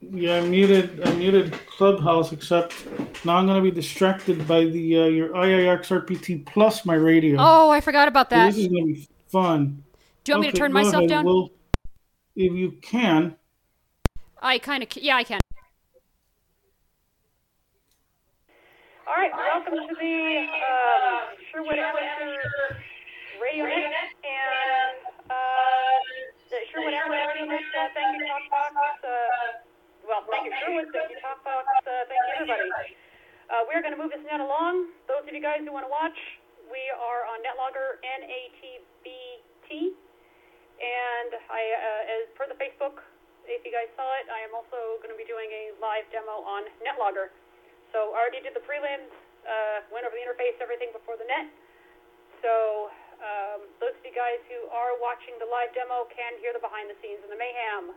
Yeah, 0.00 0.36
I 0.36 0.40
muted. 0.42 1.06
I 1.06 1.12
muted 1.14 1.52
Clubhouse, 1.66 2.30
except 2.30 2.86
now 3.24 3.36
I'm 3.36 3.46
gonna 3.46 3.60
be 3.60 3.72
distracted 3.72 4.46
by 4.46 4.64
the 4.66 4.96
uh, 5.00 5.04
your 5.06 5.30
IIX 5.30 5.80
RPT 5.80 6.46
plus 6.46 6.84
my 6.84 6.94
radio. 6.94 7.36
Oh, 7.40 7.70
I 7.70 7.80
forgot 7.80 8.06
about 8.06 8.30
So 8.30 8.36
that. 8.36 8.46
this 8.46 8.58
is 8.58 8.68
gonna 8.68 8.84
be 8.84 9.08
fun. 9.26 9.82
Do 10.22 10.32
you 10.32 10.38
want 10.38 10.46
me 10.46 10.52
to 10.52 10.56
turn 10.56 10.72
myself 10.72 10.94
ahead, 10.94 11.08
down? 11.08 11.24
Will. 11.24 11.50
if 12.36 12.52
you 12.52 12.72
can. 12.80 13.34
I 14.40 14.58
kind 14.58 14.82
of, 14.82 14.88
yeah, 14.94 15.16
I 15.16 15.24
can. 15.24 15.40
All 19.08 19.16
right, 19.16 19.34
welcome 19.34 19.74
to 19.74 19.94
the 19.98 20.16
uh, 20.46 21.34
Sherwood 21.50 21.74
Amateur 21.74 22.38
Radio 23.42 23.64
Net 23.66 24.14
and 24.22 24.98
uh, 25.26 25.98
the 26.54 26.60
Sherwood 26.70 26.94
Amateur 26.94 27.34
Radio 27.34 27.50
Net. 27.50 27.66
Uh, 27.66 27.88
thank 27.98 28.14
you, 28.14 28.30
Talkbox. 28.30 29.02
Uh, 29.02 29.10
well, 30.06 30.22
thank 30.30 30.46
you, 30.46 30.54
Sherwood. 30.62 30.86
Thank 30.94 31.10
you, 31.10 31.18
Talkbox. 31.18 31.66
Uh, 31.82 32.06
thank 32.06 32.20
you, 32.22 32.34
everybody. 32.38 32.94
Uh, 33.50 33.66
we're 33.66 33.82
going 33.82 33.96
to 33.96 33.98
move 33.98 34.14
this 34.14 34.22
net 34.28 34.38
along. 34.38 34.92
Those 35.10 35.26
of 35.26 35.34
you 35.34 35.42
guys 35.42 35.64
who 35.64 35.72
want 35.72 35.88
to 35.88 35.90
watch, 35.90 36.14
we 36.70 36.84
are 36.94 37.26
on 37.26 37.42
NetLogger, 37.42 37.98
N-A-T-B-T. 38.22 39.68
And 40.78 41.30
I, 41.50 41.62
uh, 41.74 42.14
as 42.22 42.30
per 42.38 42.46
the 42.46 42.54
Facebook, 42.60 43.02
if 43.48 43.64
you 43.64 43.72
guys 43.72 43.88
saw 43.96 44.04
it, 44.20 44.28
I 44.28 44.44
am 44.44 44.52
also 44.52 45.00
going 45.00 45.08
to 45.08 45.16
be 45.16 45.24
doing 45.24 45.48
a 45.48 45.72
live 45.80 46.04
demo 46.12 46.44
on 46.44 46.68
NetLogger. 46.84 47.32
So 47.96 48.12
I 48.12 48.20
already 48.20 48.44
did 48.44 48.52
the 48.52 48.60
prelims, 48.60 49.08
uh, 49.48 49.88
went 49.88 50.04
over 50.04 50.12
the 50.12 50.20
interface, 50.20 50.60
everything 50.60 50.92
before 50.92 51.16
the 51.16 51.24
net. 51.24 51.48
So 52.44 52.92
um, 53.24 53.64
those 53.80 53.96
of 53.96 54.04
you 54.04 54.12
guys 54.12 54.38
who 54.52 54.68
are 54.68 55.00
watching 55.00 55.34
the 55.40 55.48
live 55.48 55.72
demo 55.72 56.04
can 56.12 56.36
hear 56.44 56.52
the 56.52 56.60
behind 56.60 56.92
the 56.92 56.96
scenes 57.00 57.24
and 57.24 57.32
the 57.32 57.40
mayhem. 57.40 57.96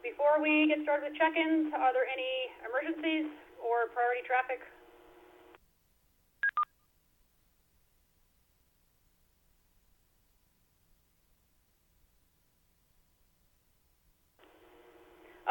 Before 0.00 0.40
we 0.40 0.72
get 0.72 0.80
started 0.88 1.12
with 1.12 1.16
check-ins, 1.20 1.76
are 1.76 1.92
there 1.92 2.08
any 2.08 2.48
emergencies 2.64 3.28
or 3.60 3.92
priority 3.92 4.24
traffic? 4.24 4.64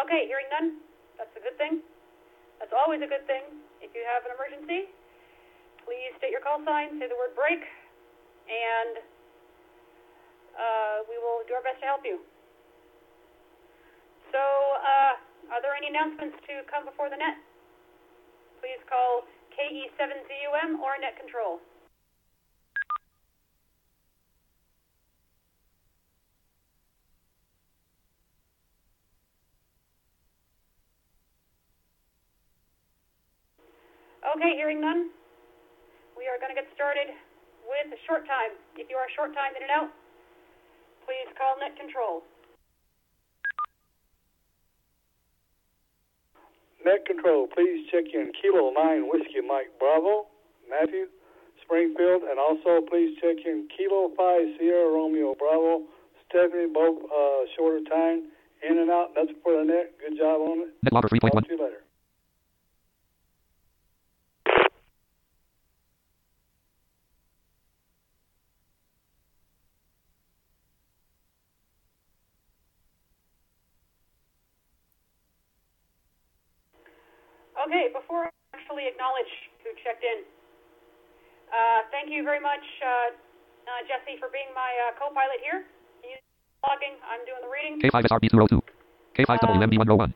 Okay, 0.09 0.25
hearing 0.25 0.49
none. 0.49 0.81
That's 1.21 1.29
a 1.37 1.43
good 1.45 1.53
thing. 1.61 1.85
That's 2.57 2.73
always 2.73 2.97
a 2.97 3.05
good 3.05 3.29
thing. 3.29 3.45
If 3.77 3.93
you 3.93 4.01
have 4.09 4.25
an 4.25 4.33
emergency, 4.33 4.89
please 5.85 6.17
state 6.17 6.33
your 6.33 6.41
call 6.41 6.57
sign, 6.65 6.97
say 6.97 7.05
the 7.05 7.13
word 7.13 7.37
break, 7.37 7.61
and 8.49 9.05
uh, 10.57 11.05
we 11.05 11.13
will 11.21 11.45
do 11.45 11.53
our 11.53 11.61
best 11.61 11.77
to 11.85 11.85
help 11.85 12.01
you. 12.01 12.25
So, 14.33 14.41
uh, 14.81 15.53
are 15.53 15.61
there 15.61 15.77
any 15.77 15.93
announcements 15.93 16.41
to 16.49 16.65
come 16.65 16.89
before 16.89 17.13
the 17.13 17.21
net? 17.21 17.37
Please 18.65 18.81
call 18.89 19.29
KE7ZUM 19.53 20.81
or 20.81 20.97
Net 20.97 21.21
Control. 21.21 21.61
Okay, 34.35 34.53
hearing 34.53 34.77
none. 34.77 35.09
we 36.13 36.29
are 36.29 36.37
going 36.37 36.53
to 36.53 36.59
get 36.61 36.69
started 36.77 37.09
with 37.65 37.89
a 37.89 37.99
short 38.05 38.29
time. 38.29 38.53
If 38.77 38.85
you 38.85 38.93
are 38.93 39.09
short 39.17 39.33
time 39.33 39.57
in 39.57 39.65
and 39.65 39.73
out, 39.73 39.89
please 41.01 41.25
call 41.33 41.57
net 41.57 41.73
control. 41.73 42.21
Net 46.85 47.09
control, 47.09 47.49
please 47.49 47.89
check 47.89 48.05
in 48.13 48.29
Kilo 48.37 48.69
9 48.69 49.09
Whiskey 49.09 49.41
Mike 49.41 49.73
Bravo, 49.81 50.29
Matthew, 50.69 51.09
Springfield, 51.65 52.21
and 52.29 52.37
also 52.37 52.85
please 52.85 53.17
check 53.17 53.41
in 53.49 53.65
Kilo 53.73 54.13
5 54.13 54.61
Sierra 54.61 54.93
Romeo 54.93 55.33
Bravo, 55.33 55.89
Stephanie, 56.29 56.69
both 56.69 57.01
uh, 57.09 57.49
shorter 57.57 57.81
time, 57.89 58.29
in 58.61 58.77
and 58.77 58.93
out. 58.93 59.17
That's 59.17 59.33
for 59.41 59.57
the 59.57 59.65
net. 59.65 59.97
Good 59.97 60.21
job 60.21 60.37
on 60.45 60.69
it. 60.69 60.77
Net 60.85 60.93
logger 60.93 61.09
3.1. 61.09 61.33
Talk 61.33 61.49
to 61.49 61.49
you 61.49 61.57
later. 61.57 61.81
Okay, 77.69 77.93
before 77.93 78.25
I 78.25 78.33
actually 78.57 78.89
acknowledge 78.89 79.29
who 79.61 79.69
checked 79.85 80.01
in, 80.01 80.25
uh, 81.53 81.85
thank 81.93 82.09
you 82.09 82.25
very 82.25 82.41
much, 82.41 82.65
uh, 82.81 83.13
uh, 83.13 83.85
Jesse, 83.85 84.17
for 84.17 84.33
being 84.33 84.49
my 84.57 84.73
uh, 84.89 84.97
co-pilot 84.97 85.37
here. 85.45 85.61
He's 86.01 86.17
logging. 86.65 86.97
I'm 87.05 87.21
doing 87.29 87.45
the 87.45 87.51
reading. 87.53 87.77
K5SRB202. 87.77 88.57
K5WMB101. 89.21 90.09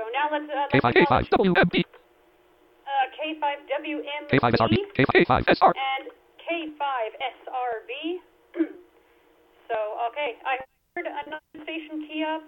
So 0.00 0.08
now 0.16 0.32
let's 0.32 0.48
uh, 0.48 0.64
let's 0.64 0.72
K5 0.72 0.96
acknowledge, 0.96 1.28
K5WMB. 1.28 1.76
uh, 1.84 3.04
K5WMB 3.20 4.32
K5SRB. 4.32 4.74
K5SR. 4.96 5.72
and 5.76 6.04
K5SRB. 6.40 7.92
so 9.68 9.76
okay, 10.08 10.40
I 10.48 10.56
heard 10.96 11.04
another 11.04 11.52
station 11.68 12.08
key 12.08 12.24
up. 12.24 12.40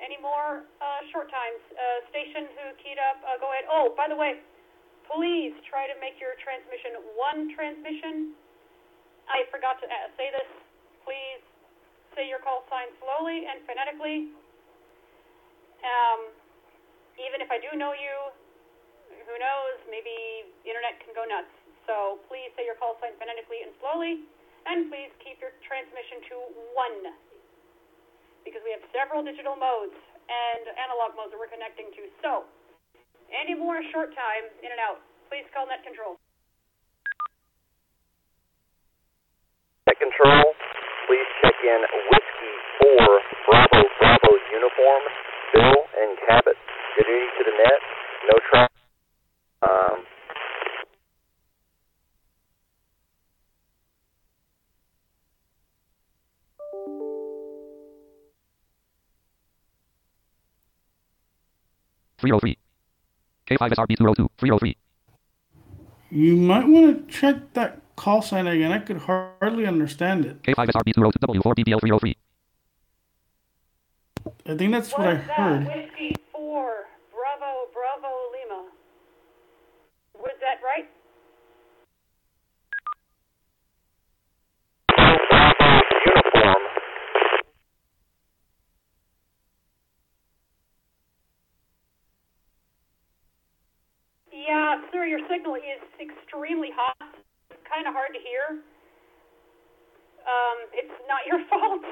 Any 0.00 0.16
more 0.16 0.64
uh, 0.80 1.00
short 1.12 1.28
times? 1.28 1.60
Uh, 1.76 2.08
station 2.08 2.48
who 2.56 2.72
keyed 2.80 2.96
up? 2.96 3.20
Uh, 3.20 3.36
go 3.36 3.52
ahead. 3.52 3.68
Oh, 3.68 3.92
by 3.92 4.08
the 4.08 4.16
way, 4.16 4.40
please 5.04 5.52
try 5.68 5.84
to 5.84 5.96
make 6.00 6.16
your 6.16 6.40
transmission 6.40 7.04
one 7.14 7.52
transmission. 7.52 8.32
I 9.28 9.44
forgot 9.52 9.76
to 9.84 9.86
uh, 9.86 10.08
say 10.16 10.32
this. 10.32 10.48
Please 11.04 11.44
say 12.16 12.26
your 12.26 12.40
call 12.40 12.64
sign 12.72 12.88
slowly 12.98 13.44
and 13.44 13.60
phonetically. 13.68 14.32
Um, 15.84 16.32
even 17.20 17.44
if 17.44 17.52
I 17.52 17.60
do 17.60 17.76
know 17.76 17.92
you, 17.92 18.32
who 19.28 19.34
knows? 19.36 19.76
Maybe 19.92 20.48
internet 20.64 20.96
can 21.04 21.12
go 21.12 21.28
nuts. 21.28 21.52
So 21.84 22.24
please 22.26 22.52
say 22.56 22.64
your 22.64 22.76
call 22.80 22.96
sign 23.04 23.16
phonetically 23.20 23.64
and 23.64 23.72
slowly, 23.82 24.24
and 24.64 24.88
please 24.88 25.12
keep 25.20 25.40
your 25.44 25.52
transmission 25.64 26.24
to 26.32 26.36
one, 26.72 27.12
because 28.44 28.62
we 28.64 28.72
have 28.72 28.84
several 28.94 29.20
digital 29.24 29.56
modes 29.56 29.96
and 30.30 30.62
analog 30.78 31.18
modes 31.18 31.34
that 31.34 31.40
we're 31.40 31.50
connecting 31.50 31.90
to. 31.98 32.02
So, 32.22 32.46
any 33.30 33.54
more 33.54 33.78
short 33.94 34.10
time 34.14 34.44
in 34.62 34.70
and 34.70 34.80
out, 34.82 35.02
please 35.30 35.46
call 35.54 35.66
net 35.66 35.82
control. 35.86 36.18
Net 39.86 39.98
control, 39.98 40.54
please 41.06 41.28
check 41.42 41.56
in 41.62 41.80
Whiskey 42.10 42.54
4 42.98 43.20
Bravo 43.46 43.80
Bravo 43.98 44.32
uniform, 44.50 45.02
Bill 45.54 45.78
and 45.98 46.10
Cabot. 46.26 46.58
Good 46.98 47.06
evening 47.06 47.32
to 47.38 47.42
the 47.46 47.54
net. 47.54 47.80
No 48.30 48.36
traffic. 48.50 48.80
Um, 49.62 49.96
Three 62.20 62.32
oh 62.32 62.38
three. 62.38 62.58
K5SRB202. 63.46 64.28
303. 64.38 64.76
You 66.10 66.36
might 66.36 66.66
want 66.66 67.08
to 67.08 67.12
check 67.12 67.52
that 67.54 67.80
call 67.96 68.22
sign 68.22 68.46
again. 68.46 68.72
I 68.72 68.78
could 68.78 68.98
hardly 68.98 69.66
understand 69.66 70.26
it. 70.26 70.42
K5SRB202. 70.42 71.12
W4BBL303. 71.12 72.14
I 74.46 74.56
think 74.56 74.72
that's 74.72 74.92
what 74.92 75.06
I 75.06 75.14
that 75.14 75.22
heard. 75.22 75.66
Whiskey 75.66 76.16
4 76.32 76.72
Yeah, 94.92 94.98
sir, 94.98 95.06
your 95.06 95.20
signal 95.30 95.54
is 95.54 95.80
extremely 96.00 96.70
hot. 96.74 96.96
It's 97.50 97.60
kind 97.68 97.86
of 97.86 97.94
hard 97.94 98.10
to 98.14 98.20
hear. 98.20 98.58
Um, 100.26 100.58
it's 100.74 100.92
not 101.08 101.20
your 101.26 101.38
fault. 101.50 101.82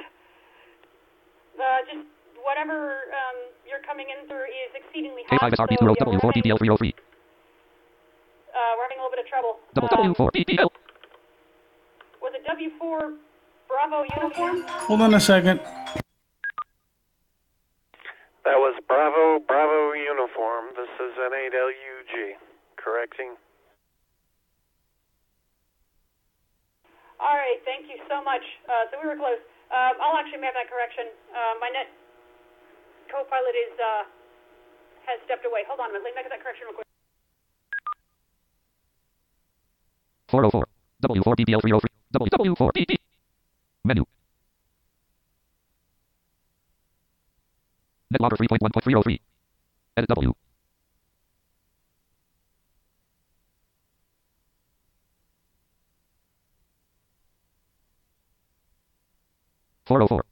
Uh, 1.59 1.79
just 1.87 2.07
whatever 2.43 3.07
um, 3.15 3.37
you're 3.67 3.83
coming 3.87 4.07
in 4.11 4.27
through 4.29 4.47
is 4.47 4.71
exceedingly 4.75 5.23
hot. 5.29 5.39
so, 5.41 5.65
K5SRB202. 5.65 5.79
yeah, 5.79 5.87
we're, 5.87 5.95
having, 5.99 6.19
W4BBL303. 6.43 6.95
uh, 6.95 8.73
we're 8.79 8.87
having 8.87 8.99
a 8.99 9.03
little 9.03 9.11
bit 9.15 9.23
of 9.23 9.27
trouble. 9.31 9.59
Double 9.75 9.89
Um, 9.95 10.15
W4BBL. 10.15 10.71
was 12.23 12.33
it 12.35 12.43
W4 12.47 13.17
Bravo 13.69 14.03
uniform? 14.17 14.63
Hold 14.87 15.03
on 15.03 15.15
a 15.15 15.21
second. 15.21 15.61
That 18.45 18.57
was 18.57 18.75
Bravo, 18.89 19.45
Bravo 19.47 19.93
uniform. 19.93 20.73
This 20.75 20.89
is 21.05 21.13
N8LUG. 21.21 22.48
Correcting. 22.89 23.37
All 27.21 27.37
right, 27.37 27.61
thank 27.69 27.85
you 27.85 28.01
so 28.09 28.25
much. 28.25 28.41
Uh, 28.65 28.89
so 28.89 28.97
we 28.97 29.05
were 29.05 29.21
close. 29.21 29.37
Um, 29.69 30.01
I'll 30.01 30.17
actually 30.17 30.41
make 30.41 30.57
that 30.57 30.73
correction. 30.73 31.13
Uh, 31.29 31.61
my 31.61 31.69
net 31.69 31.93
co-pilot 33.13 33.53
is 33.53 33.77
uh, 33.77 34.09
has 35.05 35.21
stepped 35.29 35.45
away. 35.45 35.69
Hold 35.69 35.85
on 35.85 35.93
a 35.93 36.01
minute. 36.01 36.09
Let 36.09 36.17
me 36.17 36.25
make 36.25 36.33
that 36.33 36.41
correction 36.41 36.73
real 36.73 36.81
quick. 36.81 36.89
404. 40.33 40.65
W4BBL303. 41.05 41.93
W4BB. 42.17 42.97
Menu. 43.85 44.05
Net 48.11 48.21
logger 48.23 48.37
3.1.303. 48.41 49.21
Edit 49.99 50.09
W. 50.09 50.33
Four 59.89 60.03
oh 60.03 60.07
four. 60.07 60.25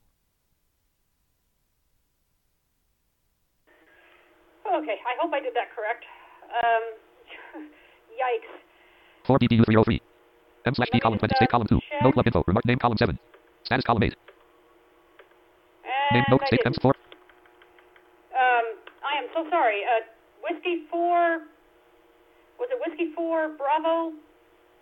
Okay, 4.68 5.00
I 5.00 5.16
hope 5.18 5.32
I 5.32 5.40
did 5.40 5.54
that 5.56 5.72
correct. 5.74 6.04
Um, 6.52 7.64
yikes. 8.20 8.52
Four 9.26 9.38
BBU 9.38 9.64
three 9.64 9.76
oh 9.76 9.84
three. 9.84 10.02
M 10.66 10.74
slash 10.74 10.88
B 10.92 11.00
column 11.00 11.16
just, 11.16 11.20
twenty 11.20 11.34
six 11.40 11.48
uh, 11.48 11.52
column 11.56 11.66
two. 11.68 11.80
check. 11.88 12.02
Note 12.04 12.12
club 12.12 12.26
info. 12.26 12.44
Remark 12.46 12.66
name 12.66 12.78
column 12.78 12.98
seven. 12.98 13.18
Status 13.64 13.84
column 13.86 14.02
eight. 14.02 14.14
Name 16.12 16.20
And 16.20 16.24
note 16.28 16.42
I 16.44 16.50
six. 16.50 16.62
M 16.66 16.74
four. 16.82 16.92
Um, 18.36 18.66
I 19.00 19.24
am 19.24 19.32
so 19.32 19.48
sorry. 19.48 19.80
Uh, 19.88 20.04
whiskey 20.44 20.84
four. 20.90 21.48
Was 22.60 22.68
it 22.68 22.78
whiskey 22.84 23.12
four 23.16 23.56
Bravo 23.56 24.12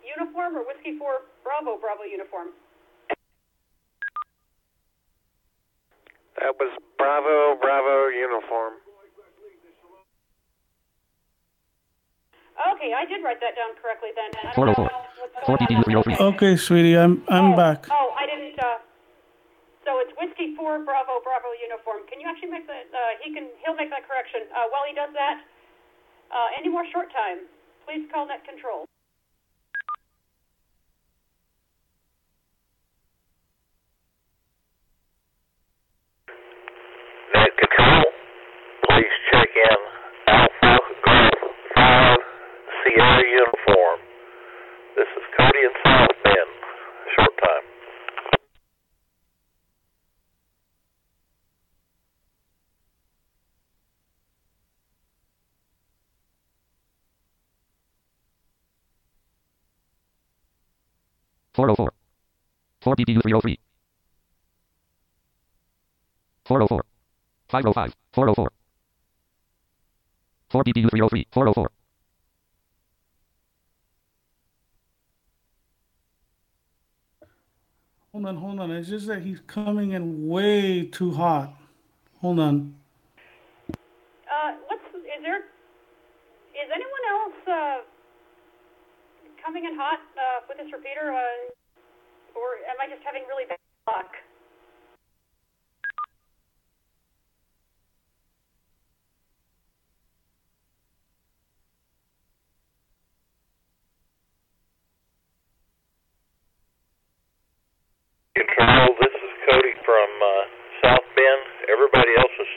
uniform 0.03 0.57
or 0.57 0.67
whiskey 0.67 0.99
four 0.99 1.23
Bravo 1.45 1.79
Bravo 1.79 2.03
uniform? 2.03 2.49
That 6.41 6.53
was 6.59 6.71
Bravo, 6.97 7.55
Bravo 7.61 8.07
uniform. 8.11 8.73
Okay, 12.55 12.91
I 12.95 13.03
did 13.03 13.23
write 13.23 13.39
that 13.43 13.55
down 13.55 13.75
correctly 13.79 14.15
then. 14.15 14.31
I 14.39 14.55
don't 14.55 14.75
404. 14.75 14.87
Four 15.43 15.57
going 15.59 15.75
on. 15.75 15.83
BBU 15.83 16.03
three 16.03 16.15
three. 16.15 16.25
Okay, 16.35 16.53
sweetie, 16.55 16.95
I'm 16.95 17.23
I'm 17.27 17.51
oh, 17.51 17.55
back. 17.55 17.87
Oh, 17.91 18.15
I 18.15 18.25
didn't. 18.25 18.55
Uh, 18.55 18.79
so 19.83 19.99
it's 19.99 20.11
whiskey 20.15 20.55
four 20.55 20.79
Bravo 20.83 21.19
Bravo 21.19 21.51
uniform. 21.59 22.07
Can 22.07 22.23
you 22.23 22.27
actually 22.27 22.51
make 22.51 22.67
that? 22.67 22.87
Uh, 22.95 23.19
he 23.19 23.35
can. 23.35 23.51
He'll 23.63 23.75
make 23.75 23.91
that 23.91 24.07
correction. 24.07 24.47
Uh, 24.55 24.71
while 24.71 24.87
he 24.87 24.95
does 24.95 25.11
that, 25.11 25.43
uh, 26.31 26.59
any 26.59 26.71
more 26.71 26.87
short 26.95 27.11
time? 27.11 27.43
Please 27.83 28.07
call 28.11 28.27
net 28.27 28.47
control. 28.47 28.87
Please 38.95 39.07
check 39.29 39.49
in 39.53 39.77
Alpha 40.29 40.79
Golf 41.05 41.33
5 41.75 42.17
Sierra 42.79 43.23
Uniform. 43.29 43.99
This 44.95 45.07
is 45.17 45.23
Cody 45.35 45.59
and 45.67 45.75
South 45.83 46.15
Bend. 46.23 46.51
Short 47.13 47.35
time. 47.43 47.65
Four 61.53 61.69
oh 61.71 61.75
four. 61.75 61.91
Four 62.81 62.95
PPU 62.95 63.21
three 63.21 63.33
oh 63.33 63.41
three. 63.41 63.59
Four 66.45 66.63
oh 66.63 66.67
four. 66.67 66.85
Five 67.49 67.65
oh 67.65 67.73
five. 67.73 67.93
Four 68.13 68.29
oh 68.29 68.33
four. 68.33 68.51
4BDU 70.55 70.89
303, 70.89 71.27
404. 71.33 71.69
Hold 78.13 78.25
on, 78.25 78.37
hold 78.37 78.59
on. 78.61 78.71
It's 78.71 78.87
just 78.87 79.07
that 79.07 79.23
he's 79.23 79.41
coming 79.47 79.91
in 79.91 80.29
way 80.29 80.85
too 80.85 81.11
hot. 81.11 81.53
Hold 82.21 82.39
on. 82.39 82.73
Uh, 83.67 84.55
what's 84.67 84.87
is 84.95 85.21
there? 85.21 85.43
Is 86.55 86.71
anyone 86.71 87.03
else 87.11 87.47
uh, 87.51 87.77
coming 89.43 89.65
in 89.65 89.75
hot 89.75 89.99
uh, 90.15 90.47
with 90.47 90.57
this 90.57 90.71
repeater, 90.71 91.11
uh, 91.11 91.51
or 92.39 92.63
am 92.71 92.79
I 92.79 92.87
just 92.87 93.03
having 93.03 93.23
really 93.27 93.43
bad 93.43 93.59
luck? 93.85 94.15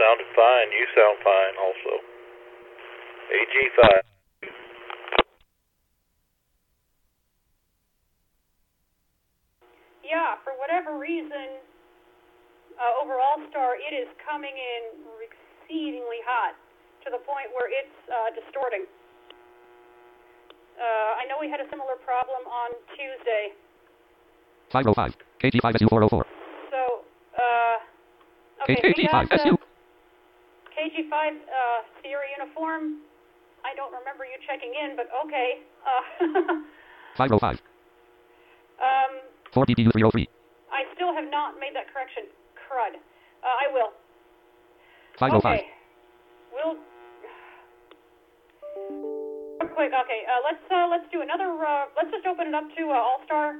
Sounded 0.08 0.30
fine. 0.32 0.68
You 0.72 0.84
sound 0.96 1.18
fine 1.20 1.54
also. 1.60 1.92
AG5. 3.28 3.84
Yeah, 10.00 10.40
for 10.40 10.56
whatever 10.56 10.96
reason, 10.96 11.60
uh, 12.80 13.04
over 13.04 13.20
All 13.20 13.36
Star, 13.50 13.76
it 13.76 13.92
is 13.92 14.08
coming 14.24 14.56
in 14.56 15.04
exceedingly 15.20 16.24
hot 16.24 16.56
to 17.04 17.12
the 17.12 17.20
point 17.28 17.52
where 17.52 17.68
it's 17.68 17.98
uh, 18.08 18.32
distorting. 18.32 18.88
Uh, 20.80 21.20
I 21.20 21.28
know 21.28 21.36
we 21.36 21.50
had 21.50 21.60
a 21.60 21.68
similar 21.68 22.00
problem 22.00 22.48
on 22.48 22.72
Tuesday. 22.96 23.52
505. 24.72 25.12
KG5SU 25.44 25.88
404. 25.92 26.24
So, 26.72 27.04
uh, 27.36 28.64
okay, 28.64 28.80
we 28.96 29.04
got 29.04 29.28
KG5SU. 29.28 29.67
Uh, 30.78 30.86
KG5 30.86 31.12
uh, 31.12 31.82
Sierra 32.02 32.22
uniform. 32.38 33.02
I 33.66 33.74
don't 33.74 33.90
remember 33.90 34.24
you 34.24 34.38
checking 34.46 34.70
in, 34.78 34.94
but 34.94 35.10
okay. 35.26 35.58
Uh, 35.82 36.62
505. 37.18 37.58
um, 38.78 39.12
4 39.52 39.66
BPU 39.66 39.90
303. 39.90 40.28
I 40.70 40.86
still 40.94 41.12
have 41.12 41.26
not 41.30 41.58
made 41.58 41.74
that 41.74 41.90
correction. 41.92 42.30
Crud. 42.54 42.94
Uh, 43.42 43.46
I 43.46 43.66
will. 43.74 43.90
505. 45.18 45.42
Okay. 45.42 45.66
We'll. 46.54 46.78
Real 49.58 49.74
quick. 49.74 49.90
Okay. 49.90 50.22
Uh, 50.30 50.40
let's 50.46 50.62
uh, 50.70 50.86
let's 50.86 51.08
do 51.10 51.20
another. 51.22 51.50
Uh, 51.58 51.90
let's 51.98 52.10
just 52.14 52.26
open 52.26 52.48
it 52.48 52.54
up 52.54 52.70
to 52.78 52.82
uh, 52.90 52.94
All 52.94 53.18
Star. 53.26 53.58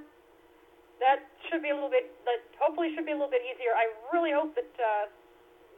That 1.02 1.26
should 1.50 1.62
be 1.62 1.70
a 1.70 1.74
little 1.74 1.90
bit. 1.90 2.10
That 2.26 2.42
hopefully 2.58 2.94
should 2.94 3.06
be 3.06 3.12
a 3.14 3.18
little 3.18 3.30
bit 3.30 3.42
easier. 3.42 3.74
I 3.74 3.90
really 4.14 4.30
hope 4.34 4.54
that 4.54 4.70
uh, 4.78 5.10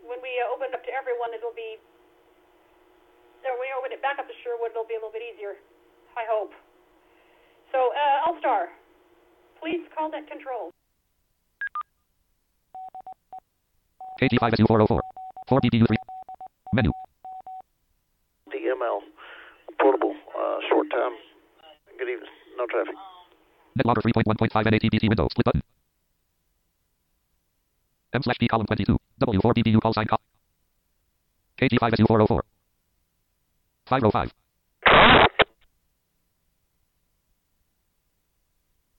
when 0.05 0.21
we 0.21 0.33
uh, 0.41 0.53
open 0.53 0.71
it 0.71 0.75
up 0.77 0.85
to 0.85 0.93
everyone, 0.93 1.33
it'll 1.37 1.57
be. 1.57 1.81
Or 3.45 3.57
when 3.57 3.69
we 3.69 3.73
open 3.73 3.91
it 3.93 4.01
back 4.05 4.21
up 4.21 4.29
to 4.29 4.37
Sherwood, 4.45 4.77
it'll 4.77 4.89
be 4.89 4.97
a 4.97 5.01
little 5.01 5.13
bit 5.13 5.25
easier. 5.25 5.57
I 6.17 6.29
hope. 6.29 6.53
So, 7.73 7.95
uh, 7.95 8.27
All 8.29 8.37
Star, 8.41 8.69
please 9.63 9.81
call 9.97 10.11
that 10.11 10.29
control. 10.29 10.73
KG5SU 14.21 14.67
404. 14.69 15.01
4 15.49 15.61
BPU 15.65 15.87
3. 15.87 15.97
Menu. 16.75 16.93
DML. 18.53 19.01
Portable. 19.81 20.15
Uh, 20.37 20.59
short 20.69 20.91
time. 20.91 21.17
Good 21.97 22.09
evening. 22.09 22.29
No 22.59 22.67
traffic. 22.67 22.95
NetLogger 23.79 24.03
3.1.5 24.05 24.53
NATPC 24.53 25.09
window. 25.09 25.29
Split 25.31 25.45
button. 25.45 25.63
M 28.13 28.23
slash 28.23 28.39
P 28.39 28.49
column 28.49 28.67
22. 28.67 28.99
W4 29.23 29.55
BPU 29.55 29.81
call 29.81 29.93
sign 29.93 30.07
call. 30.07 30.21
KG5SU 31.59 32.07
404. 32.07 32.45
505. 33.87 34.33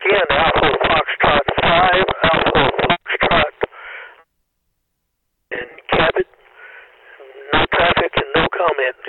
Again, 0.01 0.27
Alpha 0.29 0.67
Foxtrot 0.83 1.45
5, 1.61 2.05
Alpha 2.23 2.71
Foxtrot 2.81 3.55
in 5.51 5.67
Cabot. 5.91 6.27
No 7.53 7.65
traffic 7.73 8.11
and 8.15 8.25
no 8.35 8.47
comments. 8.57 9.07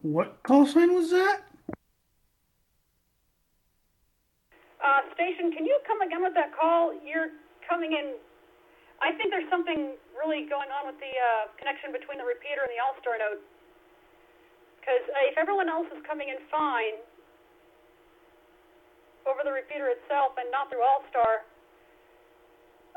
What 0.00 0.42
call 0.42 0.66
sign 0.66 0.94
was 0.94 1.10
that? 1.10 1.42
Uh, 4.78 5.02
station, 5.14 5.50
can 5.50 5.66
you 5.66 5.74
come 5.86 6.02
again 6.06 6.22
with 6.22 6.34
that 6.38 6.54
call? 6.54 6.94
You're 7.02 7.34
coming 7.66 7.92
in. 7.98 8.14
I 9.02 9.10
think 9.18 9.30
there's 9.34 9.48
something 9.50 9.98
really 10.14 10.46
going 10.46 10.70
on 10.70 10.86
with 10.86 10.98
the 11.02 11.10
uh, 11.10 11.50
connection 11.58 11.90
between 11.90 12.18
the 12.18 12.26
repeater 12.26 12.62
and 12.62 12.70
the 12.70 12.78
All 12.78 12.94
Star 13.02 13.18
node. 13.18 13.42
Because 14.78 15.02
uh, 15.10 15.30
if 15.30 15.34
everyone 15.34 15.66
else 15.66 15.90
is 15.90 15.98
coming 16.06 16.30
in 16.30 16.38
fine 16.46 17.02
over 19.26 19.42
the 19.42 19.50
repeater 19.50 19.90
itself 19.90 20.38
and 20.38 20.46
not 20.54 20.70
through 20.70 20.86
All 20.86 21.02
Star, 21.10 21.42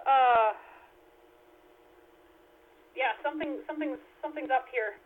uh, 0.05 0.53
yeah, 2.93 3.17
something, 3.25 3.57
something, 3.65 3.97
something's 4.21 4.53
up 4.53 4.69
here. 4.69 5.01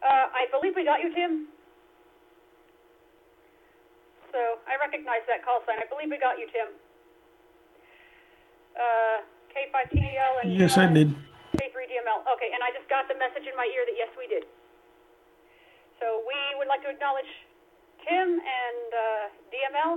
Uh, 0.00 0.32
I 0.32 0.48
believe 0.48 0.72
we 0.76 0.84
got 0.84 1.04
you, 1.04 1.12
Tim. 1.12 1.52
So 4.30 4.62
I 4.66 4.78
recognize 4.78 5.26
that 5.26 5.42
call 5.42 5.62
sign. 5.66 5.82
I 5.82 5.86
believe 5.90 6.10
we 6.10 6.18
got 6.18 6.38
you, 6.38 6.46
Tim. 6.54 6.70
Uh, 8.78 9.26
K5TDL 9.50 10.34
and 10.42 10.54
Yes, 10.54 10.78
I 10.78 10.86
uh, 10.86 10.94
did. 10.94 11.10
K3DML. 11.58 12.22
Okay, 12.38 12.54
and 12.54 12.62
I 12.62 12.70
just 12.70 12.86
got 12.86 13.10
the 13.10 13.18
message 13.18 13.44
in 13.50 13.54
my 13.58 13.66
ear 13.66 13.82
that 13.82 13.96
yes, 13.98 14.10
we 14.14 14.30
did. 14.30 14.46
So 15.98 16.22
we 16.24 16.38
would 16.56 16.70
like 16.70 16.80
to 16.86 16.90
acknowledge 16.90 17.28
Tim 18.06 18.38
and 18.38 18.88
uh, 18.94 19.24
DML. 19.50 19.92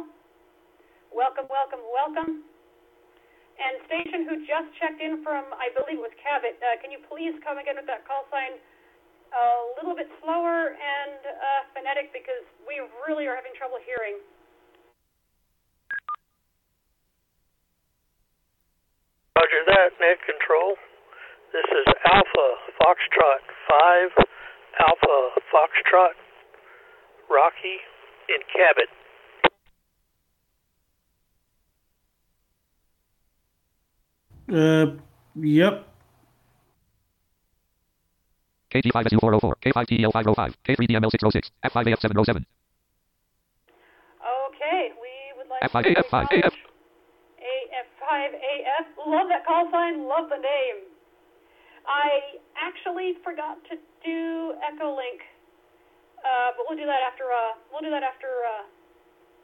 Welcome, 1.14 1.46
welcome, 1.48 1.86
welcome. 1.94 2.44
And 3.54 3.78
station 3.86 4.26
who 4.26 4.42
just 4.50 4.74
checked 4.82 4.98
in 4.98 5.22
from, 5.22 5.46
I 5.54 5.70
believe 5.78 6.02
it 6.02 6.04
was 6.04 6.12
Cabot, 6.18 6.58
uh, 6.58 6.82
can 6.82 6.90
you 6.90 6.98
please 7.06 7.38
come 7.46 7.62
again 7.62 7.78
with 7.78 7.86
that 7.86 8.02
call 8.10 8.26
sign 8.34 8.58
a 9.34 9.82
little 9.82 9.96
bit 9.98 10.08
slower 10.22 10.78
and 10.78 11.20
uh, 11.26 11.62
phonetic 11.74 12.14
because 12.14 12.46
we 12.70 12.78
really 13.10 13.26
are 13.26 13.36
having 13.36 13.52
trouble 13.58 13.82
hearing. 13.82 14.22
Roger 19.36 19.62
that, 19.68 19.90
net 20.00 20.22
control. 20.26 20.78
This 21.52 21.66
is 21.66 21.86
Alpha 22.14 22.48
Foxtrot 22.82 23.44
5, 24.18 24.26
Alpha 24.88 25.18
Foxtrot, 25.50 26.18
Rocky 27.30 27.82
in 28.30 28.42
Cabot. 28.54 28.90
Uh, 34.54 35.02
yep. 35.36 35.93
KG5SU 38.74 39.20
404. 39.22 39.58
K5TEL 39.62 40.12
505. 40.12 40.58
K3DML 40.66 41.12
606. 41.12 41.52
F5AF 41.66 42.02
707. 42.02 42.46
Okay, 44.50 44.92
we 44.98 45.14
would 45.38 45.48
like 45.48 45.62
F5 45.70 45.94
to 45.94 46.00
AF 46.00 46.10
5 46.10 46.26
AF. 46.26 46.34
acknowledge 46.34 46.74
AF5AF. 47.44 48.86
Love 49.06 49.28
that 49.30 49.46
call 49.46 49.70
sign. 49.72 50.08
Love 50.08 50.30
the 50.30 50.40
name. 50.40 50.90
I 51.84 52.40
actually 52.56 53.20
forgot 53.24 53.60
to 53.68 53.76
do 54.06 54.56
Echo 54.64 54.96
Link, 54.96 55.20
uh, 56.24 56.56
but 56.56 56.64
we'll 56.68 56.80
do 56.80 56.88
that 56.88 57.04
after. 57.04 57.28
Uh, 57.28 57.60
we'll 57.72 57.84
do 57.84 57.92
that 57.92 58.04
after. 58.04 58.32
Uh, 58.48 58.64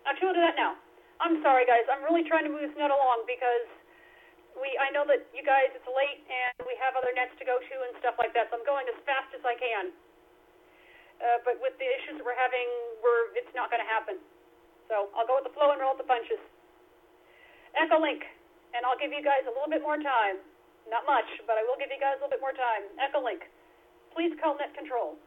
actually, 0.07 0.31
we'll 0.31 0.39
do 0.39 0.45
that 0.47 0.55
now. 0.55 0.79
I'm 1.19 1.43
sorry, 1.43 1.67
guys. 1.67 1.83
I'm 1.91 1.99
really 2.07 2.23
trying 2.23 2.47
to 2.47 2.51
move 2.51 2.63
this 2.63 2.71
net 2.79 2.95
along 2.95 3.27
because 3.27 3.67
we. 4.59 4.75
I 4.77 4.91
know 4.91 5.07
that 5.07 5.27
you 5.33 5.41
guys. 5.41 5.71
It's 5.73 5.87
late 5.87 6.21
and 6.27 6.67
we 6.67 6.75
have 6.79 6.95
other 6.99 7.11
nets 7.15 7.33
to 7.39 7.45
go 7.47 7.57
to 7.59 7.75
and 7.87 7.91
stuff 8.03 8.19
like 8.19 8.35
that. 8.35 8.51
So 8.51 8.59
I'm 8.59 8.67
going 8.67 8.85
as 8.91 8.97
fast 9.07 9.31
as 9.35 9.43
I 9.43 9.55
can. 9.55 9.91
Uh, 11.19 11.39
but 11.43 11.59
with 11.59 11.75
the 11.79 11.87
issues 11.87 12.19
that 12.19 12.25
we're 12.27 12.37
having, 12.37 12.67
we're. 13.03 13.35
It's 13.35 13.51
not 13.55 13.71
going 13.71 13.83
to 13.83 13.89
happen. 13.89 14.19
So 14.91 15.11
I'll 15.13 15.27
go 15.27 15.39
with 15.39 15.47
the 15.47 15.55
flow 15.55 15.71
and 15.71 15.79
roll 15.79 15.95
with 15.95 16.03
the 16.03 16.09
punches. 16.09 16.41
Echo 17.77 18.01
Link, 18.01 18.25
and 18.73 18.81
I'll 18.83 18.97
give 18.97 19.13
you 19.13 19.21
guys 19.21 19.45
a 19.45 19.53
little 19.53 19.69
bit 19.69 19.85
more 19.85 20.01
time. 20.01 20.41
Not 20.89 21.05
much, 21.05 21.29
but 21.45 21.53
I 21.53 21.63
will 21.63 21.77
give 21.77 21.93
you 21.93 22.01
guys 22.01 22.17
a 22.17 22.25
little 22.25 22.33
bit 22.33 22.41
more 22.41 22.55
time. 22.55 22.89
Echo 22.97 23.21
Link, 23.21 23.45
please 24.09 24.33
call 24.41 24.57
net 24.57 24.73
control. 24.73 25.21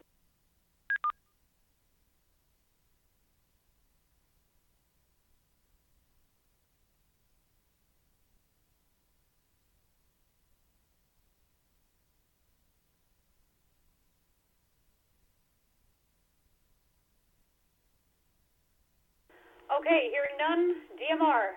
Okay, 19.93 20.09
hearing 20.09 20.37
none, 20.39 20.73
DMR. 20.97 21.51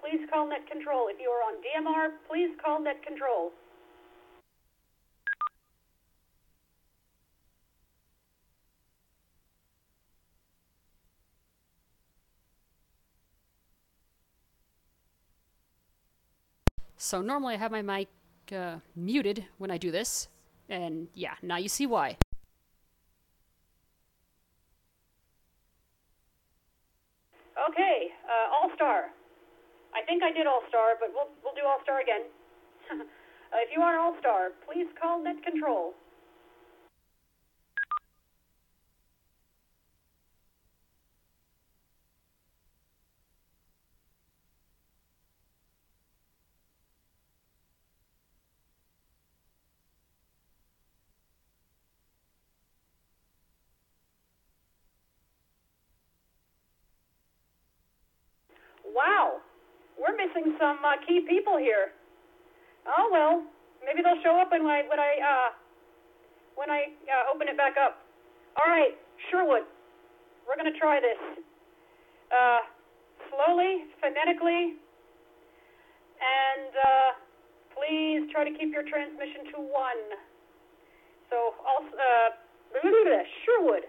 Please 0.00 0.28
call 0.32 0.48
net 0.48 0.64
control. 0.70 1.08
If 1.08 1.18
you 1.20 1.28
are 1.28 1.42
on 1.42 1.54
DMR, 1.58 2.10
please 2.30 2.50
call 2.64 2.80
net 2.80 3.02
control. 3.04 3.50
So 16.96 17.22
normally 17.22 17.54
I 17.54 17.56
have 17.56 17.72
my 17.72 17.82
mic 17.82 18.08
uh, 18.52 18.76
muted 18.94 19.46
when 19.58 19.72
I 19.72 19.78
do 19.78 19.90
this, 19.90 20.28
and 20.68 21.08
yeah, 21.14 21.34
now 21.42 21.56
you 21.56 21.68
see 21.68 21.86
why. 21.88 22.18
Okay, 27.68 28.10
uh, 28.26 28.50
All 28.50 28.71
Star. 28.82 29.14
I 29.94 30.02
think 30.02 30.24
I 30.24 30.32
did 30.34 30.48
All 30.48 30.62
Star, 30.68 30.98
but 30.98 31.14
we'll 31.14 31.30
we'll 31.44 31.54
do 31.54 31.62
All 31.62 31.78
Star 31.84 32.02
again. 32.02 32.26
uh, 32.90 33.62
if 33.62 33.70
you 33.70 33.80
are 33.80 33.96
All 33.96 34.16
Star, 34.18 34.50
please 34.66 34.90
call 35.00 35.22
net 35.22 35.38
control. 35.44 35.94
Wow, 58.92 59.40
we're 59.96 60.16
missing 60.32 60.56
some 60.58 60.78
uh, 60.84 60.96
key 61.06 61.20
people 61.28 61.58
here. 61.58 61.92
Oh 62.86 63.08
well, 63.12 63.44
maybe 63.84 64.02
they'll 64.02 64.20
show 64.22 64.40
up 64.40 64.50
when 64.50 64.62
I 64.62 64.82
when 64.88 64.98
I 64.98 65.12
uh, 65.20 65.48
when 66.56 66.70
I 66.70 66.88
uh, 67.06 67.32
open 67.34 67.48
it 67.48 67.56
back 67.56 67.74
up. 67.76 68.00
All 68.56 68.68
right, 68.68 68.96
Sherwood, 69.30 69.62
we're 70.48 70.56
gonna 70.56 70.76
try 70.78 71.00
this. 71.00 71.44
Uh, 72.32 72.60
slowly, 73.28 73.84
phonetically, 74.00 74.80
and 76.20 76.72
uh, 76.72 77.08
please 77.76 78.28
try 78.32 78.44
to 78.44 78.52
keep 78.56 78.72
your 78.72 78.84
transmission 78.88 79.52
to 79.52 79.60
one. 79.60 80.16
So, 81.28 81.56
also, 81.64 81.92
uh, 81.96 82.28
Sherwood. 83.44 83.84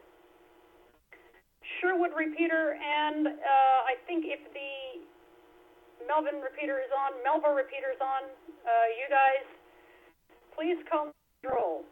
Sherwood 1.79 2.11
repeater, 2.15 2.75
and 2.79 3.27
uh, 3.27 3.91
I 3.91 3.95
think 4.07 4.23
if 4.27 4.39
the 4.51 4.92
Melvin 6.07 6.43
repeater 6.43 6.83
is 6.83 6.91
on, 6.91 7.15
repeater 7.55 7.91
is 7.95 8.01
on, 8.01 8.27
uh, 8.67 8.87
you 8.99 9.07
guys, 9.07 9.45
please 10.55 10.79
call 10.91 11.11
control. 11.39 11.87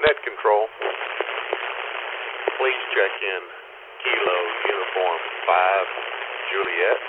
Net 0.00 0.18
control. 0.24 0.64
Please 2.56 2.82
check 2.96 3.12
in 3.20 3.42
Kilo 4.04 4.38
Uniform 4.64 5.20
5 5.44 5.86
Juliet, 6.52 7.00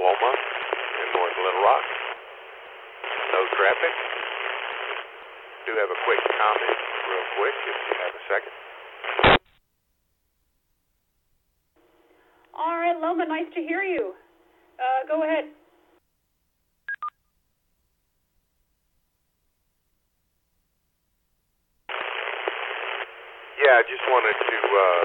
Loma, 0.00 0.32
in 0.32 1.06
North 1.12 1.36
Little 1.36 1.62
Rock. 1.64 1.86
No 3.36 3.40
traffic. 3.56 3.94
Do 5.68 5.72
have 5.76 5.90
a 5.92 5.98
quick 6.08 6.22
comment, 6.40 6.78
real 7.04 7.26
quick, 7.36 7.56
if 7.68 7.76
you 7.76 7.94
have 8.00 8.14
a 8.16 8.24
second. 8.32 8.61
All 12.56 12.76
right, 12.78 12.96
Loma, 13.00 13.26
nice 13.26 13.48
to 13.54 13.60
hear 13.62 13.82
you. 13.84 14.14
Uh, 14.78 15.00
go 15.08 15.22
ahead. 15.24 15.46
Yeah, 23.60 23.74
I 23.80 23.84
just 23.88 24.04
wanted 24.08 24.36
to 24.38 24.58
uh, 24.58 25.04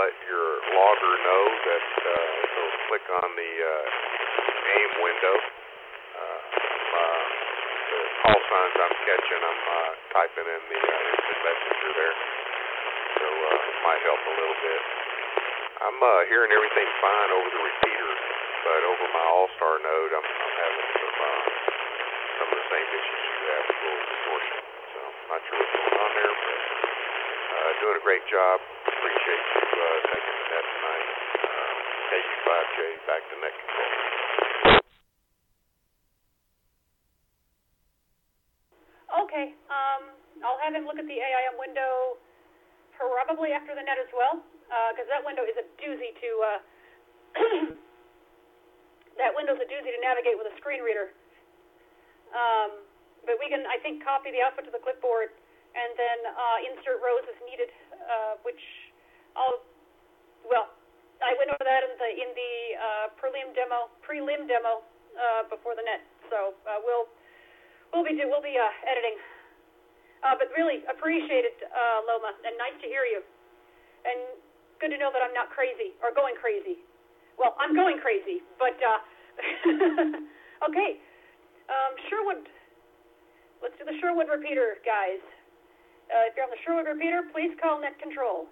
let 0.00 0.14
your 0.28 0.48
logger 0.76 1.14
know 1.24 1.42
that 1.66 1.86
uh, 2.00 2.14
he'll 2.52 2.76
click 2.90 3.06
on 3.24 3.28
the 3.36 3.52
uh, 3.62 3.86
AIM 4.74 4.92
window. 5.04 5.36
Uh, 6.00 6.40
uh, 6.96 7.24
the 7.92 8.00
call 8.24 8.40
signs 8.50 8.76
I'm 8.80 8.96
catching, 9.06 9.42
I'm 9.44 9.62
uh, 9.66 9.90
typing 10.16 10.48
in 10.48 10.62
the 10.72 10.80
uh, 10.80 11.10
instant 11.12 11.40
messenger 11.44 11.90
there, 11.96 12.16
so 13.20 13.26
uh, 13.28 13.68
it 13.70 13.78
might 13.84 14.02
help 14.06 14.22
a 14.26 14.34
little 14.40 14.58
bit. 14.64 14.82
I'm 15.76 16.00
uh, 16.00 16.24
hearing 16.32 16.48
everything 16.48 16.88
fine 17.04 17.30
over 17.36 17.48
the 17.52 17.60
repeater, 17.60 18.12
but 18.64 18.80
over 18.80 19.04
my 19.12 19.26
All-Star 19.28 19.76
node, 19.76 20.12
I'm, 20.16 20.24
I'm 20.24 20.54
having 20.56 20.88
some 20.96 21.16
uh, 21.20 21.40
some 22.40 22.48
of 22.48 22.56
the 22.56 22.68
same 22.72 22.88
issues 22.96 23.20
you 23.28 23.36
have 23.44 23.64
with 23.68 23.78
little 23.84 24.06
distortion. 24.08 24.56
So 24.64 24.98
I'm 25.04 25.28
not 25.36 25.40
sure 25.44 25.56
what's 25.60 25.76
going 25.76 25.96
on 26.00 26.10
there, 26.16 26.32
but 26.32 26.60
uh, 26.64 27.70
doing 27.84 27.96
a 28.00 28.04
great 28.08 28.24
job. 28.32 28.56
Appreciate 28.88 29.42
you 29.52 29.60
uh, 29.68 29.98
taking 30.16 30.36
the 30.40 30.46
net 30.48 30.64
tonight. 30.64 31.08
Uh, 31.44 31.72
KU5J 32.08 32.78
back 33.04 33.22
to 33.28 33.34
net 33.36 33.54
control. 33.60 33.92
Okay, 39.28 39.46
um, 39.68 40.02
I'll 40.40 40.60
have 40.64 40.72
him 40.72 40.88
look 40.88 40.96
at 40.96 41.04
the 41.04 41.20
AIM 41.20 41.60
window 41.60 42.16
probably 42.96 43.52
after 43.52 43.76
the 43.76 43.84
net 43.84 44.00
as 44.00 44.08
well, 44.16 44.40
because 44.66 45.08
that 45.08 45.22
window 45.22 45.46
is 45.46 45.56
a 45.58 45.66
doozy 45.78 46.12
to. 46.18 46.30
Uh, 46.42 46.58
that 49.20 49.32
window's 49.32 49.60
a 49.60 49.68
doozy 49.68 49.92
to 49.92 50.00
navigate 50.00 50.36
with 50.36 50.48
a 50.48 50.54
screen 50.60 50.84
reader. 50.84 51.12
Um, 52.32 52.84
but 53.24 53.40
we 53.40 53.48
can, 53.48 53.64
I 53.66 53.80
think, 53.80 54.04
copy 54.04 54.30
the 54.30 54.44
output 54.44 54.68
to 54.68 54.72
the 54.72 54.80
clipboard 54.80 55.32
and 55.76 55.90
then 55.96 56.18
uh, 56.32 56.58
insert 56.72 57.00
rows 57.04 57.24
as 57.28 57.36
needed, 57.44 57.70
uh, 57.92 58.40
which 58.44 58.60
I'll. 59.36 59.60
Well, 60.46 60.70
I 61.20 61.34
went 61.36 61.50
over 61.50 61.64
that 61.64 61.82
in 61.84 61.92
the 61.98 62.10
in 62.12 62.30
the 62.32 62.54
uh, 62.76 63.06
prelim 63.18 63.52
demo, 63.56 63.90
prelim 64.04 64.46
demo 64.46 64.84
uh, 65.16 65.42
before 65.50 65.74
the 65.74 65.84
net. 65.84 66.04
So 66.32 66.56
uh, 66.64 66.80
we'll 66.84 67.08
we'll 67.92 68.06
be 68.06 68.16
we'll 68.24 68.44
be 68.44 68.56
uh, 68.56 68.88
editing. 68.88 69.16
Uh, 70.24 70.32
but 70.34 70.48
really 70.56 70.80
appreciate 70.88 71.44
it, 71.44 71.60
uh, 71.68 72.00
Loma, 72.08 72.32
and 72.42 72.56
nice 72.56 72.74
to 72.80 72.88
hear 72.88 73.04
you. 73.04 73.20
And 74.08 74.40
good 74.80 74.92
to 74.92 74.98
know 74.98 75.10
that 75.12 75.22
I'm 75.24 75.34
not 75.34 75.50
crazy 75.50 75.96
or 76.04 76.12
going 76.12 76.34
crazy. 76.36 76.82
Well, 77.38 77.56
I'm 77.60 77.76
going 77.76 78.00
crazy, 78.00 78.40
but 78.56 78.76
uh, 78.80 79.00
okay. 80.68 81.00
Um, 81.68 81.92
Sherwood, 82.08 82.48
let's 83.60 83.76
do 83.76 83.84
the 83.84 83.96
Sherwood 84.00 84.26
repeater, 84.32 84.80
guys. 84.86 85.20
Uh, 86.08 86.30
if 86.30 86.36
you're 86.36 86.46
on 86.46 86.52
the 86.52 86.60
Sherwood 86.64 86.86
repeater, 86.86 87.22
please 87.34 87.52
call 87.60 87.80
net 87.80 87.98
control. 87.98 88.46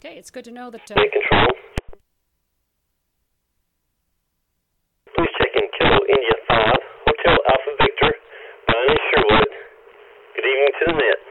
Okay, 0.00 0.16
it's 0.16 0.30
good 0.30 0.44
to 0.44 0.52
know 0.52 0.70
that. 0.70 0.80
Uh, 0.90 0.94
Net 0.96 1.12
control. 1.12 1.52
Please 5.14 5.32
check 5.38 5.52
in 5.54 5.68
Kilo 5.78 6.00
India 6.08 6.36
5, 6.48 6.56
Hotel 7.04 7.36
Alpha 7.36 7.72
Victor, 7.84 8.12
Brian 8.66 8.98
Sherwood. 9.12 9.52
Good 10.34 10.46
evening 10.48 10.72
to 10.80 10.84
the 10.88 10.96
net. 10.96 11.29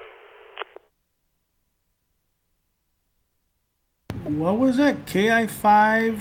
What 4.30 4.60
was 4.62 4.78
that? 4.78 5.10
KI5? 5.10 6.14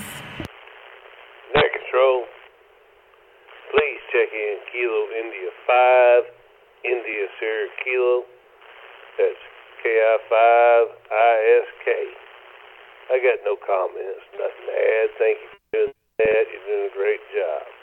Net 1.53 1.69
control. 1.77 2.25
Please 3.69 4.01
check 4.09 4.33
in 4.33 4.57
Kilo 4.73 5.01
India 5.13 5.53
5, 5.69 6.23
India 6.89 7.29
Sierra 7.37 7.69
Kilo. 7.85 8.25
That's 9.13 9.37
KI5 9.85 10.89
ISK. 11.05 11.87
I 13.13 13.21
got 13.21 13.45
no 13.45 13.53
comments, 13.61 14.25
nothing 14.33 14.65
to 14.65 14.73
add. 14.73 15.09
Thank 15.21 15.37
you 15.37 15.49
for 15.53 15.61
doing 15.77 15.93
that. 16.17 16.49
You're 16.49 16.65
doing 16.65 16.89
a 16.89 16.95
great 16.97 17.21
job. 17.29 17.78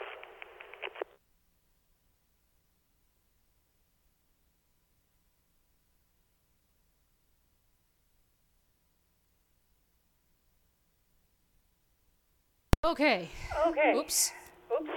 Okay. 12.85 13.29
Okay. 13.67 13.93
Oops. 13.97 14.33
Oops. 14.69 14.91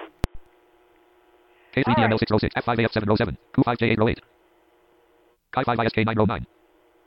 KCDM 1.73 2.11
0606 2.19 2.55
F5AF707 2.67 3.37
25J808 3.57 4.19
KI5ISK909 5.55 6.47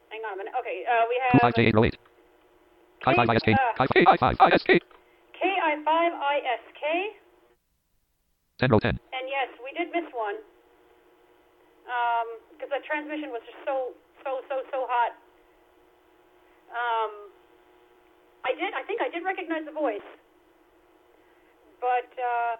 Hang 0.09 0.23
on 0.23 0.33
a 0.33 0.37
minute. 0.37 0.53
Okay, 0.59 0.83
uh, 0.87 1.03
we 1.07 1.15
have 1.19 1.53
25J808 1.53 1.93
KI5ISK 3.05 3.49
Chi5ISK 3.77 4.79
KI5ISK. 5.35 6.83
10 8.59 8.71
row 8.71 8.79
10 8.79 8.89
And 8.89 9.25
yes, 9.27 9.49
we 9.63 9.71
did 9.77 9.91
miss 9.91 10.07
one. 10.15 10.35
Um, 11.83 12.39
because 12.55 12.71
that 12.71 12.87
transmission 12.87 13.29
was 13.29 13.43
just 13.43 13.59
so, 13.67 13.91
so, 14.23 14.39
so, 14.47 14.63
so 14.71 14.87
hot. 14.87 15.11
Um, 16.71 17.29
I 18.47 18.55
did. 18.55 18.71
I 18.73 18.83
think 18.87 19.03
I 19.03 19.11
did 19.11 19.23
recognize 19.27 19.67
the 19.67 19.75
voice, 19.75 20.03
but 21.83 22.07
uh, 22.15 22.55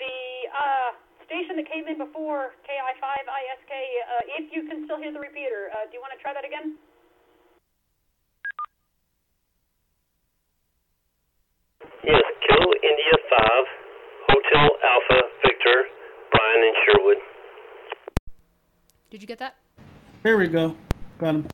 the 0.00 0.16
uh, 0.56 0.90
station 1.28 1.60
that 1.60 1.68
came 1.68 1.84
in 1.84 2.00
before 2.00 2.56
KI5ISK, 2.64 3.72
uh, 3.76 4.40
if 4.40 4.48
you 4.48 4.64
can 4.64 4.88
still 4.88 4.96
hear 4.96 5.12
the 5.12 5.20
repeater, 5.20 5.68
uh, 5.76 5.84
do 5.92 5.92
you 5.92 6.00
want 6.00 6.16
to 6.16 6.20
try 6.24 6.32
that 6.32 6.40
again? 6.40 6.80
Yes, 12.08 12.24
kill 12.48 12.72
India 12.80 13.14
5, 13.36 14.32
Hotel 14.32 14.68
Alpha 14.80 15.18
Victor, 15.44 15.78
Brian 16.32 16.60
and 16.64 16.76
Sherwood. 16.88 17.20
Did 19.12 19.20
you 19.20 19.28
get 19.28 19.38
that? 19.44 19.60
There 20.24 20.38
we 20.38 20.48
go. 20.48 20.74
Got 21.20 21.34
him. 21.36 21.48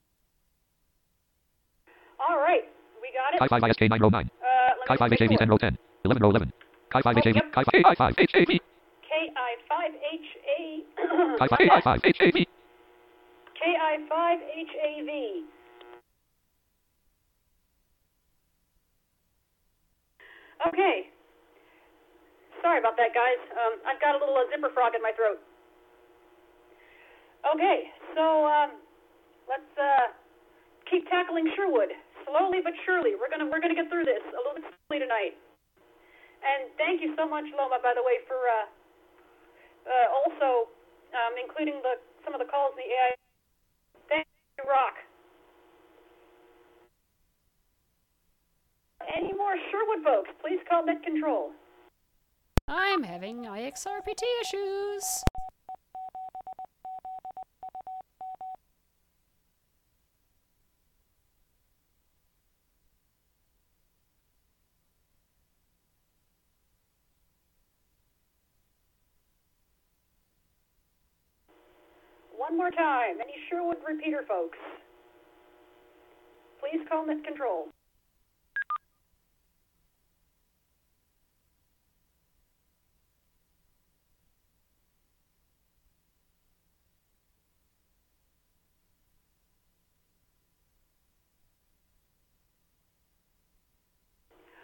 All 2.23 2.39
right. 2.39 2.63
We 3.03 3.11
got 3.11 3.35
it. 3.35 3.43
KI5ISK 3.51 3.91
909. 3.91 4.31
Uh, 4.39 4.95
KI5AKV 4.95 5.43
1010. 5.43 5.77
1111. 6.07 6.68
K 6.93 6.99
I 6.99 7.03
five 7.03 7.19
H 7.19 7.27
A 7.27 7.33
K 7.33 7.83
I 7.85 7.95
five 7.95 8.15
H 8.19 8.31
A 8.35 8.45
V 8.45 8.61
K 9.05 9.33
I 9.37 9.55
five 9.69 9.93
H 9.93 10.29
A 10.49 10.77
V 10.77 10.87
K 11.53 11.69
I 11.71 11.81
five 11.83 12.01
H 12.05 12.17
A 12.21 12.31
V 12.31 12.49
K 13.55 13.77
I 13.77 13.97
five 14.09 14.39
H 14.57 14.69
A 14.83 15.05
V 15.05 15.45
Okay. 20.67 21.09
Sorry 22.63 22.81
about 22.81 22.97
that, 22.97 23.15
guys. 23.15 23.39
Um, 23.55 23.79
I've 23.87 24.01
got 24.01 24.17
a 24.17 24.19
little 24.19 24.35
uh, 24.35 24.51
zipper 24.51 24.75
frog 24.75 24.93
in 24.97 25.03
my 25.03 25.13
throat. 25.15 25.39
Okay, 27.55 27.95
so 28.19 28.45
um, 28.51 28.83
let's 29.47 29.71
uh, 29.79 30.11
keep 30.91 31.07
tackling 31.07 31.47
Sherwood 31.55 31.95
slowly 32.27 32.59
but 32.59 32.75
surely. 32.85 33.15
We're 33.15 33.31
gonna 33.31 33.47
we're 33.47 33.63
gonna 33.63 33.79
get 33.79 33.89
through 33.89 34.05
this 34.05 34.21
a 34.35 34.39
little 34.43 34.59
bit 34.59 34.67
slowly 34.67 34.99
tonight. 34.99 35.39
And 36.43 36.71
thank 36.79 37.03
you 37.03 37.15
so 37.17 37.29
much, 37.29 37.45
Loma, 37.57 37.79
by 37.83 37.93
the 37.95 38.03
way, 38.03 38.23
for 38.27 38.39
uh, 38.39 38.67
uh, 39.89 40.07
also 40.15 40.71
um, 41.15 41.35
including 41.41 41.81
the 41.83 41.99
some 42.25 42.35
of 42.35 42.41
the 42.41 42.51
calls 42.51 42.73
in 42.77 42.85
the 42.85 42.89
AI. 42.89 43.11
Thank 44.09 44.27
you, 44.59 44.65
Rock. 44.69 44.95
Any 49.17 49.33
more 49.33 49.55
Sherwood 49.71 50.05
folks? 50.05 50.31
Please 50.41 50.61
call 50.69 50.85
net 50.85 51.03
control. 51.03 51.51
I'm 52.69 53.03
having 53.03 53.45
IXRPT 53.45 54.23
issues. 54.43 55.25
One 72.49 72.57
more 72.57 72.71
time. 72.71 73.21
Any 73.21 73.35
Sherwood 73.51 73.77
repeater 73.87 74.25
folks? 74.27 74.57
Please 76.61 76.81
call 76.89 77.05
net 77.07 77.23
control. 77.23 77.69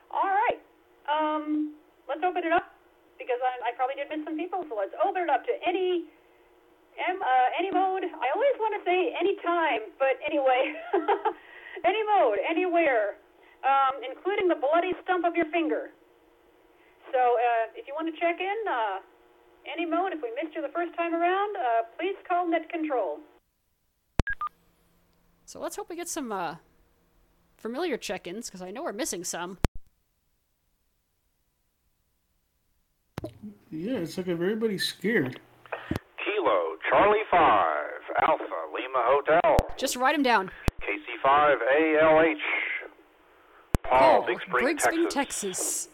All 0.08 0.22
right. 0.24 0.56
Um, 1.04 1.74
let's 2.08 2.24
open 2.24 2.44
it 2.44 2.52
up 2.52 2.72
because 3.18 3.36
I, 3.44 3.68
I 3.68 3.76
probably 3.76 3.96
did 3.96 4.08
miss 4.08 4.24
some 4.24 4.38
people. 4.38 4.64
So 4.70 4.74
let's 4.74 4.96
open 5.04 5.24
it 5.24 5.28
up 5.28 5.44
to 5.44 5.52
any 5.68 6.08
M, 6.94 7.18
uh, 7.18 7.48
any 7.58 7.70
mode. 7.70 8.06
I 8.06 8.26
always 8.34 8.56
want 8.58 8.78
to 8.78 8.82
say 8.86 9.14
any 9.18 9.34
time, 9.42 9.90
but 9.98 10.14
anyway, 10.22 10.74
any 11.84 12.02
mode, 12.06 12.38
anywhere, 12.48 13.18
um, 13.66 13.98
including 14.02 14.48
the 14.48 14.54
bloody 14.54 14.94
stump 15.02 15.24
of 15.26 15.34
your 15.34 15.46
finger. 15.50 15.90
So 17.10 17.18
uh, 17.18 17.74
if 17.74 17.86
you 17.86 17.94
want 17.94 18.12
to 18.14 18.16
check 18.20 18.38
in, 18.40 18.58
uh, 18.70 18.98
any 19.66 19.86
mode, 19.86 20.12
if 20.12 20.20
we 20.22 20.30
missed 20.38 20.54
you 20.54 20.62
the 20.62 20.72
first 20.74 20.94
time 20.96 21.14
around, 21.14 21.56
uh, 21.56 21.86
please 21.98 22.16
call 22.28 22.48
net 22.48 22.68
control. 22.70 23.18
So 25.46 25.60
let's 25.60 25.76
hope 25.76 25.88
we 25.88 25.96
get 25.96 26.08
some 26.08 26.32
uh, 26.32 26.56
familiar 27.56 27.96
check-ins 27.96 28.46
because 28.46 28.62
I 28.62 28.70
know 28.70 28.82
we're 28.82 28.92
missing 28.92 29.24
some. 29.24 29.58
Yeah, 33.70 33.98
it's 33.98 34.16
like 34.16 34.28
everybody's 34.28 34.84
scared. 34.84 35.40
Kilo, 36.94 37.02
Charlie 37.02 37.18
5, 37.30 38.28
Alpha, 38.28 38.44
Lima 38.72 39.02
Hotel, 39.04 39.56
Just 39.76 39.96
write 39.96 40.14
them 40.14 40.22
down. 40.22 40.50
KC5, 40.80 41.56
ALH, 41.80 42.34
Paul, 43.82 43.98
Paul, 43.98 44.26
Big 44.26 44.40
Spring, 44.42 44.66
Big 44.66 44.80
Spring, 44.80 45.08
Texas. 45.10 45.14
Texas. 45.14 45.88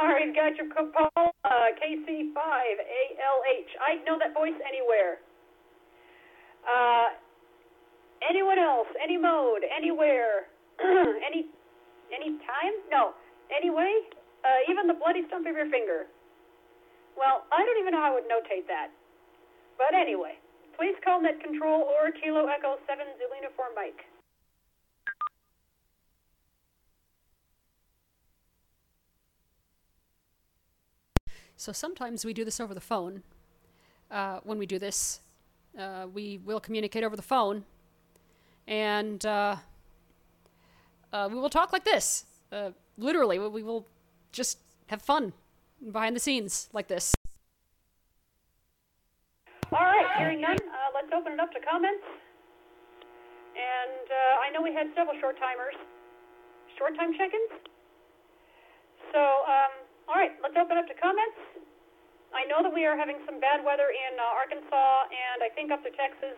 All 0.00 0.08
right, 0.08 0.34
got 0.34 0.56
your 0.56 0.66
co- 0.68 0.92
call, 0.92 1.34
uh, 1.44 1.48
KC5ALH. 1.80 3.70
I 3.80 4.04
know 4.04 4.18
that 4.18 4.34
voice 4.34 4.52
anywhere. 4.68 5.18
Uh, 6.68 7.08
anyone 8.28 8.58
else? 8.58 8.88
Any 9.02 9.16
mode? 9.16 9.62
Anywhere? 9.74 10.48
any 11.26 11.46
any 12.12 12.38
time? 12.44 12.74
No. 12.90 13.12
Anyway? 13.50 13.92
Uh, 14.44 14.70
even 14.70 14.86
the 14.86 14.94
bloody 14.94 15.26
stump 15.26 15.46
of 15.46 15.56
your 15.56 15.68
finger. 15.70 16.06
Well, 17.16 17.44
I 17.50 17.64
don't 17.64 17.80
even 17.80 17.92
know 17.92 18.00
how 18.00 18.12
I 18.12 18.14
would 18.14 18.28
notate 18.28 18.66
that. 18.68 18.88
But 19.78 19.94
anyway, 19.94 20.38
please 20.78 20.94
call 21.02 21.20
net 21.22 21.40
control 21.42 21.82
or 21.82 22.12
Kilo 22.12 22.46
Echo 22.46 22.76
7 22.86 23.04
Zulu 23.18 23.36
Uniform 23.42 23.74
Mike. 23.74 24.04
So 31.56 31.72
sometimes 31.72 32.24
we 32.24 32.34
do 32.34 32.44
this 32.44 32.60
over 32.60 32.74
the 32.74 32.80
phone. 32.80 33.22
Uh, 34.10 34.40
when 34.44 34.58
we 34.58 34.66
do 34.66 34.78
this, 34.78 35.20
uh, 35.78 36.06
we 36.12 36.38
will 36.44 36.60
communicate 36.60 37.02
over 37.02 37.16
the 37.16 37.22
phone, 37.22 37.64
and 38.68 39.24
uh, 41.12 41.28
we 41.30 41.38
will 41.38 41.50
talk 41.50 41.72
like 41.72 41.84
this. 41.84 42.24
Uh, 42.52 42.70
literally, 42.98 43.38
we 43.38 43.62
will 43.62 43.86
just 44.32 44.58
have 44.88 45.02
fun 45.02 45.32
behind 45.92 46.16
the 46.16 46.20
scenes 46.20 46.68
like 46.72 46.88
this. 46.88 47.14
All 49.72 49.82
right, 49.82 50.06
hearing 50.18 50.40
none, 50.40 50.56
uh, 50.56 50.90
let's 50.94 51.10
open 51.10 51.34
it 51.34 51.40
up 51.40 51.50
to 51.52 51.60
comments. 51.60 52.06
And 53.56 54.06
uh, 54.06 54.44
I 54.46 54.52
know 54.54 54.62
we 54.62 54.70
had 54.70 54.86
several 54.94 55.18
short 55.18 55.40
timers, 55.42 55.74
short 56.78 56.94
time 56.94 57.10
check-ins. 57.16 57.66
So, 59.10 59.20
um, 59.20 59.72
all 60.06 60.14
right, 60.14 60.36
let's 60.38 60.54
open 60.54 60.78
up 60.78 60.86
to 60.86 60.96
comments. 61.00 61.66
I 62.36 62.44
know 62.46 62.60
that 62.62 62.70
we 62.70 62.84
are 62.84 62.94
having 62.94 63.16
some 63.24 63.40
bad 63.40 63.64
weather 63.64 63.88
in 63.90 64.12
uh, 64.20 64.38
Arkansas 64.38 65.08
and 65.08 65.40
I 65.42 65.48
think 65.56 65.72
up 65.72 65.82
to 65.82 65.92
Texas. 65.96 66.36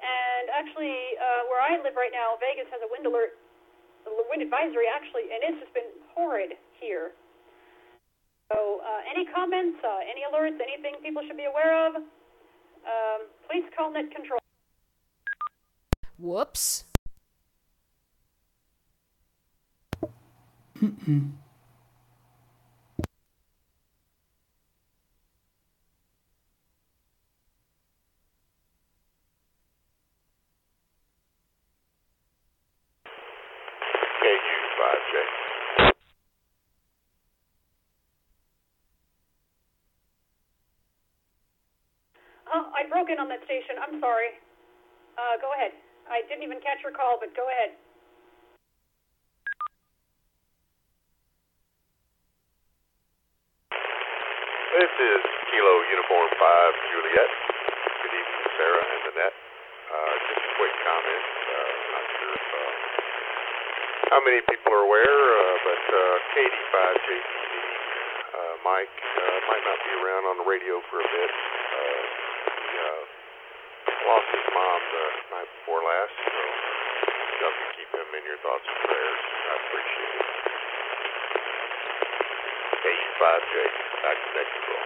And 0.00 0.48
actually, 0.48 0.96
uh, 1.20 1.44
where 1.52 1.60
I 1.60 1.76
live 1.76 1.92
right 1.92 2.14
now, 2.14 2.40
Vegas 2.40 2.66
has 2.72 2.80
a 2.80 2.88
wind 2.88 3.04
alert, 3.04 3.36
wind 4.30 4.42
advisory 4.42 4.86
actually, 4.86 5.28
and 5.34 5.42
it's 5.42 5.60
just 5.60 5.74
been 5.74 5.90
horrid 6.14 6.54
here. 6.80 7.12
So, 8.52 8.80
uh, 8.82 9.02
any 9.10 9.26
comments, 9.26 9.78
uh, 9.84 9.98
any 10.06 10.22
alerts, 10.26 10.58
anything 10.62 11.02
people 11.02 11.22
should 11.26 11.36
be 11.36 11.44
aware 11.44 11.86
of? 11.86 11.96
Um, 11.96 13.26
please 13.46 13.64
call 13.76 13.92
net 13.92 14.10
control. 14.10 14.38
Whoops. 16.18 16.84
KU5J. 20.80 21.30
broken 43.00 43.16
on 43.16 43.32
that 43.32 43.40
station. 43.48 43.80
I'm 43.80 43.96
sorry. 43.96 44.36
Uh, 45.16 45.40
go 45.40 45.48
ahead. 45.56 45.72
I 46.12 46.20
didn't 46.28 46.44
even 46.44 46.60
catch 46.60 46.84
your 46.84 46.92
call, 46.92 47.16
but 47.16 47.32
go 47.32 47.48
ahead. 47.48 47.72
This 53.72 54.92
is 55.00 55.20
Kilo 55.48 55.74
Uniform 55.96 56.28
5 56.28 56.92
Juliet. 56.92 57.30
Good 58.04 58.14
evening, 58.20 58.44
Sarah 58.60 58.84
and 58.84 59.02
Annette. 59.16 59.36
Uh, 59.88 60.12
just 60.28 60.44
a 60.44 60.52
quick 60.60 60.74
comment. 60.84 61.24
Uh, 61.24 61.72
not 61.96 62.04
sure 62.20 62.32
if, 62.36 62.48
uh, 62.52 62.70
how 64.12 64.20
many 64.28 64.44
people 64.44 64.76
are 64.76 64.84
aware, 64.84 65.20
uh, 65.40 65.56
but 65.64 65.84
uh, 65.88 66.00
KD5JTD, 66.36 67.52
uh, 68.28 68.54
Mike, 68.60 68.92
uh, 68.92 69.36
might 69.48 69.64
not 69.64 69.78
be 69.88 69.92
around 70.04 70.24
on 70.28 70.36
the 70.44 70.44
radio 70.44 70.84
for 70.92 71.00
a 71.00 71.08
bit. 71.08 71.59
Lost 74.10 74.26
his 74.34 74.42
mom 74.50 74.80
the 74.90 75.06
night 75.30 75.46
before 75.62 75.86
last, 75.86 76.10
so 76.18 76.34
y'all 76.34 77.54
keep 77.78 77.90
him 77.94 78.10
in 78.10 78.26
your 78.26 78.42
thoughts 78.42 78.66
and 78.66 78.78
prayers. 78.82 79.22
I 79.22 79.54
appreciate 79.54 80.14
it. 80.18 80.26
KD5J, 82.74 83.54
back 84.02 84.16
to 84.18 84.28
net 84.34 84.48
control. 84.50 84.82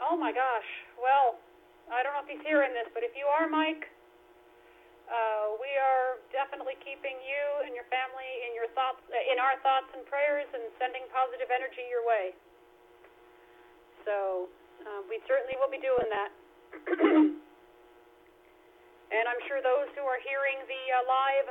Oh 0.00 0.16
my 0.16 0.32
gosh. 0.32 0.70
Well, 0.96 1.44
I 1.92 2.00
don't 2.00 2.16
know 2.16 2.24
if 2.24 2.32
he's 2.32 2.40
hearing 2.48 2.72
this, 2.72 2.88
but 2.96 3.04
if 3.04 3.12
you 3.12 3.28
are 3.28 3.44
Mike, 3.52 3.92
uh, 5.12 5.60
we 5.60 5.76
are 5.76 6.24
definitely 6.32 6.80
keeping 6.80 7.20
you 7.20 7.44
and 7.68 7.76
your 7.76 7.84
family 7.92 8.48
in 8.48 8.56
your 8.56 8.72
thoughts, 8.72 9.04
uh, 9.12 9.20
in 9.28 9.36
our 9.44 9.60
thoughts 9.60 9.92
and 9.92 10.08
prayers, 10.08 10.48
and 10.56 10.72
sending 10.80 11.04
positive 11.12 11.52
energy 11.52 11.84
your 11.92 12.00
way. 12.08 12.32
So 14.08 14.48
uh, 14.84 15.00
we 15.08 15.22
certainly 15.24 15.56
will 15.56 15.70
be 15.72 15.80
doing 15.80 16.08
that. 16.12 16.30
and 19.16 19.24
I'm 19.24 19.40
sure 19.48 19.62
those 19.62 19.88
who 19.96 20.04
are 20.04 20.20
hearing 20.20 20.60
the 20.66 20.82
uh, 20.92 21.02
live 21.06 21.48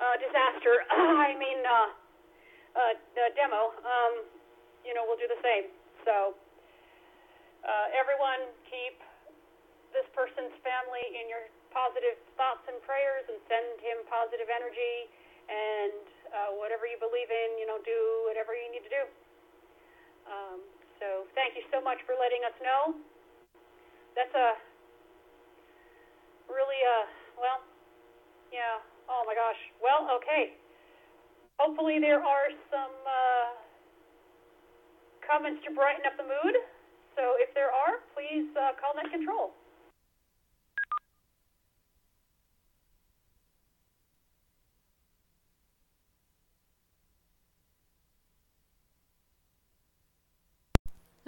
uh, 0.00 0.16
disaster, 0.22 0.84
I 1.26 1.34
mean 1.34 1.60
uh, 1.66 1.88
uh, 2.76 2.94
the 3.18 3.34
demo, 3.34 3.74
um, 3.82 4.22
you 4.86 4.94
know, 4.94 5.02
we'll 5.08 5.18
do 5.18 5.26
the 5.26 5.42
same. 5.42 5.72
So 6.06 6.38
uh, 7.66 7.86
everyone 7.92 8.48
keep 8.70 8.96
this 9.90 10.06
person's 10.14 10.54
family 10.62 11.02
in 11.18 11.26
your 11.26 11.50
positive 11.74 12.18
thoughts 12.38 12.62
and 12.70 12.78
prayers 12.86 13.26
and 13.26 13.38
send 13.50 13.78
him 13.82 14.06
positive 14.06 14.46
energy 14.46 15.10
and 15.50 16.02
uh, 16.30 16.50
whatever 16.54 16.86
you 16.86 16.94
believe 17.02 17.26
in, 17.26 17.58
you 17.58 17.66
know, 17.66 17.82
do 17.82 17.98
whatever 18.30 18.54
you 18.54 18.70
need 18.70 18.86
to 18.86 18.92
do. 18.92 19.02
Thank 21.50 21.66
you 21.66 21.74
so 21.74 21.82
much 21.82 21.98
for 22.06 22.14
letting 22.14 22.46
us 22.46 22.54
know. 22.62 22.94
That's 24.14 24.30
a 24.38 24.54
really 26.46 26.78
a 26.78 27.10
well, 27.34 27.58
yeah. 28.54 28.78
Oh 29.10 29.26
my 29.26 29.34
gosh. 29.34 29.58
Well, 29.82 30.06
okay. 30.22 30.54
Hopefully 31.58 31.98
there 31.98 32.22
are 32.22 32.54
some 32.70 32.94
uh, 33.02 33.50
comments 35.26 35.58
to 35.66 35.74
brighten 35.74 36.06
up 36.06 36.14
the 36.14 36.30
mood. 36.30 36.54
So 37.18 37.34
if 37.42 37.50
there 37.58 37.74
are, 37.74 37.98
please 38.14 38.46
uh, 38.54 38.78
call 38.78 38.94
net 38.94 39.10
control. 39.10 39.50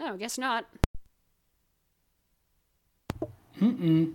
Oh, 0.05 0.17
guess 0.17 0.37
not. 0.37 0.67
Mm-mm. 3.61 4.15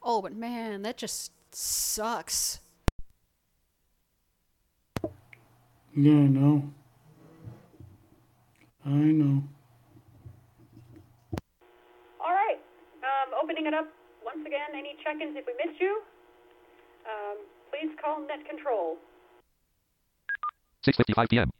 Oh, 0.00 0.22
but 0.22 0.32
man, 0.32 0.82
that 0.82 0.96
just 0.96 1.32
sucks. 1.52 2.60
Yeah, 5.96 6.12
I 6.12 6.28
know. 6.30 6.70
I 8.86 8.90
know. 8.90 9.42
All 12.20 12.30
right. 12.30 12.60
Um, 13.02 13.34
opening 13.42 13.66
it 13.66 13.74
up 13.74 13.88
once 14.24 14.46
again. 14.46 14.70
Any 14.72 14.94
check-ins 15.02 15.36
if 15.36 15.46
we 15.46 15.54
missed 15.66 15.80
you? 15.80 16.00
Um, 17.06 17.38
please 17.70 17.90
call 18.00 18.20
net 18.20 18.48
control. 18.48 18.98
6:55 20.86 21.28
p.m. 21.28 21.50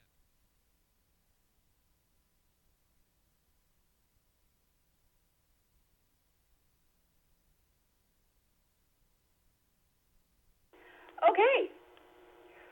Okay. 11.21 11.69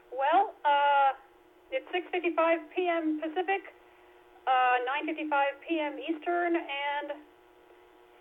Well, 0.09 0.57
uh, 0.65 1.13
it's 1.69 1.85
6:55 1.93 2.65
p.m. 2.73 3.21
Pacific, 3.21 3.77
uh, 4.49 4.81
9:55 5.05 5.61
p.m. 5.69 6.01
Eastern, 6.01 6.57
and 6.57 7.13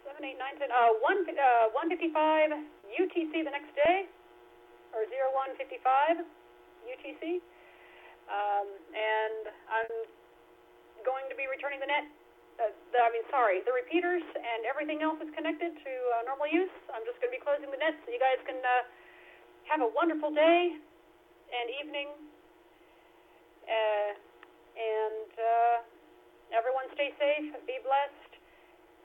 7, 0.04 0.20
8, 0.20 0.36
9, 0.36 0.60
10, 0.60 0.72
uh, 0.72 1.00
1, 1.00 1.26
uh, 1.32 1.72
1:55 1.72 2.60
UTC 2.92 3.34
the 3.44 3.54
next 3.56 3.72
day, 3.76 4.08
or 4.92 5.08
01:55 5.08 6.28
UTC. 6.84 7.40
Um, 8.28 8.68
and 8.92 9.44
I'm 9.72 9.94
going 11.08 11.24
to 11.32 11.36
be 11.40 11.48
returning 11.48 11.80
the 11.80 11.88
net. 11.88 12.04
Uh, 12.60 12.76
the, 12.92 13.00
I 13.00 13.08
mean, 13.16 13.24
sorry, 13.32 13.64
the 13.64 13.72
repeaters 13.72 14.26
and 14.36 14.68
everything 14.68 15.00
else 15.00 15.22
is 15.24 15.32
connected 15.32 15.72
to 15.72 15.94
uh, 16.20 16.28
normal 16.28 16.52
use. 16.52 16.74
I'm 16.92 17.08
just 17.08 17.16
going 17.24 17.32
to 17.32 17.38
be 17.38 17.40
closing 17.40 17.72
the 17.72 17.80
net 17.80 17.96
so 18.04 18.12
you 18.12 18.20
guys 18.20 18.44
can. 18.44 18.60
Uh, 18.60 18.84
have 19.68 19.84
a 19.84 19.92
wonderful 19.92 20.32
day 20.32 20.80
and 21.52 21.66
evening. 21.84 22.08
Uh, 23.68 24.12
and 24.80 25.32
uh, 25.36 25.78
everyone 26.56 26.88
stay 26.96 27.12
safe, 27.20 27.52
and 27.52 27.64
be 27.68 27.76
blessed, 27.84 28.34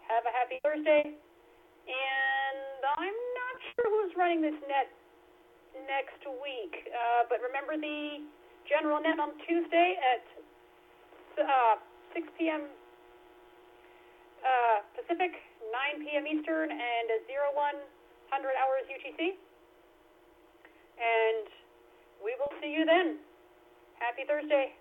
have 0.07 0.23
a 0.23 0.31
happy 0.31 0.63
Thursday. 0.63 1.03
And 1.11 2.81
I'm 2.95 3.19
not 3.35 3.57
sure 3.75 3.87
who's 3.91 4.15
running 4.15 4.39
this 4.39 4.55
net 4.71 4.87
next 5.91 6.23
week, 6.39 6.87
uh, 6.95 7.27
but 7.27 7.43
remember 7.43 7.75
the 7.75 8.23
general 8.71 9.03
net 9.03 9.19
on 9.19 9.35
Tuesday 9.43 9.99
at 9.99 10.23
uh, 11.43 11.75
6 12.15 12.23
p.m. 12.39 12.71
Uh, 14.47 14.87
Pacific, 14.95 15.35
9 15.99 16.07
p.m. 16.07 16.23
Eastern, 16.31 16.71
and 16.71 17.07
0100 17.27 17.83
hours 18.63 18.87
UTC 18.87 19.35
and 21.03 21.47
we 22.23 22.37
will 22.39 22.52
see 22.63 22.71
you 22.71 22.85
then. 22.87 23.19
Happy 23.99 24.23
Thursday. 24.27 24.73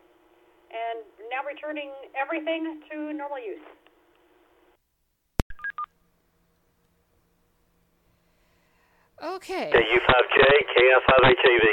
And 0.69 1.03
now 1.29 1.43
returning 1.45 1.91
everything 2.15 2.81
to 2.91 3.11
normal 3.13 3.39
use. 3.39 3.59
Okay. 9.21 9.71
U5J, 9.73 10.41
KF5HAV. 10.77 11.67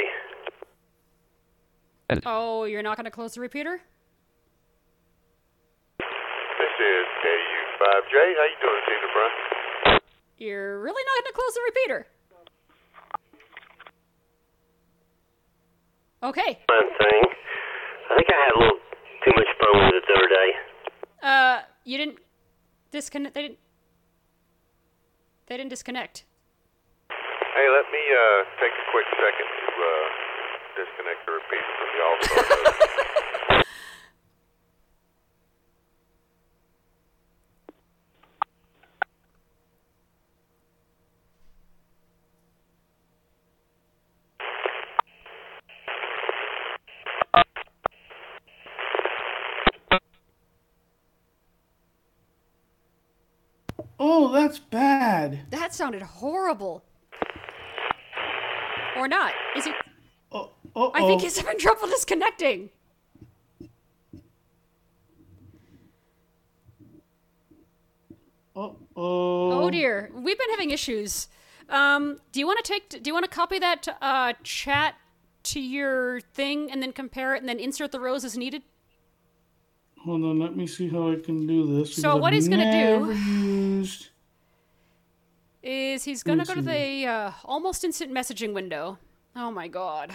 Oh, 2.25 2.65
you're 2.65 2.83
not 2.83 2.97
going 2.97 3.05
to 3.05 3.11
close 3.11 3.35
the 3.35 3.41
repeater? 3.41 3.79
This 5.99 6.07
is 6.07 7.05
KU5J. 7.23 8.13
How 8.13 8.45
you 8.45 8.57
doing, 8.61 8.81
Caesar 8.85 9.11
Front? 9.13 9.33
You're 10.37 10.79
really 10.81 11.03
not 11.05 11.23
going 11.23 11.31
to 11.31 11.33
close 11.33 11.53
the 11.53 11.61
repeater? 11.65 12.07
Okay. 16.21 16.59
Fun 16.67 16.87
thing. 16.99 17.23
I 18.11 18.15
think 18.15 18.27
I 18.27 18.37
had 18.43 18.51
a 18.55 18.59
little 18.59 18.79
too 19.23 19.31
much 19.37 19.47
fun 19.55 19.71
with 19.85 19.95
it 19.95 20.03
the 20.07 20.13
other 20.19 20.27
day. 20.27 20.49
Uh, 21.23 21.57
you 21.85 21.97
didn't 21.97 22.19
disconnect. 22.91 23.35
They 23.35 23.41
didn't. 23.43 23.59
They 25.47 25.57
didn't 25.57 25.69
disconnect. 25.69 26.25
Hey, 27.09 27.67
let 27.71 27.85
me 27.91 28.03
uh, 28.11 28.43
take 28.59 28.71
a 28.71 28.85
quick 28.91 29.07
second 29.15 29.47
to 29.47 29.71
uh, 29.79 30.07
disconnect 30.75 31.19
the 31.25 31.31
repeater 31.39 31.71
from 31.79 31.87
the 31.95 31.99
AllStar. 32.03 32.43
Oh, 54.29 54.33
that's 54.33 54.59
bad. 54.59 55.39
That 55.49 55.73
sounded 55.73 56.03
horrible. 56.03 56.83
Or 58.95 59.07
not? 59.07 59.33
Is 59.57 59.65
it? 59.65 59.73
Oh, 60.31 60.51
oh, 60.75 60.91
I 60.93 60.99
think 61.07 61.23
he's 61.23 61.35
having 61.39 61.57
trouble 61.57 61.87
disconnecting. 61.87 62.69
Oh, 68.55 68.75
oh. 68.95 69.63
Oh 69.63 69.69
dear, 69.71 70.11
we've 70.13 70.37
been 70.37 70.49
having 70.51 70.69
issues. 70.69 71.27
Um, 71.67 72.19
do 72.31 72.39
you 72.39 72.45
want 72.45 72.63
to 72.63 72.71
take? 72.71 73.01
Do 73.01 73.09
you 73.09 73.13
want 73.15 73.25
to 73.25 73.31
copy 73.31 73.57
that 73.57 73.87
uh, 73.99 74.33
chat 74.43 74.93
to 75.41 75.59
your 75.59 76.21
thing 76.21 76.69
and 76.69 76.83
then 76.83 76.91
compare 76.91 77.33
it 77.33 77.39
and 77.39 77.49
then 77.49 77.57
insert 77.57 77.91
the 77.91 77.99
rows 77.99 78.23
as 78.23 78.37
needed? 78.37 78.61
Hold 80.05 80.23
on, 80.23 80.39
let 80.39 80.55
me 80.55 80.67
see 80.67 80.87
how 80.87 81.11
I 81.11 81.15
can 81.15 81.47
do 81.47 81.79
this. 81.79 81.95
So 81.95 82.15
what 82.15 82.31
he's 82.31 82.47
gonna 82.47 82.71
do- 82.71 83.11
Used... 83.11 84.09
Is 85.61 86.05
he's 86.05 86.23
gonna 86.23 86.45
go 86.45 86.55
to 86.55 86.61
the 86.61 87.05
uh, 87.05 87.31
almost 87.43 87.83
instant 87.83 88.13
messaging 88.13 88.53
window. 88.53 88.97
Oh 89.35 89.51
my 89.51 89.67
god. 89.67 90.11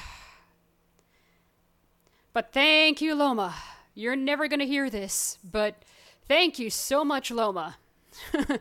But 2.33 2.53
thank 2.53 3.01
you, 3.01 3.15
Loma. 3.15 3.55
You're 3.95 4.17
never 4.17 4.49
gonna 4.49 4.65
hear 4.65 4.89
this, 4.89 5.39
but 5.45 5.77
thank 6.27 6.59
you 6.59 6.71
so 6.71 7.05
much, 7.05 7.31
Loma. 7.31 7.77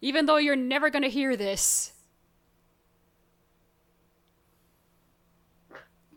Even 0.00 0.26
though 0.26 0.36
you're 0.36 0.56
never 0.56 0.90
gonna 0.90 1.08
hear 1.08 1.36
this. 1.36 1.92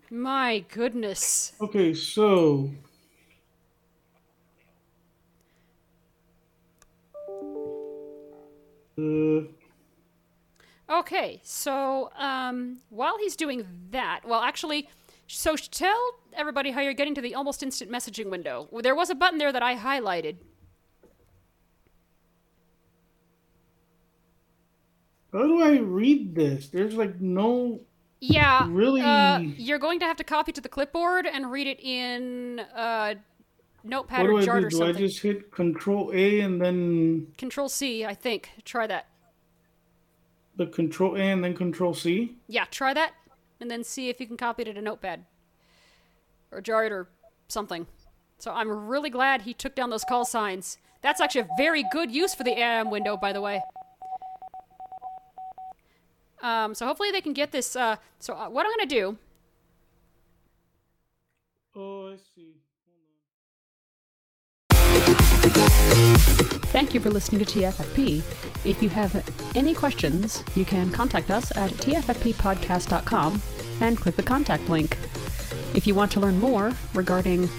My 0.10 0.66
goodness. 0.70 1.54
Okay, 1.62 1.93
so 1.93 2.70
uh, 8.97 9.30
Okay, 10.91 11.39
so 11.43 12.11
um, 12.17 12.79
while 12.89 13.17
he's 13.17 13.35
doing 13.37 13.65
that, 13.91 14.21
well, 14.25 14.41
actually, 14.41 14.89
so 15.27 15.55
tell 15.55 16.15
everybody 16.33 16.71
how 16.71 16.81
you're 16.81 16.93
getting 16.93 17.15
to 17.15 17.21
the 17.21 17.33
almost 17.33 17.63
instant 17.63 17.89
messaging 17.89 18.29
window. 18.29 18.67
There 18.81 18.93
was 18.95 19.09
a 19.09 19.15
button 19.15 19.37
there 19.37 19.53
that 19.53 19.63
I 19.63 19.75
highlighted. 19.77 20.35
how 25.31 25.43
do 25.43 25.61
I 25.63 25.77
read 25.77 26.35
this? 26.35 26.67
There's 26.67 26.93
like 26.95 27.19
no. 27.21 27.79
Yeah, 28.19 28.67
Really? 28.69 29.01
Uh, 29.01 29.39
you're 29.39 29.79
going 29.79 29.99
to 29.99 30.05
have 30.05 30.17
to 30.17 30.23
copy 30.23 30.51
to 30.51 30.61
the 30.61 30.69
clipboard 30.69 31.25
and 31.25 31.51
read 31.51 31.65
it 31.65 31.79
in 31.79 32.59
uh, 32.59 33.15
Notepad 33.83 34.27
What 34.29 34.29
or 34.33 34.41
do 34.41 34.45
Jarte 34.45 34.55
I 34.57 34.59
do? 34.59 34.65
or 34.65 34.69
Do 34.69 34.75
I 34.75 34.79
something. 34.87 35.07
just 35.07 35.21
hit 35.21 35.51
Control 35.51 36.11
A 36.13 36.41
and 36.41 36.61
then 36.61 37.27
Control 37.37 37.67
C, 37.67 38.05
I 38.05 38.13
think. 38.13 38.51
Try 38.63 38.85
that. 38.87 39.07
The 40.62 40.68
Control 40.68 41.16
A 41.16 41.20
and 41.20 41.43
then 41.43 41.55
Control 41.55 41.95
C? 41.95 42.36
Yeah, 42.47 42.66
try 42.66 42.93
that, 42.93 43.14
and 43.59 43.72
then 43.72 43.84
see 43.84 44.09
if 44.09 44.20
you 44.20 44.28
can 44.28 44.38
copy 44.38 44.62
it 44.62 44.72
to 44.72 44.80
Notepad 44.80 45.26
or 46.51 46.62
Jarte 46.62 46.91
or 46.91 47.09
something. 47.47 47.88
So 48.38 48.51
I'm 48.51 48.70
really 48.70 49.09
glad 49.09 49.41
he 49.41 49.55
took 49.55 49.74
down 49.74 49.89
those 49.89 50.03
call 50.03 50.24
signs. 50.24 50.78
That's 51.01 51.20
actually 51.20 51.41
a 51.41 51.47
very 51.57 51.84
good 51.91 52.12
use 52.12 52.36
for 52.36 52.43
the 52.43 52.51
AM 52.51 52.91
window, 52.91 53.18
by 53.18 53.34
the 53.34 53.41
way. 53.41 53.59
Um, 56.43 56.76
so 56.76 56.86
hopefully 56.86 57.09
they 57.09 57.22
can 57.22 57.34
get 57.34 57.51
this. 57.51 57.76
Uh, 57.76 57.95
so 58.20 58.36
uh, 58.36 58.47
what 58.47 58.68
I'm 58.68 58.72
gonna 58.74 58.86
do? 58.86 59.18
Oh, 61.76 62.14
I 62.14 62.18
see. 62.36 62.53
Thank 66.72 66.93
you 66.93 66.99
for 66.99 67.09
listening 67.09 67.43
to 67.43 67.51
TFFP. 67.51 68.22
If 68.64 68.84
you 68.84 68.89
have 68.89 69.24
any 69.55 69.74
questions, 69.74 70.43
you 70.55 70.66
can 70.66 70.91
contact 70.91 71.32
us 71.32 71.55
at 71.57 71.72
tffppodcast.com 71.72 73.41
and 73.82 73.97
click 73.97 74.16
the 74.16 74.24
contact 74.24 74.70
link. 74.70 74.97
If 75.74 75.88
you 75.88 75.95
want 75.95 76.12
to 76.12 76.20
learn 76.20 76.39
more 76.39 76.72
regarding 76.93 77.49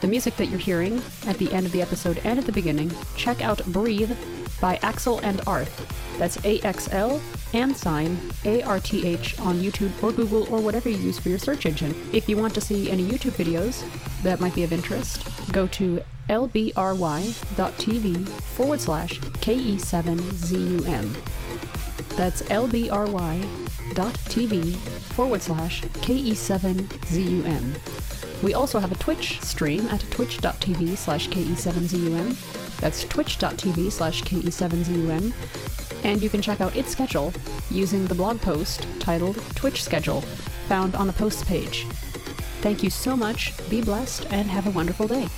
the 0.00 0.06
music 0.06 0.36
that 0.36 0.46
you're 0.46 0.58
hearing 0.58 1.02
at 1.26 1.38
the 1.38 1.50
end 1.52 1.66
of 1.66 1.72
the 1.72 1.82
episode 1.82 2.20
and 2.24 2.38
at 2.38 2.44
the 2.44 2.52
beginning, 2.52 2.92
check 3.16 3.42
out 3.42 3.64
Breathe 3.66 4.12
by 4.60 4.76
Axl 4.76 5.22
and 5.22 5.40
Arth. 5.46 5.86
That's 6.18 6.42
A-X-L 6.44 7.20
and 7.52 7.76
sign 7.76 8.18
A-R-T-H 8.44 9.38
on 9.40 9.60
YouTube 9.60 9.90
or 10.02 10.12
Google 10.12 10.52
or 10.52 10.60
whatever 10.60 10.88
you 10.88 10.96
use 10.96 11.18
for 11.18 11.28
your 11.28 11.38
search 11.38 11.66
engine. 11.66 11.94
If 12.12 12.28
you 12.28 12.36
want 12.36 12.54
to 12.54 12.60
see 12.60 12.90
any 12.90 13.04
YouTube 13.04 13.32
videos 13.32 13.84
that 14.22 14.40
might 14.40 14.54
be 14.54 14.64
of 14.64 14.72
interest, 14.72 15.24
go 15.52 15.66
to 15.68 16.02
lbry.tv 16.28 18.28
forward 18.28 18.80
slash 18.80 19.20
KE7ZUM. 19.20 21.16
That's 22.16 22.42
lbry.tv 22.42 23.46
forward 24.76 25.42
slash 25.42 25.82
KE7ZUM. 25.82 28.42
We 28.42 28.54
also 28.54 28.78
have 28.78 28.92
a 28.92 28.96
Twitch 28.96 29.40
stream 29.42 29.86
at 29.88 30.00
twitch.tv 30.10 30.96
slash 30.96 31.28
KE7ZUM. 31.28 32.80
That's 32.80 33.04
twitch.tv 33.04 33.92
slash 33.92 34.22
KE7ZUM. 34.22 35.34
And 36.04 36.22
you 36.22 36.28
can 36.28 36.42
check 36.42 36.60
out 36.60 36.76
its 36.76 36.90
schedule 36.90 37.32
using 37.70 38.06
the 38.06 38.14
blog 38.14 38.40
post 38.40 38.86
titled 38.98 39.36
Twitch 39.54 39.82
Schedule, 39.82 40.22
found 40.68 40.94
on 40.94 41.06
the 41.06 41.12
posts 41.12 41.44
page. 41.44 41.84
Thank 42.62 42.82
you 42.82 42.90
so 42.90 43.16
much, 43.16 43.52
be 43.70 43.80
blessed, 43.80 44.26
and 44.30 44.48
have 44.50 44.66
a 44.66 44.70
wonderful 44.70 45.06
day. 45.06 45.28